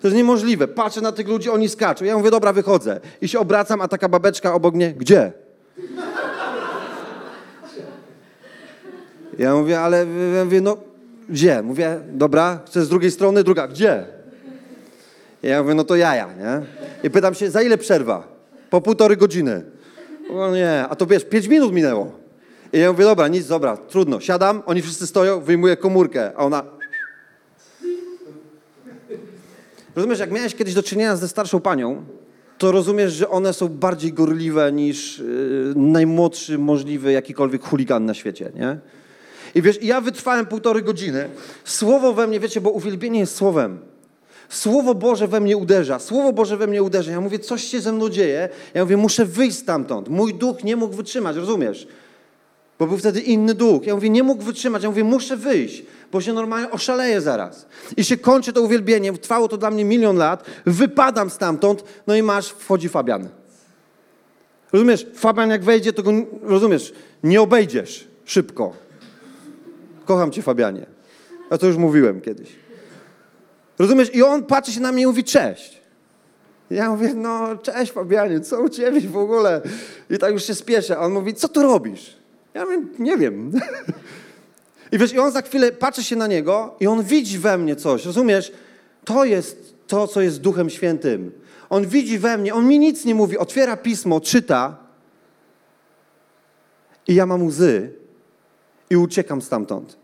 To 0.00 0.08
jest 0.08 0.16
niemożliwe. 0.16 0.68
Patrzę 0.68 1.00
na 1.00 1.12
tych 1.12 1.28
ludzi, 1.28 1.50
oni 1.50 1.68
skaczą. 1.68 2.04
Ja 2.04 2.18
mówię, 2.18 2.30
dobra, 2.30 2.52
wychodzę. 2.52 3.00
I 3.20 3.28
się 3.28 3.38
obracam, 3.38 3.80
a 3.80 3.88
taka 3.88 4.08
babeczka 4.08 4.54
obok 4.54 4.74
mnie, 4.74 4.92
gdzie? 4.92 5.32
Ja 9.38 9.54
mówię, 9.54 9.80
ale 9.80 10.06
ja 10.36 10.44
mówię, 10.44 10.60
no 10.60 10.76
gdzie? 11.28 11.62
Mówię, 11.62 12.00
dobra, 12.12 12.60
chcę 12.66 12.84
z 12.84 12.88
drugiej 12.88 13.10
strony, 13.10 13.44
druga, 13.44 13.68
gdzie? 13.68 14.15
Ja 15.46 15.62
mówię, 15.62 15.74
no 15.74 15.84
to 15.84 15.96
jaja, 15.96 16.26
nie? 16.26 16.62
I 17.02 17.10
pytam 17.10 17.34
się, 17.34 17.50
za 17.50 17.62
ile 17.62 17.78
przerwa? 17.78 18.28
Po 18.70 18.80
półtorej 18.80 19.16
godziny. 19.16 19.64
No 20.30 20.54
nie, 20.54 20.84
a 20.88 20.96
to 20.96 21.06
wiesz, 21.06 21.24
pięć 21.24 21.48
minut 21.48 21.72
minęło. 21.72 22.12
I 22.72 22.78
ja 22.78 22.92
mówię, 22.92 23.04
dobra, 23.04 23.28
nic, 23.28 23.46
dobra, 23.46 23.76
trudno. 23.76 24.20
Siadam, 24.20 24.62
oni 24.66 24.82
wszyscy 24.82 25.06
stoją, 25.06 25.40
wyjmuję 25.40 25.76
komórkę, 25.76 26.32
a 26.36 26.44
ona... 26.44 26.64
Rozumiesz, 29.96 30.18
jak 30.18 30.30
miałeś 30.30 30.54
kiedyś 30.54 30.74
do 30.74 30.82
czynienia 30.82 31.16
ze 31.16 31.28
starszą 31.28 31.60
panią, 31.60 32.04
to 32.58 32.72
rozumiesz, 32.72 33.12
że 33.12 33.28
one 33.28 33.52
są 33.52 33.68
bardziej 33.68 34.12
gorliwe 34.12 34.72
niż 34.72 35.18
yy, 35.18 35.72
najmłodszy 35.76 36.58
możliwy 36.58 37.12
jakikolwiek 37.12 37.62
chuligan 37.62 38.04
na 38.04 38.14
świecie, 38.14 38.52
nie? 38.54 38.78
I 39.54 39.62
wiesz, 39.62 39.82
ja 39.82 40.00
wytrwałem 40.00 40.46
półtorej 40.46 40.82
godziny. 40.82 41.28
Słowo 41.64 42.12
we 42.12 42.26
mnie, 42.26 42.40
wiecie, 42.40 42.60
bo 42.60 42.70
uwielbienie 42.70 43.20
jest 43.20 43.34
słowem. 43.34 43.78
Słowo 44.48 44.94
Boże 44.94 45.28
we 45.28 45.40
mnie 45.40 45.56
uderza, 45.56 45.98
Słowo 45.98 46.32
Boże 46.32 46.56
we 46.56 46.66
mnie 46.66 46.82
uderza. 46.82 47.12
Ja 47.12 47.20
mówię, 47.20 47.38
coś 47.38 47.64
się 47.64 47.80
ze 47.80 47.92
mną 47.92 48.08
dzieje. 48.08 48.48
Ja 48.74 48.82
mówię, 48.82 48.96
muszę 48.96 49.24
wyjść 49.24 49.58
stamtąd. 49.58 50.08
Mój 50.08 50.34
duch 50.34 50.64
nie 50.64 50.76
mógł 50.76 50.94
wytrzymać, 50.94 51.36
rozumiesz? 51.36 51.88
Bo 52.78 52.86
był 52.86 52.98
wtedy 52.98 53.20
inny 53.20 53.54
duch. 53.54 53.86
Ja 53.86 53.94
mówię, 53.94 54.10
nie 54.10 54.22
mógł 54.22 54.42
wytrzymać. 54.42 54.82
Ja 54.82 54.88
mówię, 54.88 55.04
muszę 55.04 55.36
wyjść, 55.36 55.82
bo 56.12 56.20
się 56.20 56.32
normalnie 56.32 56.70
oszaleję 56.70 57.20
zaraz. 57.20 57.66
I 57.96 58.04
się 58.04 58.16
kończy 58.16 58.52
to 58.52 58.62
uwielbienie. 58.62 59.12
Trwało 59.12 59.48
to 59.48 59.56
dla 59.56 59.70
mnie 59.70 59.84
milion 59.84 60.16
lat. 60.16 60.44
Wypadam 60.66 61.30
stamtąd, 61.30 61.84
no 62.06 62.16
i 62.16 62.22
masz, 62.22 62.48
wchodzi 62.48 62.88
Fabian. 62.88 63.28
Rozumiesz? 64.72 65.06
Fabian 65.14 65.50
jak 65.50 65.64
wejdzie, 65.64 65.92
to 65.92 66.02
go, 66.02 66.12
rozumiesz, 66.42 66.92
nie 67.22 67.40
obejdziesz 67.40 68.08
szybko. 68.24 68.72
Kocham 70.04 70.30
cię, 70.30 70.42
Fabianie. 70.42 70.86
A 71.50 71.58
to 71.58 71.66
już 71.66 71.76
mówiłem 71.76 72.20
kiedyś. 72.20 72.65
Rozumiesz? 73.78 74.14
I 74.14 74.22
on 74.22 74.44
patrzy 74.44 74.72
się 74.72 74.80
na 74.80 74.92
mnie 74.92 75.02
i 75.02 75.06
mówi 75.06 75.24
cześć. 75.24 75.80
Ja 76.70 76.90
mówię, 76.90 77.14
no 77.14 77.56
cześć 77.56 77.92
Fabianie, 77.92 78.40
co 78.40 78.60
u 78.60 78.68
ciebie 78.68 79.00
w 79.00 79.16
ogóle? 79.16 79.60
I 80.10 80.18
tak 80.18 80.32
już 80.32 80.44
się 80.44 80.54
spieszę. 80.54 80.98
A 80.98 81.00
on 81.00 81.12
mówi, 81.12 81.34
co 81.34 81.48
tu 81.48 81.62
robisz? 81.62 82.16
Ja 82.54 82.64
mówię, 82.64 82.82
nie 82.98 83.16
wiem. 83.16 83.52
I 84.92 84.98
wiesz, 84.98 85.12
i 85.12 85.18
on 85.18 85.32
za 85.32 85.42
chwilę 85.42 85.72
patrzy 85.72 86.04
się 86.04 86.16
na 86.16 86.26
niego 86.26 86.74
i 86.80 86.86
on 86.86 87.02
widzi 87.02 87.38
we 87.38 87.58
mnie 87.58 87.76
coś, 87.76 88.04
rozumiesz? 88.04 88.52
To 89.04 89.24
jest 89.24 89.74
to, 89.86 90.08
co 90.08 90.20
jest 90.20 90.40
Duchem 90.40 90.70
Świętym. 90.70 91.32
On 91.70 91.86
widzi 91.86 92.18
we 92.18 92.38
mnie, 92.38 92.54
on 92.54 92.68
mi 92.68 92.78
nic 92.78 93.04
nie 93.04 93.14
mówi, 93.14 93.38
otwiera 93.38 93.76
pismo, 93.76 94.20
czyta 94.20 94.76
i 97.08 97.14
ja 97.14 97.26
mam 97.26 97.46
łzy 97.46 97.92
i 98.90 98.96
uciekam 98.96 99.42
stamtąd. 99.42 99.96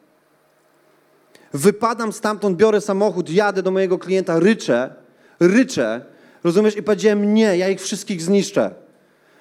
Wypadam 1.55 2.13
stamtąd, 2.13 2.57
biorę 2.57 2.81
samochód, 2.81 3.31
jadę 3.31 3.63
do 3.63 3.71
mojego 3.71 3.99
klienta, 3.99 4.39
ryczę, 4.39 4.95
ryczę, 5.41 6.05
rozumiesz? 6.45 6.77
I 6.77 6.83
powiedziałem, 6.83 7.35
nie, 7.35 7.57
ja 7.57 7.69
ich 7.69 7.81
wszystkich 7.81 8.23
zniszczę. 8.23 8.71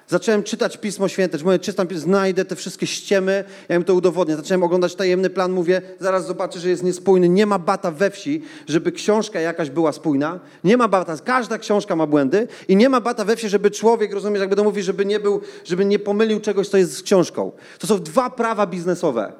Zacząłem 0.08 0.42
czytać 0.42 0.76
Pismo 0.76 1.08
Święte, 1.08 1.38
mówię, 1.44 1.58
czytam, 1.58 1.86
znajdę 1.94 2.44
te 2.44 2.56
wszystkie 2.56 2.86
ściemy, 2.86 3.44
ja 3.68 3.76
im 3.76 3.84
to 3.84 3.94
udowodnię. 3.94 4.36
Zacząłem 4.36 4.62
oglądać 4.62 4.94
tajemny 4.94 5.30
plan, 5.30 5.52
mówię, 5.52 5.82
zaraz 6.00 6.26
zobaczę, 6.26 6.60
że 6.60 6.68
jest 6.68 6.82
niespójny. 6.82 7.28
Nie 7.28 7.46
ma 7.46 7.58
bata 7.58 7.90
we 7.90 8.10
wsi, 8.10 8.42
żeby 8.68 8.92
książka 8.92 9.40
jakaś 9.40 9.70
była 9.70 9.92
spójna. 9.92 10.40
Nie 10.64 10.76
ma 10.76 10.88
bata, 10.88 11.16
każda 11.24 11.58
książka 11.58 11.96
ma 11.96 12.06
błędy 12.06 12.48
i 12.68 12.76
nie 12.76 12.88
ma 12.88 13.00
bata 13.00 13.24
we 13.24 13.36
wsi, 13.36 13.48
żeby 13.48 13.70
człowiek, 13.70 14.14
rozumiesz, 14.14 14.40
jak 14.40 14.48
będę 14.48 14.62
mówił, 14.62 14.82
żeby 14.82 15.06
nie 15.06 15.20
był, 15.20 15.40
żeby 15.64 15.84
nie 15.84 15.98
pomylił 15.98 16.40
czegoś, 16.40 16.68
co 16.68 16.76
jest 16.76 16.96
z 16.96 17.02
książką. 17.02 17.52
To 17.78 17.86
są 17.86 18.02
dwa 18.02 18.30
prawa 18.30 18.66
biznesowe. 18.66 19.32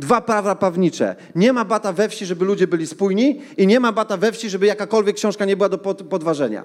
Dwa 0.00 0.20
prawa 0.20 0.54
prawnicze. 0.54 1.16
Nie 1.34 1.52
ma 1.52 1.64
bata 1.64 1.92
we 1.92 2.08
wsi, 2.08 2.26
żeby 2.26 2.44
ludzie 2.44 2.66
byli 2.66 2.86
spójni 2.86 3.42
i 3.56 3.66
nie 3.66 3.80
ma 3.80 3.92
bata 3.92 4.16
we 4.16 4.32
wsi, 4.32 4.50
żeby 4.50 4.66
jakakolwiek 4.66 5.16
książka 5.16 5.44
nie 5.44 5.56
była 5.56 5.68
do 5.68 5.78
podważenia. 5.78 6.64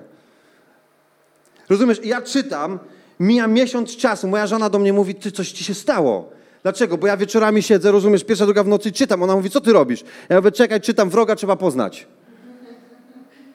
Rozumiesz? 1.69 1.99
Ja 2.03 2.21
czytam, 2.21 2.79
mija 3.19 3.47
miesiąc 3.47 3.97
czasu, 3.97 4.27
moja 4.27 4.47
żona 4.47 4.69
do 4.69 4.79
mnie 4.79 4.93
mówi, 4.93 5.15
ty 5.15 5.31
coś 5.31 5.51
ci 5.51 5.63
się 5.63 5.73
stało. 5.73 6.29
Dlaczego? 6.63 6.97
Bo 6.97 7.07
ja 7.07 7.17
wieczorami 7.17 7.63
siedzę, 7.63 7.91
rozumiesz, 7.91 8.23
pierwsza, 8.23 8.45
druga 8.45 8.63
w 8.63 8.67
nocy 8.67 8.89
i 8.89 8.91
czytam. 8.91 9.23
Ona 9.23 9.35
mówi, 9.35 9.49
co 9.49 9.61
ty 9.61 9.73
robisz? 9.73 10.03
Ja 10.29 10.35
mówię, 10.35 10.51
czekaj, 10.51 10.81
czytam, 10.81 11.09
wroga 11.09 11.35
trzeba 11.35 11.55
poznać. 11.55 12.07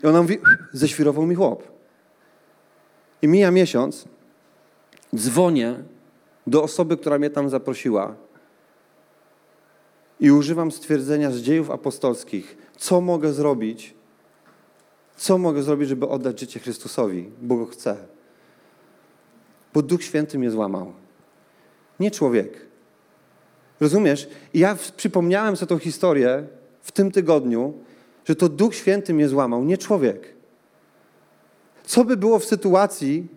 I 0.04 0.06
ona 0.06 0.22
mówi, 0.22 0.38
ześwirował 0.72 1.26
mi 1.26 1.34
chłop. 1.34 1.62
I 3.22 3.28
mija 3.28 3.50
miesiąc, 3.50 4.04
dzwonię 5.16 5.74
do 6.46 6.62
osoby, 6.62 6.96
która 6.96 7.18
mnie 7.18 7.30
tam 7.30 7.50
zaprosiła 7.50 8.14
i 10.20 10.30
używam 10.30 10.70
stwierdzenia 10.70 11.30
z 11.30 11.36
dziejów 11.36 11.70
apostolskich, 11.70 12.56
co 12.76 13.00
mogę 13.00 13.32
zrobić, 13.32 13.94
co 15.16 15.38
mogę 15.38 15.62
zrobić, 15.62 15.88
żeby 15.88 16.08
oddać 16.08 16.40
życie 16.40 16.60
Chrystusowi, 16.60 17.30
bo 17.42 17.56
go 17.56 17.66
chcę. 17.66 17.96
bo 19.74 19.82
Duch 19.82 20.02
Święty 20.02 20.38
mnie 20.38 20.50
złamał. 20.50 20.92
Nie 22.00 22.10
człowiek. 22.10 22.66
Rozumiesz? 23.80 24.28
I 24.54 24.58
ja 24.58 24.76
przypomniałem 24.96 25.56
sobie 25.56 25.68
tą 25.68 25.78
historię 25.78 26.46
w 26.82 26.92
tym 26.92 27.10
tygodniu, 27.10 27.74
że 28.24 28.36
to 28.36 28.48
Duch 28.48 28.74
Święty 28.74 29.14
mnie 29.14 29.28
złamał, 29.28 29.64
nie 29.64 29.78
człowiek. 29.78 30.34
Co 31.84 32.04
by 32.04 32.16
było 32.16 32.38
w 32.38 32.44
sytuacji, 32.44 33.28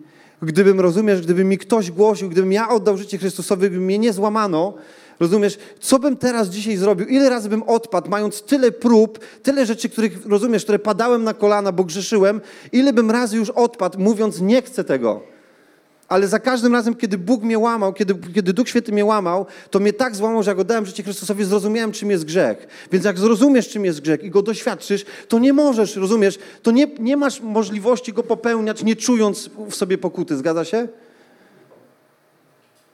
gdybym, 0.42 0.80
rozumiesz, 0.80 1.20
gdyby 1.20 1.44
mi 1.44 1.58
ktoś 1.58 1.90
głosił, 1.90 2.28
gdybym 2.28 2.52
ja 2.52 2.68
oddał 2.68 2.96
życie 2.96 3.18
Chrystusowi, 3.18 3.60
gdyby 3.60 3.84
mnie 3.84 3.98
nie 3.98 4.12
złamano, 4.12 4.74
rozumiesz, 5.20 5.58
co 5.80 5.98
bym 5.98 6.16
teraz 6.16 6.48
dzisiaj 6.48 6.76
zrobił? 6.76 7.06
Ile 7.06 7.30
razy 7.30 7.48
bym 7.48 7.62
odpadł, 7.62 8.10
mając 8.10 8.42
tyle 8.42 8.72
prób, 8.72 9.18
tyle 9.42 9.66
rzeczy, 9.66 9.88
których, 9.88 10.26
rozumiesz, 10.26 10.62
które 10.62 10.78
padałem 10.78 11.24
na 11.24 11.34
kolana, 11.34 11.72
bo 11.72 11.84
grzeszyłem, 11.84 12.40
ile 12.72 12.92
bym 12.92 13.10
razy 13.10 13.36
już 13.36 13.50
odpadł, 13.50 13.98
mówiąc, 13.98 14.40
nie 14.40 14.62
chcę 14.62 14.84
tego. 14.84 15.22
Ale 16.08 16.28
za 16.28 16.38
każdym 16.38 16.72
razem, 16.72 16.94
kiedy 16.94 17.18
Bóg 17.18 17.42
mnie 17.42 17.58
łamał, 17.58 17.92
kiedy, 17.92 18.14
kiedy 18.34 18.52
Duch 18.52 18.68
Święty 18.68 18.92
mnie 18.92 19.04
łamał, 19.04 19.46
to 19.70 19.80
mnie 19.80 19.92
tak 19.92 20.16
złamał, 20.16 20.42
że 20.42 20.50
jak 20.50 20.58
oddałem 20.58 20.86
życie 20.86 21.02
Chrystusowi, 21.02 21.44
zrozumiałem, 21.44 21.92
czym 21.92 22.10
jest 22.10 22.24
grzech. 22.24 22.66
Więc 22.92 23.04
jak 23.04 23.18
zrozumiesz, 23.18 23.68
czym 23.68 23.84
jest 23.84 24.00
grzech 24.00 24.24
i 24.24 24.30
go 24.30 24.42
doświadczysz, 24.42 25.04
to 25.28 25.38
nie 25.38 25.52
możesz, 25.52 25.96
rozumiesz, 25.96 26.38
to 26.62 26.70
nie, 26.70 26.86
nie 26.98 27.16
masz 27.16 27.40
możliwości 27.40 28.12
go 28.12 28.22
popełniać, 28.22 28.82
nie 28.82 28.96
czując 28.96 29.50
w 29.70 29.74
sobie 29.74 29.98
pokuty. 29.98 30.36
Zgadza 30.36 30.64
się? 30.64 30.88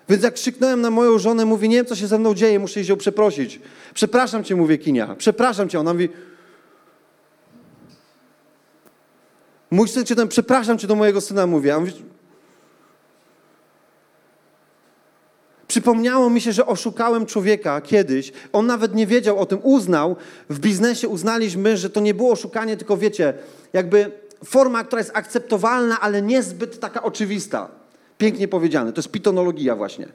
Więc 0.08 0.22
jak 0.22 0.34
krzyknąłem 0.34 0.80
na 0.80 0.90
moją 0.90 1.18
żonę, 1.18 1.44
mówię, 1.44 1.68
nie 1.68 1.76
wiem, 1.76 1.86
co 1.86 1.96
się 1.96 2.06
ze 2.06 2.18
mną 2.18 2.34
dzieje, 2.34 2.58
muszę 2.58 2.80
iść 2.80 2.88
ją 2.88 2.96
przeprosić. 2.96 3.60
Przepraszam 3.94 4.44
cię, 4.44 4.56
mówię 4.56 4.78
Kinia, 4.78 5.14
przepraszam 5.18 5.68
cię. 5.68 5.80
Ona 5.80 5.92
mówi, 5.92 6.08
mój 9.70 9.88
syn 9.88 10.04
czytam, 10.04 10.28
przepraszam 10.28 10.78
cię 10.78 10.86
do 10.86 10.94
mojego 10.94 11.20
syna, 11.20 11.46
mówię. 11.46 11.74
A 11.74 11.80
mówi, 11.80 11.92
Przypomniało 15.68 16.30
mi 16.30 16.40
się, 16.40 16.52
że 16.52 16.66
oszukałem 16.66 17.26
człowieka 17.26 17.80
kiedyś. 17.80 18.32
On 18.52 18.66
nawet 18.66 18.94
nie 18.94 19.06
wiedział 19.06 19.38
o 19.38 19.46
tym, 19.46 19.58
uznał. 19.62 20.16
W 20.50 20.58
biznesie 20.58 21.08
uznaliśmy, 21.08 21.76
że 21.76 21.90
to 21.90 22.00
nie 22.00 22.14
było 22.14 22.32
oszukanie, 22.32 22.76
tylko 22.76 22.96
wiecie, 22.96 23.34
jakby 23.72 24.10
forma, 24.44 24.84
która 24.84 25.00
jest 25.00 25.10
akceptowalna, 25.14 26.00
ale 26.00 26.22
niezbyt 26.22 26.80
taka 26.80 27.02
oczywista. 27.02 27.68
Pięknie 28.18 28.48
powiedziane. 28.48 28.92
To 28.92 28.98
jest 28.98 29.10
pitonologia 29.10 29.76
właśnie. 29.76 30.08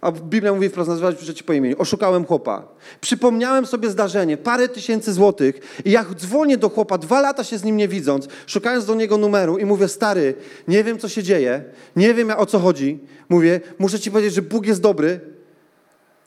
A 0.00 0.12
Biblia 0.12 0.52
mówi 0.52 0.68
wprost, 0.68 0.88
nazywać 0.88 1.20
rzeczy 1.20 1.44
po 1.44 1.52
imieniu. 1.52 1.76
Oszukałem 1.78 2.24
chłopa. 2.24 2.68
Przypomniałem 3.00 3.66
sobie 3.66 3.90
zdarzenie, 3.90 4.36
parę 4.36 4.68
tysięcy 4.68 5.12
złotych 5.12 5.80
i 5.84 5.90
jak 5.90 6.14
dzwonię 6.14 6.56
do 6.56 6.68
chłopa, 6.68 6.98
dwa 6.98 7.20
lata 7.20 7.44
się 7.44 7.58
z 7.58 7.64
nim 7.64 7.76
nie 7.76 7.88
widząc, 7.88 8.28
szukając 8.46 8.86
do 8.86 8.94
niego 8.94 9.18
numeru 9.18 9.58
i 9.58 9.64
mówię, 9.64 9.88
stary, 9.88 10.34
nie 10.68 10.84
wiem 10.84 10.98
co 10.98 11.08
się 11.08 11.22
dzieje, 11.22 11.64
nie 11.96 12.14
wiem 12.14 12.30
o 12.36 12.46
co 12.46 12.58
chodzi. 12.58 12.98
Mówię, 13.28 13.60
muszę 13.78 14.00
ci 14.00 14.10
powiedzieć, 14.10 14.34
że 14.34 14.42
Bóg 14.42 14.66
jest 14.66 14.80
dobry, 14.80 15.20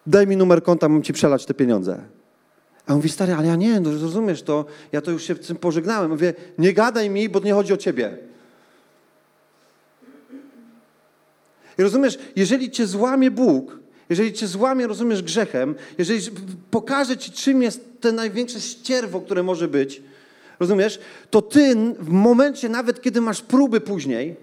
daj 0.07 0.27
mi 0.27 0.37
numer 0.37 0.63
konta, 0.63 0.89
mam 0.89 1.03
ci 1.03 1.13
przelać 1.13 1.45
te 1.45 1.53
pieniądze. 1.53 2.01
A 2.87 2.91
on 2.91 2.95
mówi, 2.95 3.09
stary, 3.09 3.33
ale 3.33 3.47
ja 3.47 3.55
nie, 3.55 3.79
no 3.79 3.91
rozumiesz 3.91 4.43
to, 4.43 4.65
ja 4.91 5.01
to 5.01 5.11
już 5.11 5.23
się 5.23 5.35
z 5.35 5.47
tym 5.47 5.57
pożegnałem. 5.57 6.11
Mówię, 6.11 6.33
nie 6.57 6.73
gadaj 6.73 7.09
mi, 7.09 7.29
bo 7.29 7.39
nie 7.39 7.53
chodzi 7.53 7.73
o 7.73 7.77
ciebie. 7.77 8.17
I 11.77 11.83
rozumiesz, 11.83 12.17
jeżeli 12.35 12.71
cię 12.71 12.87
złamie 12.87 13.31
Bóg, 13.31 13.79
jeżeli 14.09 14.33
cię 14.33 14.47
złamie, 14.47 14.87
rozumiesz, 14.87 15.21
grzechem, 15.21 15.75
jeżeli 15.97 16.21
pokaże 16.71 17.17
ci, 17.17 17.31
czym 17.31 17.63
jest 17.63 18.01
te 18.01 18.11
największe 18.11 18.61
ścierwo, 18.61 19.21
które 19.21 19.43
może 19.43 19.67
być, 19.67 20.01
rozumiesz, 20.59 20.99
to 21.29 21.41
ty 21.41 21.75
w 21.99 22.09
momencie, 22.09 22.69
nawet 22.69 23.01
kiedy 23.01 23.21
masz 23.21 23.41
próby 23.41 23.81
później, 23.81 24.35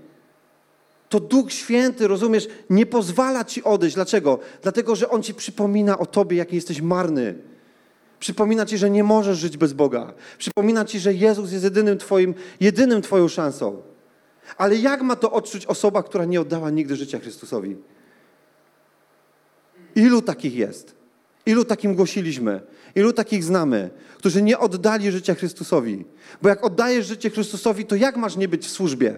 to 1.09 1.20
Duch 1.20 1.53
Święty, 1.53 2.09
rozumiesz, 2.09 2.49
nie 2.70 2.87
pozwala 2.87 3.45
ci 3.45 3.64
odejść. 3.64 3.95
Dlaczego? 3.95 4.39
Dlatego, 4.62 4.97
że 4.97 5.11
On 5.11 5.22
ci 5.22 5.35
przypomina 5.35 5.99
o 5.99 6.07
tobie, 6.07 6.37
jaki 6.37 6.55
jesteś 6.55 6.80
marny. 6.80 7.35
Przypomina 8.20 8.66
ci, 8.66 8.78
że 8.78 8.91
nie 8.91 9.05
możesz 9.05 9.39
żyć 9.39 9.57
bez 9.57 9.72
Boga. 9.72 10.14
Przypomina 10.39 10.85
ci, 10.85 11.01
że 11.01 11.14
Jezus 11.14 11.53
jest 11.53 11.64
jedynym 11.64 11.99
twoim, 11.99 12.35
jedynym 12.61 13.03
twoją 13.03 13.28
szansą. 13.28 13.82
Ale 14.57 14.76
jak 14.76 15.02
ma 15.02 15.16
to 15.16 15.32
odczuć 15.32 15.66
osoba, 15.66 16.02
która 16.02 16.24
nie 16.24 16.40
oddała 16.40 16.70
nigdy 16.70 16.96
życia 16.96 17.18
Chrystusowi? 17.18 17.76
Ilu 19.94 20.22
takich 20.22 20.55
jest? 20.55 20.94
Ilu 21.46 21.64
takim 21.64 21.94
głosiliśmy? 21.94 22.61
Ilu 22.94 23.12
takich 23.12 23.44
znamy, 23.44 23.90
którzy 24.16 24.42
nie 24.42 24.59
oddali 24.59 25.12
życia 25.12 25.34
Chrystusowi? 25.34 26.05
Bo 26.42 26.48
jak 26.48 26.64
oddajesz 26.64 27.07
życie 27.07 27.30
Chrystusowi, 27.30 27.84
to 27.84 27.96
jak 27.96 28.16
masz 28.16 28.36
nie 28.36 28.48
być 28.48 28.66
w 28.66 28.70
służbie? 28.70 29.16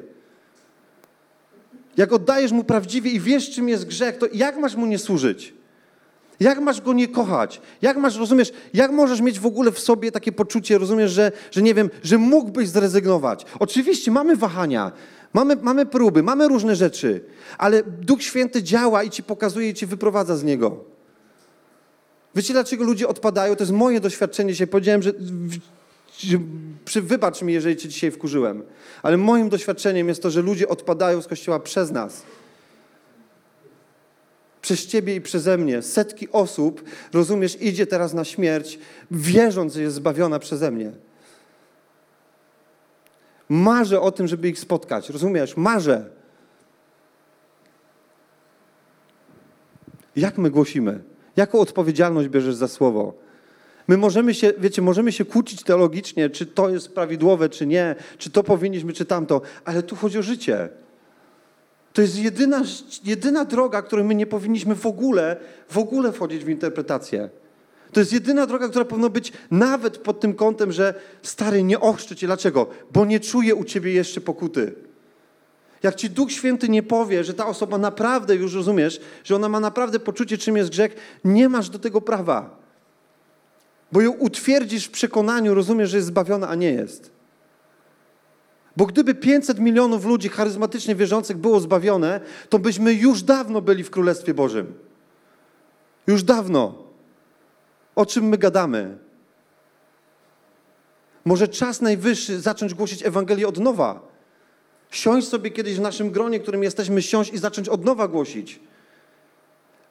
Jak 1.96 2.12
oddajesz 2.12 2.52
mu 2.52 2.64
prawdziwie 2.64 3.10
i 3.10 3.20
wiesz, 3.20 3.50
czym 3.50 3.68
jest 3.68 3.86
grzech, 3.86 4.18
to 4.18 4.26
jak 4.32 4.56
masz 4.56 4.74
mu 4.74 4.86
nie 4.86 4.98
służyć? 4.98 5.54
Jak 6.40 6.60
masz 6.60 6.80
go 6.80 6.92
nie 6.92 7.08
kochać? 7.08 7.60
Jak 7.82 7.96
masz, 7.96 8.16
rozumiesz, 8.16 8.52
jak 8.74 8.90
możesz 8.90 9.20
mieć 9.20 9.40
w 9.40 9.46
ogóle 9.46 9.72
w 9.72 9.78
sobie 9.78 10.12
takie 10.12 10.32
poczucie, 10.32 10.78
rozumiesz, 10.78 11.10
że, 11.10 11.32
że 11.50 11.62
nie 11.62 11.74
wiem, 11.74 11.90
że 12.02 12.18
mógłbyś 12.18 12.68
zrezygnować? 12.68 13.44
Oczywiście 13.58 14.10
mamy 14.10 14.36
wahania, 14.36 14.92
Mamy, 15.32 15.56
mamy 15.56 15.86
próby, 15.86 16.22
mamy 16.22 16.48
różne 16.48 16.76
rzeczy, 16.76 17.24
ale 17.58 17.82
Duch 17.82 18.22
Święty 18.22 18.62
działa 18.62 19.02
i 19.02 19.10
ci 19.10 19.22
pokazuje 19.22 19.68
i 19.70 19.74
ci 19.74 19.86
wyprowadza 19.86 20.36
z 20.36 20.44
niego. 20.44 20.84
Wiecie, 22.34 22.52
dlaczego 22.52 22.84
ludzie 22.84 23.08
odpadają? 23.08 23.56
To 23.56 23.62
jest 23.62 23.72
moje 23.72 24.00
doświadczenie. 24.00 24.52
Dzisiaj 24.52 24.66
powiedziałem, 24.66 25.02
że, 25.02 25.12
wybacz 27.02 27.42
mi, 27.42 27.52
jeżeli 27.52 27.76
cię 27.76 27.88
dzisiaj 27.88 28.10
wkurzyłem, 28.10 28.62
ale 29.02 29.16
moim 29.16 29.48
doświadczeniem 29.48 30.08
jest 30.08 30.22
to, 30.22 30.30
że 30.30 30.42
ludzie 30.42 30.68
odpadają 30.68 31.22
z 31.22 31.26
kościoła 31.26 31.60
przez 31.60 31.90
nas. 31.90 32.22
Przez 34.62 34.86
ciebie 34.86 35.14
i 35.14 35.20
przeze 35.20 35.58
mnie. 35.58 35.82
Setki 35.82 36.28
osób, 36.32 36.84
rozumiesz, 37.12 37.62
idzie 37.62 37.86
teraz 37.86 38.14
na 38.14 38.24
śmierć, 38.24 38.78
wierząc, 39.10 39.74
że 39.74 39.82
jest 39.82 39.96
zbawiona 39.96 40.38
przeze 40.38 40.70
mnie. 40.70 40.92
Marzę 43.48 44.00
o 44.00 44.12
tym, 44.12 44.28
żeby 44.28 44.48
ich 44.48 44.58
spotkać. 44.58 45.10
Rozumiesz? 45.10 45.56
Marzę. 45.56 46.10
Jak 50.16 50.38
my 50.38 50.50
głosimy? 50.50 51.02
Jaką 51.36 51.60
odpowiedzialność 51.60 52.28
bierzesz 52.28 52.54
za 52.54 52.68
słowo? 52.68 53.14
My 53.88 53.96
możemy 53.96 54.34
się, 54.34 54.52
wiecie, 54.58 54.82
możemy 54.82 55.12
się 55.12 55.24
kłócić 55.24 55.62
teologicznie, 55.62 56.30
czy 56.30 56.46
to 56.46 56.68
jest 56.68 56.94
prawidłowe, 56.94 57.48
czy 57.48 57.66
nie, 57.66 57.94
czy 58.18 58.30
to 58.30 58.42
powinniśmy, 58.42 58.92
czy 58.92 59.04
tamto, 59.04 59.40
ale 59.64 59.82
tu 59.82 59.96
chodzi 59.96 60.18
o 60.18 60.22
życie. 60.22 60.68
To 61.92 62.02
jest 62.02 62.18
jedyna, 62.18 62.62
jedyna 63.04 63.44
droga, 63.44 63.82
której 63.82 64.04
my 64.04 64.14
nie 64.14 64.26
powinniśmy 64.26 64.74
w 64.74 64.86
ogóle, 64.86 65.36
w 65.68 65.78
ogóle 65.78 66.12
wchodzić 66.12 66.44
w 66.44 66.48
interpretację. 66.48 67.28
To 67.96 68.00
jest 68.00 68.12
jedyna 68.12 68.46
droga, 68.46 68.68
która 68.68 68.84
powinna 68.84 69.08
być 69.08 69.32
nawet 69.50 69.98
pod 69.98 70.20
tym 70.20 70.34
kątem, 70.34 70.72
że 70.72 70.94
stary, 71.22 71.62
nie 71.62 71.80
ochrzczę 71.80 72.16
cię. 72.16 72.26
Dlaczego? 72.26 72.66
Bo 72.92 73.04
nie 73.04 73.20
czuję 73.20 73.54
u 73.54 73.64
ciebie 73.64 73.92
jeszcze 73.92 74.20
pokuty. 74.20 74.74
Jak 75.82 75.94
ci 75.94 76.10
Duch 76.10 76.32
Święty 76.32 76.68
nie 76.68 76.82
powie, 76.82 77.24
że 77.24 77.34
ta 77.34 77.46
osoba 77.46 77.78
naprawdę, 77.78 78.36
już 78.36 78.54
rozumiesz, 78.54 79.00
że 79.24 79.36
ona 79.36 79.48
ma 79.48 79.60
naprawdę 79.60 80.00
poczucie, 80.00 80.38
czym 80.38 80.56
jest 80.56 80.70
grzech, 80.70 80.96
nie 81.24 81.48
masz 81.48 81.68
do 81.68 81.78
tego 81.78 82.00
prawa. 82.00 82.58
Bo 83.92 84.00
ją 84.00 84.10
utwierdzisz 84.10 84.86
w 84.86 84.90
przekonaniu, 84.90 85.54
rozumiesz, 85.54 85.90
że 85.90 85.96
jest 85.96 86.08
zbawiona, 86.08 86.48
a 86.48 86.54
nie 86.54 86.72
jest. 86.72 87.10
Bo 88.76 88.86
gdyby 88.86 89.14
500 89.14 89.58
milionów 89.58 90.04
ludzi 90.04 90.28
charyzmatycznie 90.28 90.94
wierzących 90.94 91.36
było 91.36 91.60
zbawione, 91.60 92.20
to 92.48 92.58
byśmy 92.58 92.94
już 92.94 93.22
dawno 93.22 93.60
byli 93.62 93.84
w 93.84 93.90
Królestwie 93.90 94.34
Bożym. 94.34 94.74
Już 96.06 96.22
dawno. 96.22 96.85
O 97.96 98.06
czym 98.06 98.28
my 98.28 98.38
gadamy? 98.38 98.98
Może 101.24 101.48
czas 101.48 101.80
najwyższy 101.80 102.40
zacząć 102.40 102.74
głosić 102.74 103.06
Ewangelię 103.06 103.48
od 103.48 103.58
nowa. 103.58 104.00
Siąść 104.90 105.28
sobie 105.28 105.50
kiedyś 105.50 105.76
w 105.76 105.80
naszym 105.80 106.10
gronie, 106.10 106.40
którym 106.40 106.62
jesteśmy, 106.62 107.02
siąść 107.02 107.32
i 107.32 107.38
zacząć 107.38 107.68
od 107.68 107.84
nowa 107.84 108.08
głosić. 108.08 108.60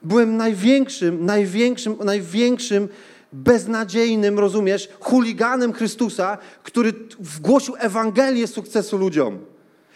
Byłem 0.04 0.38
największym, 0.38 1.26
największym, 1.26 1.96
największym, 2.04 2.90
beznadziejnym, 3.34 4.40
rozumiesz, 4.40 4.90
chuliganem 5.00 5.74
Chrystusa, 5.74 6.38
który 6.64 6.94
wgłosił 7.20 7.76
Ewangelię 7.80 8.48
sukcesu 8.48 8.98
ludziom. 8.98 9.40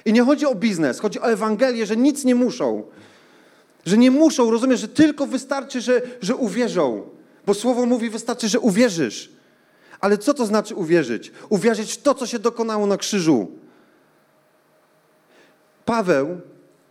I 0.06 0.14
nie 0.14 0.24
chodzi 0.24 0.46
o 0.46 0.56
biznes, 0.56 1.00
chodzi 1.00 1.20
o 1.20 1.32
Ewangelię, 1.32 1.86
że 1.86 1.98
nic 1.98 2.26
nie 2.26 2.36
muszą. 2.36 2.84
Że 3.86 3.98
nie 3.98 4.12
muszą, 4.12 4.52
rozumiesz, 4.52 4.80
że 4.80 4.88
tylko 4.88 5.28
wystarczy, 5.28 5.82
że, 5.82 6.02
że 6.22 6.36
uwierzą. 6.36 7.19
Bo 7.46 7.54
słowo 7.54 7.86
mówi, 7.86 8.10
wystarczy, 8.10 8.48
że 8.48 8.60
uwierzysz. 8.60 9.30
Ale 10.00 10.18
co 10.18 10.34
to 10.34 10.46
znaczy 10.46 10.76
uwierzyć? 10.76 11.32
Uwierzyć 11.50 11.94
w 11.94 12.02
to, 12.02 12.14
co 12.16 12.28
się 12.28 12.40
dokonało 12.40 12.88
na 12.88 12.98
krzyżu. 12.98 13.52
Paweł 15.86 16.42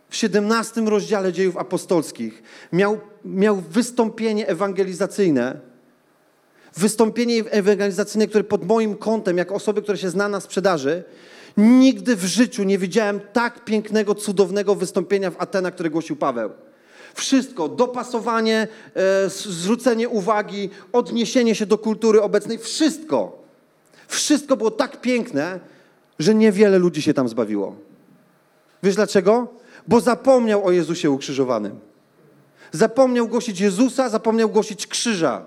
w 0.09 0.15
17 0.15 0.81
rozdziale 0.81 1.33
dziejów 1.33 1.57
apostolskich 1.57 2.43
miał, 2.73 2.99
miał 3.25 3.55
wystąpienie 3.55 4.47
ewangelizacyjne. 4.47 5.59
Wystąpienie 6.75 7.43
ewangelizacyjne, 7.51 8.27
które 8.27 8.43
pod 8.43 8.67
moim 8.67 8.95
kątem, 8.95 9.37
jako 9.37 9.55
osoby, 9.55 9.81
która 9.81 9.97
się 9.97 10.09
zna 10.09 10.29
na 10.29 10.39
sprzedaży, 10.39 11.03
Nigdy 11.57 12.15
w 12.15 12.25
życiu 12.25 12.63
nie 12.63 12.77
widziałem 12.77 13.19
tak 13.33 13.65
pięknego, 13.65 14.15
cudownego 14.15 14.75
wystąpienia 14.75 15.31
w 15.31 15.41
Atenach, 15.41 15.73
które 15.73 15.89
głosił 15.89 16.15
Paweł. 16.15 16.49
Wszystko, 17.13 17.69
dopasowanie, 17.69 18.67
e, 18.95 19.29
zwrócenie 19.29 20.09
uwagi, 20.09 20.69
odniesienie 20.93 21.55
się 21.55 21.65
do 21.65 21.77
kultury 21.77 22.21
obecnej, 22.21 22.57
wszystko. 22.57 23.43
Wszystko 24.07 24.57
było 24.57 24.71
tak 24.71 25.01
piękne, 25.01 25.59
że 26.19 26.35
niewiele 26.35 26.79
ludzi 26.79 27.01
się 27.01 27.13
tam 27.13 27.29
zbawiło. 27.29 27.75
Wiesz 28.83 28.95
dlaczego? 28.95 29.47
Bo 29.87 30.01
zapomniał 30.01 30.65
o 30.65 30.71
Jezusie 30.71 31.11
ukrzyżowanym. 31.11 31.79
Zapomniał 32.71 33.27
głosić 33.27 33.59
Jezusa, 33.59 34.09
zapomniał 34.09 34.49
głosić 34.49 34.87
krzyża. 34.87 35.45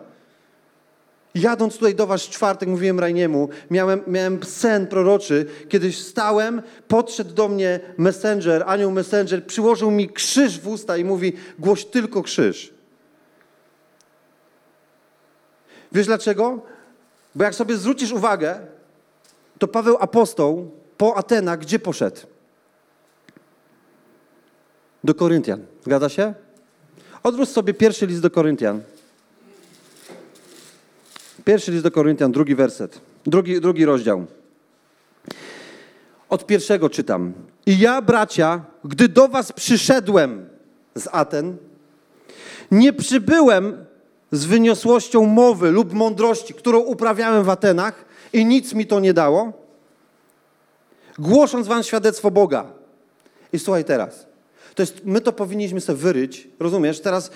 Jadąc 1.34 1.74
tutaj 1.74 1.94
do 1.94 2.06
was 2.06 2.26
w 2.26 2.30
czwartek, 2.30 2.68
mówiłem 2.68 3.00
Rajniemu, 3.00 3.48
miałem, 3.70 4.00
miałem 4.06 4.44
sen 4.44 4.86
proroczy, 4.86 5.46
kiedyś 5.68 5.98
stałem, 5.98 6.62
podszedł 6.88 7.34
do 7.34 7.48
mnie 7.48 7.80
messenger, 7.98 8.64
anioł 8.66 8.90
messenger, 8.90 9.46
przyłożył 9.46 9.90
mi 9.90 10.08
krzyż 10.08 10.60
w 10.60 10.68
usta 10.68 10.96
i 10.96 11.04
mówi, 11.04 11.32
głoś 11.58 11.84
tylko 11.84 12.22
krzyż. 12.22 12.74
Wiesz 15.92 16.06
dlaczego? 16.06 16.62
Bo 17.34 17.44
jak 17.44 17.54
sobie 17.54 17.76
zwrócisz 17.76 18.12
uwagę, 18.12 18.60
to 19.58 19.68
Paweł 19.68 19.96
apostoł 20.00 20.70
po 20.96 21.16
Atenach 21.16 21.58
gdzie 21.58 21.78
poszedł? 21.78 22.20
Do 25.04 25.14
Koryntian. 25.14 25.66
Zgadza 25.84 26.08
się? 26.08 26.34
Odwróć 27.22 27.48
sobie 27.48 27.74
pierwszy 27.74 28.06
list 28.06 28.22
do 28.22 28.30
Koryntian. 28.30 28.82
Pierwszy 31.44 31.72
list 31.72 31.84
do 31.84 31.90
Koryntian, 31.90 32.32
drugi 32.32 32.54
werset, 32.54 33.00
drugi, 33.26 33.60
drugi 33.60 33.84
rozdział. 33.84 34.26
Od 36.28 36.46
pierwszego 36.46 36.90
czytam. 36.90 37.32
I 37.66 37.78
ja, 37.78 38.02
bracia, 38.02 38.64
gdy 38.84 39.08
do 39.08 39.28
was 39.28 39.52
przyszedłem 39.52 40.48
z 40.94 41.08
Aten, 41.12 41.56
nie 42.70 42.92
przybyłem 42.92 43.84
z 44.32 44.44
wyniosłością 44.44 45.26
mowy 45.26 45.70
lub 45.70 45.92
mądrości, 45.92 46.54
którą 46.54 46.78
uprawiałem 46.78 47.44
w 47.44 47.48
Atenach 47.48 48.04
i 48.32 48.44
nic 48.44 48.74
mi 48.74 48.86
to 48.86 49.00
nie 49.00 49.14
dało, 49.14 49.52
głosząc 51.18 51.66
wam 51.66 51.82
świadectwo 51.82 52.30
Boga. 52.30 52.66
I 53.52 53.58
słuchaj 53.58 53.84
teraz. 53.84 54.31
To 54.74 54.82
jest, 54.82 55.00
my 55.04 55.20
to 55.20 55.32
powinniśmy 55.32 55.80
sobie 55.80 55.98
wyryć, 55.98 56.48
rozumiesz? 56.60 57.00
Teraz, 57.00 57.30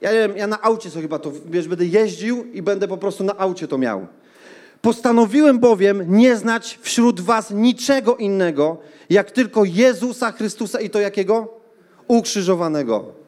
ja 0.00 0.12
wiem, 0.12 0.36
ja 0.36 0.46
na 0.46 0.62
aucie 0.62 0.90
sobie 0.90 1.02
chyba 1.02 1.18
to, 1.18 1.32
wiesz, 1.46 1.68
będę 1.68 1.86
jeździł 1.86 2.44
i 2.52 2.62
będę 2.62 2.88
po 2.88 2.96
prostu 2.96 3.24
na 3.24 3.38
aucie 3.38 3.68
to 3.68 3.78
miał. 3.78 4.06
Postanowiłem 4.82 5.58
bowiem 5.58 6.04
nie 6.08 6.36
znać 6.36 6.78
wśród 6.82 7.20
was 7.20 7.50
niczego 7.50 8.16
innego, 8.16 8.78
jak 9.10 9.30
tylko 9.30 9.64
Jezusa 9.64 10.32
Chrystusa 10.32 10.80
i 10.80 10.90
to 10.90 11.00
jakiego? 11.00 11.60
Ukrzyżowanego. 12.08 13.21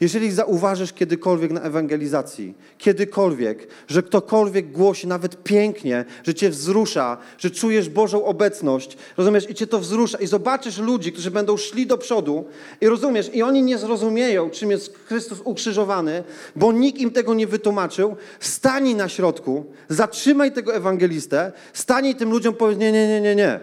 Jeżeli 0.00 0.32
zauważysz 0.32 0.92
kiedykolwiek 0.92 1.50
na 1.50 1.60
ewangelizacji, 1.60 2.54
kiedykolwiek, 2.78 3.68
że 3.88 4.02
ktokolwiek 4.02 4.72
głosi 4.72 5.06
nawet 5.06 5.42
pięknie, 5.42 6.04
że 6.24 6.34
cię 6.34 6.50
wzrusza, 6.50 7.16
że 7.38 7.50
czujesz 7.50 7.88
Bożą 7.88 8.24
obecność, 8.24 8.96
rozumiesz, 9.16 9.50
i 9.50 9.54
cię 9.54 9.66
to 9.66 9.78
wzrusza, 9.78 10.18
i 10.18 10.26
zobaczysz 10.26 10.78
ludzi, 10.78 11.12
którzy 11.12 11.30
będą 11.30 11.56
szli 11.56 11.86
do 11.86 11.98
przodu, 11.98 12.44
i 12.80 12.88
rozumiesz, 12.88 13.30
i 13.34 13.42
oni 13.42 13.62
nie 13.62 13.78
zrozumieją, 13.78 14.50
czym 14.50 14.70
jest 14.70 14.98
Chrystus 15.06 15.40
ukrzyżowany, 15.44 16.24
bo 16.56 16.72
nikt 16.72 16.98
im 16.98 17.10
tego 17.10 17.34
nie 17.34 17.46
wytłumaczył, 17.46 18.16
stani 18.40 18.94
na 18.94 19.08
środku, 19.08 19.66
zatrzymaj 19.88 20.52
tego 20.52 20.74
ewangelistę, 20.74 21.52
stani 21.72 22.14
tym 22.14 22.30
ludziom, 22.30 22.54
powiedz: 22.54 22.78
Nie, 22.78 22.92
nie, 22.92 23.08
nie, 23.08 23.20
nie, 23.20 23.34
nie. 23.34 23.60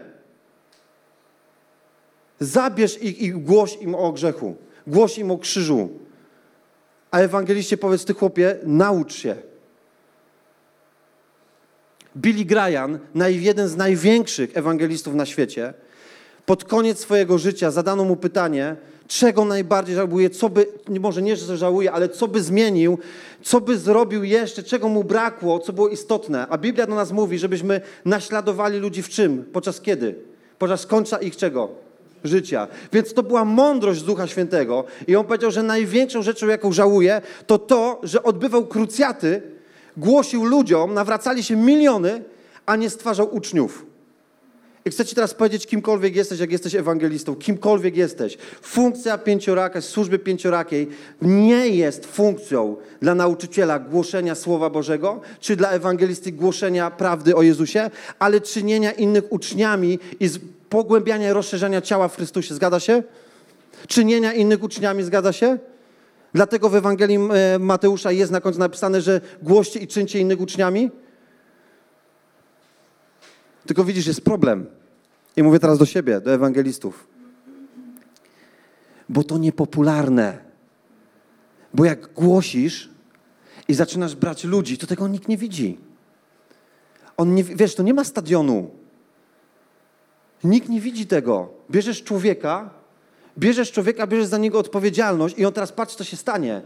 Zabierz 2.40 3.04
ich 3.04 3.22
i 3.22 3.32
głoś 3.32 3.78
im 3.82 3.96
o 3.96 4.12
grzechu, 4.12 4.56
głoś 4.88 5.18
im 5.18 5.32
o 5.32 5.38
krzyżu. 5.38 6.05
A 7.16 7.20
ewangeliście 7.20 7.78
powiedz, 7.78 8.06
ty 8.06 8.14
chłopie, 8.14 8.56
naucz 8.64 9.14
się. 9.14 9.36
Billy 12.18 12.46
Graham, 12.46 13.00
jeden 13.28 13.68
z 13.68 13.76
największych 13.76 14.58
ewangelistów 14.58 15.14
na 15.16 15.26
świecie, 15.26 15.74
pod 16.46 16.64
koniec 16.64 17.00
swojego 17.00 17.38
życia 17.38 17.72
zadano 17.72 18.04
mu 18.04 18.16
pytanie, 18.16 18.76
czego 19.08 19.46
najbardziej 19.46 19.96
żałuje, 19.96 20.30
co 20.30 20.50
by, 20.50 20.68
może 21.00 21.22
nie, 21.22 21.36
że 21.36 21.58
żałuje, 21.58 21.92
ale 21.92 22.10
co 22.10 22.28
by 22.28 22.42
zmienił, 22.42 22.98
co 23.42 23.62
by 23.62 23.78
zrobił 23.78 24.24
jeszcze, 24.24 24.64
czego 24.64 24.90
mu 24.90 25.04
brakło, 25.04 25.60
co 25.60 25.74
było 25.74 25.90
istotne. 25.90 26.48
A 26.50 26.58
Biblia 26.58 26.88
do 26.88 26.96
nas 26.96 27.12
mówi, 27.12 27.40
żebyśmy 27.40 27.82
naśladowali 28.06 28.80
ludzi 28.80 29.04
w 29.04 29.10
czym? 29.10 29.46
Podczas 29.54 29.82
kiedy? 29.82 30.16
Podczas 30.60 30.86
końca 30.86 31.18
ich 31.18 31.38
czego? 31.38 31.85
Życia. 32.26 32.68
Więc 32.94 33.14
to 33.14 33.24
była 33.24 33.46
mądrość 33.46 34.02
Ducha 34.02 34.28
Świętego. 34.28 34.84
I 35.08 35.16
on 35.16 35.26
powiedział, 35.26 35.52
że 35.52 35.64
największą 35.64 36.22
rzeczą, 36.22 36.48
jaką 36.48 36.72
żałuje, 36.72 37.22
to 37.48 37.58
to, 37.58 38.00
że 38.04 38.24
odbywał 38.24 38.68
krucjaty, 38.68 39.42
głosił 39.98 40.46
ludziom, 40.46 40.94
nawracali 40.94 41.44
się 41.44 41.56
miliony, 41.56 42.24
a 42.66 42.76
nie 42.76 42.90
stwarzał 42.90 43.36
uczniów. 43.36 43.86
I 44.88 44.92
chcę 44.92 45.06
Ci 45.06 45.16
teraz 45.16 45.34
powiedzieć, 45.34 45.68
kimkolwiek 45.68 46.16
jesteś, 46.16 46.40
jak 46.40 46.52
jesteś 46.52 46.76
ewangelistą, 46.76 47.36
kimkolwiek 47.36 47.98
jesteś. 47.98 48.38
Funkcja 48.62 49.18
pięcioraka, 49.18 49.82
służby 49.82 50.20
pięciorakiej 50.20 50.88
nie 51.22 51.68
jest 51.68 52.06
funkcją 52.06 52.76
dla 53.02 53.16
nauczyciela 53.16 53.80
głoszenia 53.80 54.36
Słowa 54.36 54.70
Bożego, 54.70 55.22
czy 55.40 55.56
dla 55.56 55.70
ewangelisty 55.70 56.32
głoszenia 56.32 56.92
prawdy 56.92 57.36
o 57.36 57.42
Jezusie, 57.42 57.90
ale 58.20 58.42
czynienia 58.42 58.92
innych 58.92 59.32
uczniami 59.32 60.00
i 60.20 60.30
pogłębiania 60.76 61.30
i 61.30 61.34
rozszerzania 61.34 61.82
ciała 61.82 62.08
w 62.08 62.16
Chrystusie. 62.16 62.56
Zgadza 62.56 62.80
się? 62.80 63.04
Czynienia 63.88 64.34
innych 64.34 64.64
uczniami. 64.64 65.04
Zgadza 65.04 65.34
się? 65.34 65.58
Dlatego 66.34 66.70
w 66.70 66.76
Ewangelii 66.76 67.18
e, 67.18 67.60
Mateusza 67.60 68.12
jest 68.12 68.32
na 68.32 68.42
końcu 68.42 68.60
napisane, 68.60 69.02
że 69.02 69.22
głoście 69.42 69.80
i 69.80 69.88
czyńcie 69.88 70.20
innych 70.20 70.42
uczniami. 70.42 70.92
Tylko 73.66 73.84
widzisz, 73.84 74.08
jest 74.08 74.22
problem. 74.22 74.66
I 75.36 75.44
mówię 75.44 75.60
teraz 75.60 75.78
do 75.78 75.86
siebie, 75.86 76.22
do 76.22 76.34
ewangelistów. 76.34 77.08
Bo 79.10 79.24
to 79.24 79.38
niepopularne. 79.38 80.38
Bo 81.74 81.86
jak 81.86 82.14
głosisz 82.14 82.90
i 83.68 83.74
zaczynasz 83.74 84.16
brać 84.16 84.44
ludzi, 84.44 84.78
to 84.78 84.88
tego 84.88 85.08
nikt 85.08 85.28
nie 85.28 85.38
widzi. 85.38 85.78
On 87.18 87.36
nie, 87.36 87.44
wiesz, 87.44 87.76
to 87.76 87.84
nie 87.84 87.94
ma 87.94 88.04
stadionu. 88.04 88.85
Nikt 90.44 90.70
nie 90.70 90.82
widzi 90.82 91.08
tego. 91.08 91.50
Bierzesz 91.72 92.04
człowieka, 92.04 92.70
bierzesz 93.38 93.72
człowieka, 93.72 94.08
bierzesz 94.08 94.28
za 94.28 94.38
niego 94.38 94.60
odpowiedzialność 94.60 95.38
i 95.38 95.46
on 95.46 95.54
teraz 95.54 95.72
patrz, 95.72 95.96
co 95.96 96.04
się 96.04 96.18
stanie. 96.18 96.62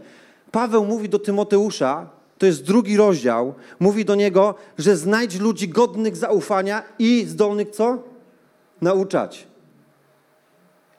Paweł 0.50 0.84
mówi 0.84 1.08
do 1.08 1.18
Tymoteusza, 1.18 2.10
to 2.38 2.46
jest 2.46 2.64
drugi 2.64 2.96
rozdział, 2.96 3.54
mówi 3.80 4.04
do 4.04 4.14
niego, 4.14 4.54
że 4.78 4.96
znajdź 4.96 5.40
ludzi 5.40 5.68
godnych 5.68 6.16
zaufania 6.16 6.82
i 6.98 7.24
zdolnych 7.28 7.70
co? 7.70 8.02
Nauczać. 8.80 9.46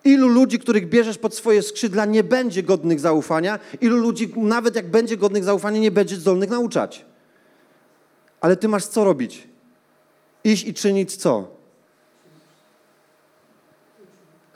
Ilu 0.03 0.27
ludzi, 0.27 0.59
których 0.59 0.89
bierzesz 0.89 1.17
pod 1.17 1.35
swoje 1.35 1.61
skrzydła, 1.61 2.05
nie 2.05 2.23
będzie 2.23 2.63
godnych 2.63 2.99
zaufania, 2.99 3.59
ilu 3.81 3.97
ludzi, 3.97 4.33
nawet 4.37 4.75
jak 4.75 4.91
będzie 4.91 5.17
godnych 5.17 5.43
zaufania, 5.43 5.79
nie 5.79 5.91
będzie 5.91 6.15
zdolnych 6.15 6.49
nauczać. 6.49 7.05
Ale 8.41 8.55
ty 8.55 8.67
masz 8.67 8.85
co 8.85 9.03
robić? 9.03 9.47
Iść 10.43 10.67
i 10.67 10.73
czynić 10.73 11.15
co? 11.15 11.60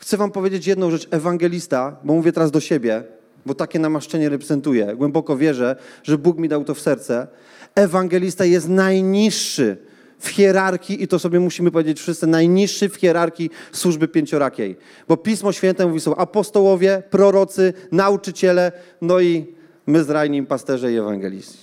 Chcę 0.05 0.17
wam 0.17 0.31
powiedzieć 0.31 0.67
jedną 0.67 0.91
rzecz. 0.91 1.07
Ewangelista, 1.11 1.97
bo 2.03 2.13
mówię 2.13 2.31
teraz 2.31 2.51
do 2.51 2.59
siebie, 2.59 3.03
bo 3.45 3.55
takie 3.55 3.79
namaszczenie 3.79 4.29
reprezentuję. 4.29 4.95
Głęboko 4.95 5.37
wierzę, 5.37 5.75
że 6.03 6.17
Bóg 6.17 6.37
mi 6.37 6.47
dał 6.47 6.63
to 6.63 6.73
w 6.73 6.79
serce. 6.79 7.27
Ewangelista 7.75 8.45
jest 8.45 8.69
najniższy 8.69 9.77
w 10.19 10.27
hierarchii, 10.27 11.03
i 11.03 11.07
to 11.07 11.19
sobie 11.19 11.39
musimy 11.39 11.71
powiedzieć 11.71 11.99
wszyscy, 11.99 12.27
najniższy 12.27 12.89
w 12.89 12.95
hierarchii 12.95 13.49
służby 13.71 14.07
pięciorakiej. 14.07 14.77
Bo 15.07 15.17
Pismo 15.17 15.51
Święte 15.51 15.87
mówi, 15.87 15.99
są 15.99 16.15
apostołowie, 16.15 17.03
prorocy, 17.09 17.73
nauczyciele, 17.91 18.71
no 19.01 19.19
i 19.19 19.45
my 19.87 20.03
z 20.03 20.29
nim 20.29 20.45
pasterze 20.45 20.93
i 20.93 20.97
ewangeliści. 20.97 21.59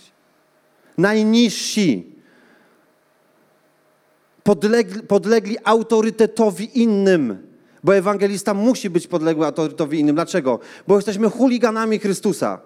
Najniżsi. 0.98 2.14
Podlegli, 4.42 5.02
podlegli 5.02 5.56
autorytetowi 5.64 6.82
innym 6.82 7.51
bo 7.84 7.96
ewangelista 7.96 8.54
musi 8.54 8.90
być 8.90 9.06
podległy 9.06 9.46
autorytetowi 9.46 10.00
innym. 10.00 10.14
Dlaczego? 10.14 10.58
Bo 10.88 10.96
jesteśmy 10.96 11.30
chuliganami 11.30 11.98
Chrystusa. 11.98 12.60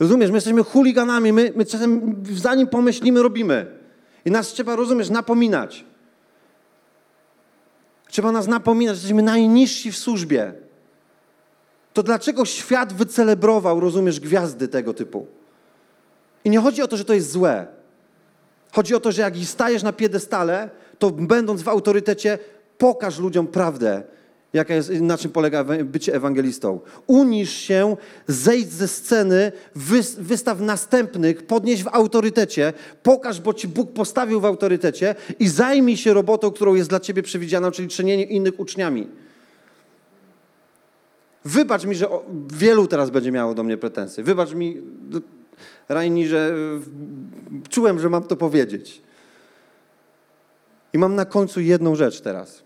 Rozumiesz, 0.00 0.30
my 0.30 0.36
jesteśmy 0.36 0.64
chuliganami, 0.64 1.32
my, 1.32 1.52
my 1.56 1.64
czasem 1.64 2.22
zanim 2.32 2.68
pomyślimy, 2.68 3.22
robimy. 3.22 3.66
I 4.24 4.30
nas 4.30 4.48
trzeba, 4.48 4.76
rozumiesz, 4.76 5.10
napominać. 5.10 5.84
Trzeba 8.08 8.32
nas 8.32 8.46
napominać, 8.46 8.96
że 8.96 9.00
jesteśmy 9.00 9.22
najniżsi 9.22 9.92
w 9.92 9.98
służbie. 9.98 10.52
To 11.92 12.02
dlaczego 12.02 12.44
świat 12.44 12.92
wycelebrował, 12.92 13.80
rozumiesz, 13.80 14.20
gwiazdy 14.20 14.68
tego 14.68 14.94
typu? 14.94 15.26
I 16.44 16.50
nie 16.50 16.60
chodzi 16.60 16.82
o 16.82 16.88
to, 16.88 16.96
że 16.96 17.04
to 17.04 17.14
jest 17.14 17.30
złe. 17.30 17.66
Chodzi 18.72 18.94
o 18.94 19.00
to, 19.00 19.12
że 19.12 19.22
jak 19.22 19.36
stajesz 19.36 19.82
na 19.82 19.92
piedestale, 19.92 20.70
to 21.00 21.10
będąc 21.10 21.62
w 21.62 21.68
autorytecie, 21.68 22.38
pokaż 22.78 23.18
ludziom 23.18 23.46
prawdę, 23.46 24.02
jaka 24.52 24.74
jest, 24.74 24.90
na 24.90 25.18
czym 25.18 25.30
polega 25.30 25.64
bycie 25.64 26.14
ewangelistą. 26.14 26.80
Unisz 27.06 27.52
się, 27.52 27.96
zejdź 28.26 28.72
ze 28.72 28.88
sceny, 28.88 29.52
wystaw 30.18 30.60
następnych, 30.60 31.46
podnieś 31.46 31.82
w 31.82 31.88
autorytecie, 31.88 32.72
pokaż, 33.02 33.40
bo 33.40 33.54
ci 33.54 33.68
Bóg 33.68 33.92
postawił 33.92 34.40
w 34.40 34.44
autorytecie 34.44 35.14
i 35.38 35.48
zajmij 35.48 35.96
się 35.96 36.14
robotą, 36.14 36.50
którą 36.50 36.74
jest 36.74 36.88
dla 36.88 37.00
ciebie 37.00 37.22
przewidziana, 37.22 37.70
czyli 37.70 37.88
czynienie 37.88 38.24
innych 38.24 38.60
uczniami. 38.60 39.06
Wybacz 41.44 41.84
mi, 41.84 41.94
że 41.94 42.08
wielu 42.52 42.86
teraz 42.86 43.10
będzie 43.10 43.32
miało 43.32 43.54
do 43.54 43.62
mnie 43.62 43.76
pretensje. 43.76 44.24
Wybacz 44.24 44.54
mi, 44.54 44.82
Rajni, 45.88 46.28
że 46.28 46.54
czułem, 47.68 47.98
że 47.98 48.10
mam 48.10 48.22
to 48.22 48.36
powiedzieć. 48.36 49.02
I 50.92 50.98
mam 50.98 51.14
na 51.14 51.24
końcu 51.24 51.60
jedną 51.60 51.94
rzecz 51.94 52.20
teraz. 52.20 52.62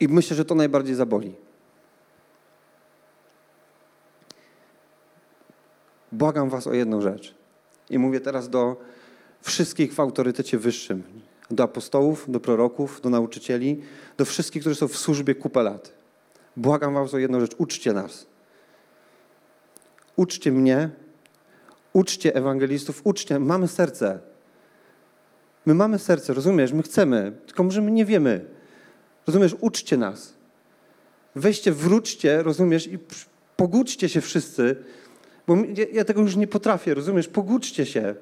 I 0.00 0.08
myślę, 0.08 0.36
że 0.36 0.44
to 0.44 0.54
najbardziej 0.54 0.94
zaboli. 0.94 1.34
Błagam 6.12 6.48
Was 6.48 6.66
o 6.66 6.74
jedną 6.74 7.00
rzecz. 7.00 7.34
I 7.90 7.98
mówię 7.98 8.20
teraz 8.20 8.48
do 8.48 8.76
wszystkich 9.42 9.94
w 9.94 10.00
autorytecie 10.00 10.58
wyższym, 10.58 11.02
do 11.50 11.62
apostołów, 11.64 12.30
do 12.30 12.40
proroków, 12.40 13.00
do 13.00 13.10
nauczycieli, 13.10 13.82
do 14.16 14.24
wszystkich, 14.24 14.62
którzy 14.62 14.76
są 14.76 14.88
w 14.88 14.96
służbie 14.96 15.34
kupę 15.34 15.62
lat. 15.62 15.92
Błagam 16.56 16.94
Was 16.94 17.14
o 17.14 17.18
jedną 17.18 17.40
rzecz. 17.40 17.54
Uczcie 17.58 17.92
nas. 17.92 18.26
Uczcie 20.16 20.52
mnie, 20.52 20.90
uczcie 21.92 22.34
ewangelistów, 22.34 23.00
uczcie. 23.04 23.38
Mamy 23.38 23.68
serce. 23.68 24.18
My 25.66 25.74
mamy 25.74 25.98
serce, 25.98 26.34
rozumiesz? 26.34 26.72
My 26.72 26.82
chcemy, 26.82 27.32
tylko 27.46 27.62
może 27.62 27.82
my 27.82 27.90
nie 27.90 28.04
wiemy. 28.04 28.44
Rozumiesz? 29.26 29.56
Uczcie 29.60 29.96
nas. 29.96 30.34
Weźcie, 31.34 31.72
wróćcie, 31.72 32.42
rozumiesz? 32.42 32.86
I 32.86 32.98
pogódźcie 33.56 34.08
się 34.08 34.20
wszyscy, 34.20 34.76
bo 35.46 35.56
ja, 35.56 35.84
ja 35.92 36.04
tego 36.04 36.20
już 36.20 36.36
nie 36.36 36.46
potrafię, 36.46 36.94
rozumiesz? 36.94 37.28
Pogódźcie 37.28 37.86
się. 37.86 38.14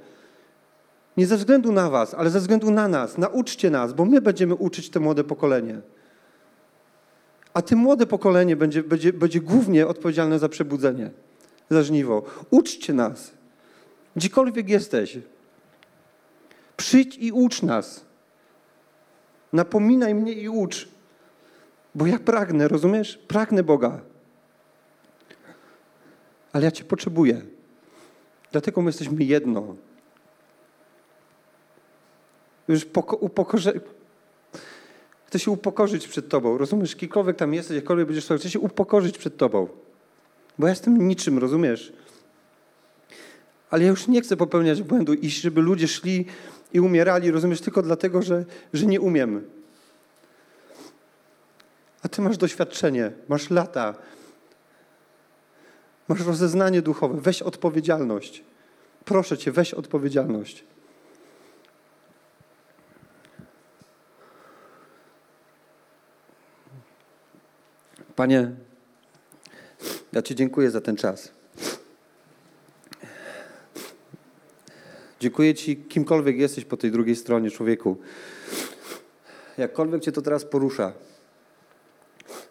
Nie 1.16 1.26
ze 1.26 1.36
względu 1.36 1.72
na 1.72 1.90
was, 1.90 2.14
ale 2.14 2.30
ze 2.30 2.40
względu 2.40 2.70
na 2.70 2.88
nas. 2.88 3.18
Nauczcie 3.18 3.70
nas, 3.70 3.92
bo 3.92 4.04
my 4.04 4.20
będziemy 4.20 4.54
uczyć 4.54 4.90
to 4.90 5.00
młode 5.00 5.24
pokolenie. 5.24 5.80
A 7.54 7.62
ty 7.62 7.76
młode 7.76 8.06
pokolenie 8.06 8.56
będzie, 8.56 8.82
będzie, 8.82 9.12
będzie 9.12 9.40
głównie 9.40 9.86
odpowiedzialne 9.86 10.38
za 10.38 10.48
przebudzenie, 10.48 11.10
za 11.70 11.82
żniwo. 11.82 12.22
Uczcie 12.50 12.92
nas. 12.92 13.35
Gdziekolwiek 14.16 14.68
jesteś. 14.68 15.18
Przyjdź 16.76 17.16
i 17.16 17.32
ucz 17.32 17.62
nas. 17.62 18.04
Napominaj 19.52 20.14
mnie 20.14 20.32
i 20.32 20.48
ucz. 20.48 20.88
Bo 21.94 22.06
ja 22.06 22.18
pragnę, 22.18 22.68
rozumiesz? 22.68 23.18
Pragnę 23.28 23.62
Boga. 23.62 24.00
Ale 26.52 26.64
ja 26.64 26.70
Cię 26.70 26.84
potrzebuję. 26.84 27.42
Dlatego 28.52 28.82
my 28.82 28.88
jesteśmy 28.88 29.24
jedno. 29.24 29.76
Już 32.68 32.84
poko-. 32.84 33.30
Chcę 35.26 35.38
się 35.38 35.50
upokorzyć 35.50 36.08
przed 36.08 36.28
Tobą. 36.28 36.58
Rozumiesz? 36.58 36.96
Kikolwiek 36.96 37.36
tam 37.36 37.54
jesteś, 37.54 37.76
jakkolwiek 37.76 38.06
będziesz 38.06 38.24
chcę 38.24 38.50
się 38.50 38.60
upokorzyć 38.60 39.18
przed 39.18 39.36
Tobą. 39.36 39.68
Bo 40.58 40.66
ja 40.66 40.70
jestem 40.70 41.08
niczym, 41.08 41.38
rozumiesz? 41.38 41.92
Ale 43.70 43.82
ja 43.82 43.90
już 43.90 44.08
nie 44.08 44.20
chcę 44.20 44.36
popełniać 44.36 44.82
błędu, 44.82 45.14
iść, 45.14 45.40
żeby 45.40 45.60
ludzie 45.60 45.88
szli 45.88 46.26
i 46.72 46.80
umierali, 46.80 47.30
rozumiesz, 47.30 47.60
tylko 47.60 47.82
dlatego, 47.82 48.22
że, 48.22 48.44
że 48.72 48.86
nie 48.86 49.00
umiem. 49.00 49.50
A 52.02 52.08
ty 52.08 52.22
masz 52.22 52.36
doświadczenie, 52.36 53.12
masz 53.28 53.50
lata, 53.50 53.94
masz 56.08 56.20
rozeznanie 56.20 56.82
duchowe, 56.82 57.20
weź 57.20 57.42
odpowiedzialność. 57.42 58.44
Proszę 59.04 59.38
cię, 59.38 59.52
weź 59.52 59.74
odpowiedzialność. 59.74 60.64
Panie, 68.16 68.50
ja 70.12 70.22
Ci 70.22 70.34
dziękuję 70.34 70.70
za 70.70 70.80
ten 70.80 70.96
czas. 70.96 71.32
Dziękuję 75.20 75.54
Ci, 75.54 75.76
kimkolwiek 75.76 76.38
jesteś 76.38 76.64
po 76.64 76.76
tej 76.76 76.90
drugiej 76.90 77.16
stronie, 77.16 77.50
człowieku. 77.50 77.96
Jakkolwiek 79.58 80.02
Cię 80.02 80.12
to 80.12 80.22
teraz 80.22 80.44
porusza, 80.44 80.92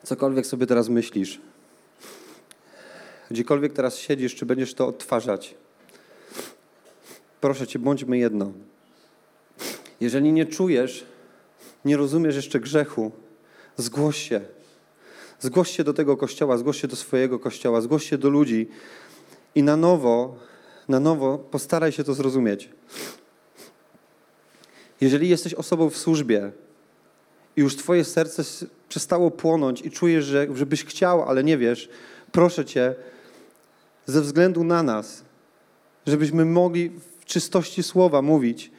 cokolwiek 0.04 0.46
sobie 0.46 0.68
teraz 0.68 0.90
myślisz, 0.90 1.42
gdziekolwiek 3.32 3.74
teraz 3.74 3.98
siedzisz, 3.98 4.36
czy 4.36 4.46
będziesz 4.46 4.74
to 4.74 4.88
odtwarzać, 4.88 5.56
proszę 7.42 7.68
Cię, 7.68 7.80
bądźmy 7.80 8.18
jedno. 8.18 8.52
Jeżeli 10.02 10.32
nie 10.32 10.46
czujesz, 10.46 11.06
nie 11.86 11.98
rozumiesz 11.98 12.36
jeszcze 12.36 12.60
grzechu, 12.60 13.12
zgłoś 13.78 14.18
się. 14.18 14.42
Zgłoś 15.40 15.72
się 15.72 15.84
do 15.84 15.94
tego 15.94 16.18
kościoła, 16.18 16.58
zgłoś 16.58 16.82
się 16.82 16.88
do 16.88 16.96
swojego 16.96 17.40
kościoła, 17.40 17.82
zgłoś 17.82 18.10
się 18.10 18.18
do 18.18 18.30
ludzi 18.30 18.68
i 19.56 19.64
na 19.64 19.78
nowo, 19.78 20.38
na 20.88 21.00
nowo 21.00 21.38
postaraj 21.38 21.92
się 21.92 22.04
to 22.04 22.14
zrozumieć. 22.14 22.70
Jeżeli 25.02 25.30
jesteś 25.30 25.54
osobą 25.54 25.90
w 25.90 25.98
służbie 25.98 26.52
i 27.58 27.62
już 27.62 27.76
twoje 27.76 28.04
serce 28.04 28.44
przestało 28.90 29.32
płonąć 29.32 29.82
i 29.82 29.92
czujesz, 29.92 30.26
że, 30.26 30.48
żebyś 30.54 30.86
chciał, 30.86 31.30
ale 31.30 31.44
nie 31.44 31.58
wiesz, 31.58 31.90
proszę 32.32 32.66
cię, 32.66 32.96
ze 34.06 34.22
względu 34.22 34.64
na 34.64 34.84
nas, 34.84 35.24
żebyśmy 36.08 36.46
mogli 36.46 36.90
w 37.20 37.26
czystości 37.26 37.84
słowa 37.84 38.22
mówić, 38.22 38.72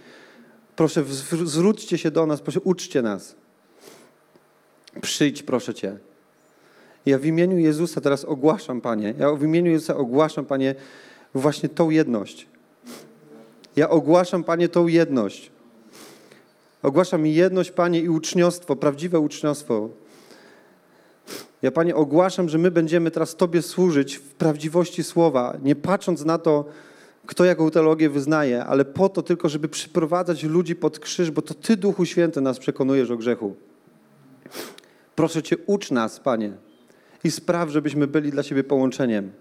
proszę, 0.76 1.04
zwróćcie 1.44 1.98
się 1.98 2.10
do 2.10 2.26
nas, 2.26 2.40
proszę, 2.40 2.60
uczcie 2.60 3.02
nas. 3.02 3.34
Przyjdź, 5.00 5.42
proszę 5.42 5.74
Cię. 5.74 5.98
Ja 7.06 7.18
w 7.18 7.24
imieniu 7.24 7.58
Jezusa 7.58 8.00
teraz 8.00 8.24
ogłaszam, 8.24 8.80
Panie, 8.80 9.14
ja 9.18 9.32
w 9.32 9.42
imieniu 9.42 9.70
Jezusa 9.70 9.96
ogłaszam, 9.96 10.44
Panie, 10.44 10.74
właśnie 11.40 11.68
tą 11.68 11.90
jedność. 11.90 12.46
Ja 13.76 13.90
ogłaszam, 13.90 14.44
Panie, 14.44 14.68
tą 14.68 14.86
jedność. 14.86 15.50
Ogłaszam 16.82 17.26
jedność, 17.26 17.70
Panie, 17.70 18.00
i 18.00 18.08
uczniostwo, 18.08 18.76
prawdziwe 18.76 19.20
uczniostwo. 19.20 19.88
Ja, 21.62 21.70
Panie, 21.70 21.96
ogłaszam, 21.96 22.48
że 22.48 22.58
my 22.58 22.70
będziemy 22.70 23.10
teraz 23.10 23.36
Tobie 23.36 23.62
służyć 23.62 24.16
w 24.16 24.34
prawdziwości 24.34 25.04
słowa, 25.04 25.56
nie 25.62 25.76
patrząc 25.76 26.24
na 26.24 26.38
to, 26.38 26.64
kto 27.26 27.44
jaką 27.44 27.70
teologię 27.70 28.10
wyznaje, 28.10 28.64
ale 28.64 28.84
po 28.84 29.08
to 29.08 29.22
tylko, 29.22 29.48
żeby 29.48 29.68
przyprowadzać 29.68 30.42
ludzi 30.42 30.76
pod 30.76 30.98
krzyż, 30.98 31.30
bo 31.30 31.42
to 31.42 31.54
Ty, 31.54 31.76
Duchu 31.76 32.04
Święty, 32.04 32.40
nas 32.40 32.58
przekonujesz 32.58 33.10
o 33.10 33.16
grzechu. 33.16 33.54
Proszę 35.14 35.42
Cię, 35.42 35.56
ucz 35.66 35.90
nas, 35.90 36.20
Panie 36.20 36.52
i 37.24 37.30
spraw, 37.30 37.70
żebyśmy 37.70 38.06
byli 38.06 38.30
dla 38.30 38.42
Ciebie 38.42 38.64
połączeniem. 38.64 39.32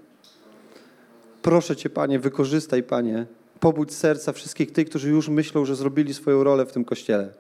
Proszę 1.46 1.76
Cię, 1.76 1.89
Panie, 1.89 2.20
wykorzystaj, 2.20 2.84
Panie, 2.84 3.26
pobudź 3.60 3.93
serca 3.93 4.34
wszystkich 4.34 4.72
tych, 4.72 4.89
którzy 4.89 5.10
już 5.10 5.30
myślą, 5.30 5.66
że 5.66 5.76
zrobili 5.76 6.14
swoją 6.14 6.43
rolę 6.43 6.66
w 6.66 6.72
tym 6.72 6.86
Kościele. 6.86 7.34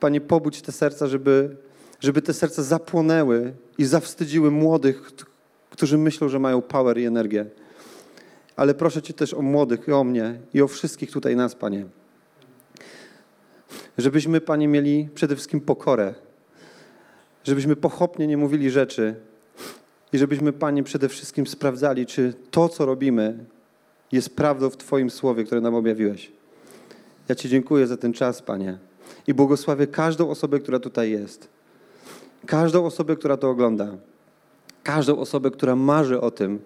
Panie, 0.00 0.20
pobudź 0.20 0.62
te 0.62 0.72
serca, 0.72 1.06
żeby, 1.06 1.56
żeby 2.00 2.22
te 2.22 2.34
serca 2.34 2.62
zapłonęły 2.62 3.52
i 3.78 3.84
zawstydziły 3.84 4.50
młodych, 4.50 5.12
którzy 5.70 5.98
myślą, 5.98 6.28
że 6.28 6.38
mają 6.38 6.62
power 6.62 6.98
i 6.98 7.04
energię. 7.04 7.46
Ale 8.56 8.74
proszę 8.74 9.02
Cię 9.02 9.14
też 9.14 9.34
o 9.34 9.42
młodych 9.42 9.88
i 9.88 9.92
o 9.92 10.04
mnie 10.04 10.40
i 10.54 10.62
o 10.62 10.68
wszystkich 10.68 11.10
tutaj 11.10 11.36
nas, 11.36 11.54
Panie. 11.54 11.86
Żebyśmy, 13.98 14.40
Panie, 14.40 14.68
mieli 14.68 15.08
przede 15.14 15.36
wszystkim 15.36 15.60
pokorę 15.60 16.14
żebyśmy 17.44 17.76
pochopnie 17.76 18.26
nie 18.26 18.36
mówili 18.36 18.70
rzeczy 18.70 19.14
i 20.12 20.18
żebyśmy, 20.18 20.52
Panie, 20.52 20.82
przede 20.82 21.08
wszystkim 21.08 21.46
sprawdzali, 21.46 22.06
czy 22.06 22.34
to, 22.50 22.68
co 22.68 22.86
robimy, 22.86 23.44
jest 24.12 24.36
prawdą 24.36 24.70
w 24.70 24.76
Twoim 24.76 25.10
słowie, 25.10 25.44
które 25.44 25.60
nam 25.60 25.74
objawiłeś. 25.74 26.32
Ja 27.28 27.34
Ci 27.34 27.48
dziękuję 27.48 27.86
za 27.86 27.96
ten 27.96 28.12
czas, 28.12 28.42
Panie, 28.42 28.78
i 29.26 29.34
błogosławię 29.34 29.86
każdą 29.86 30.30
osobę, 30.30 30.60
która 30.60 30.78
tutaj 30.78 31.10
jest. 31.10 31.48
Każdą 32.46 32.84
osobę, 32.84 33.16
która 33.16 33.36
to 33.36 33.50
ogląda. 33.50 33.96
Każdą 34.82 35.18
osobę, 35.18 35.50
która 35.50 35.76
marzy 35.76 36.20
o 36.20 36.30
tym, 36.30 36.60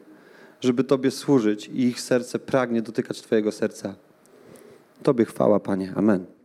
żeby 0.61 0.85
Tobie 0.85 1.11
służyć 1.11 1.69
i 1.69 1.83
ich 1.83 2.01
serce 2.01 2.39
pragnie 2.39 2.83
dotykać 2.83 3.23
Twojego 3.23 3.53
serca. 3.53 3.95
Tobie 5.03 5.25
chwała, 5.25 5.61
Panie. 5.61 5.93
Amen. 5.97 6.36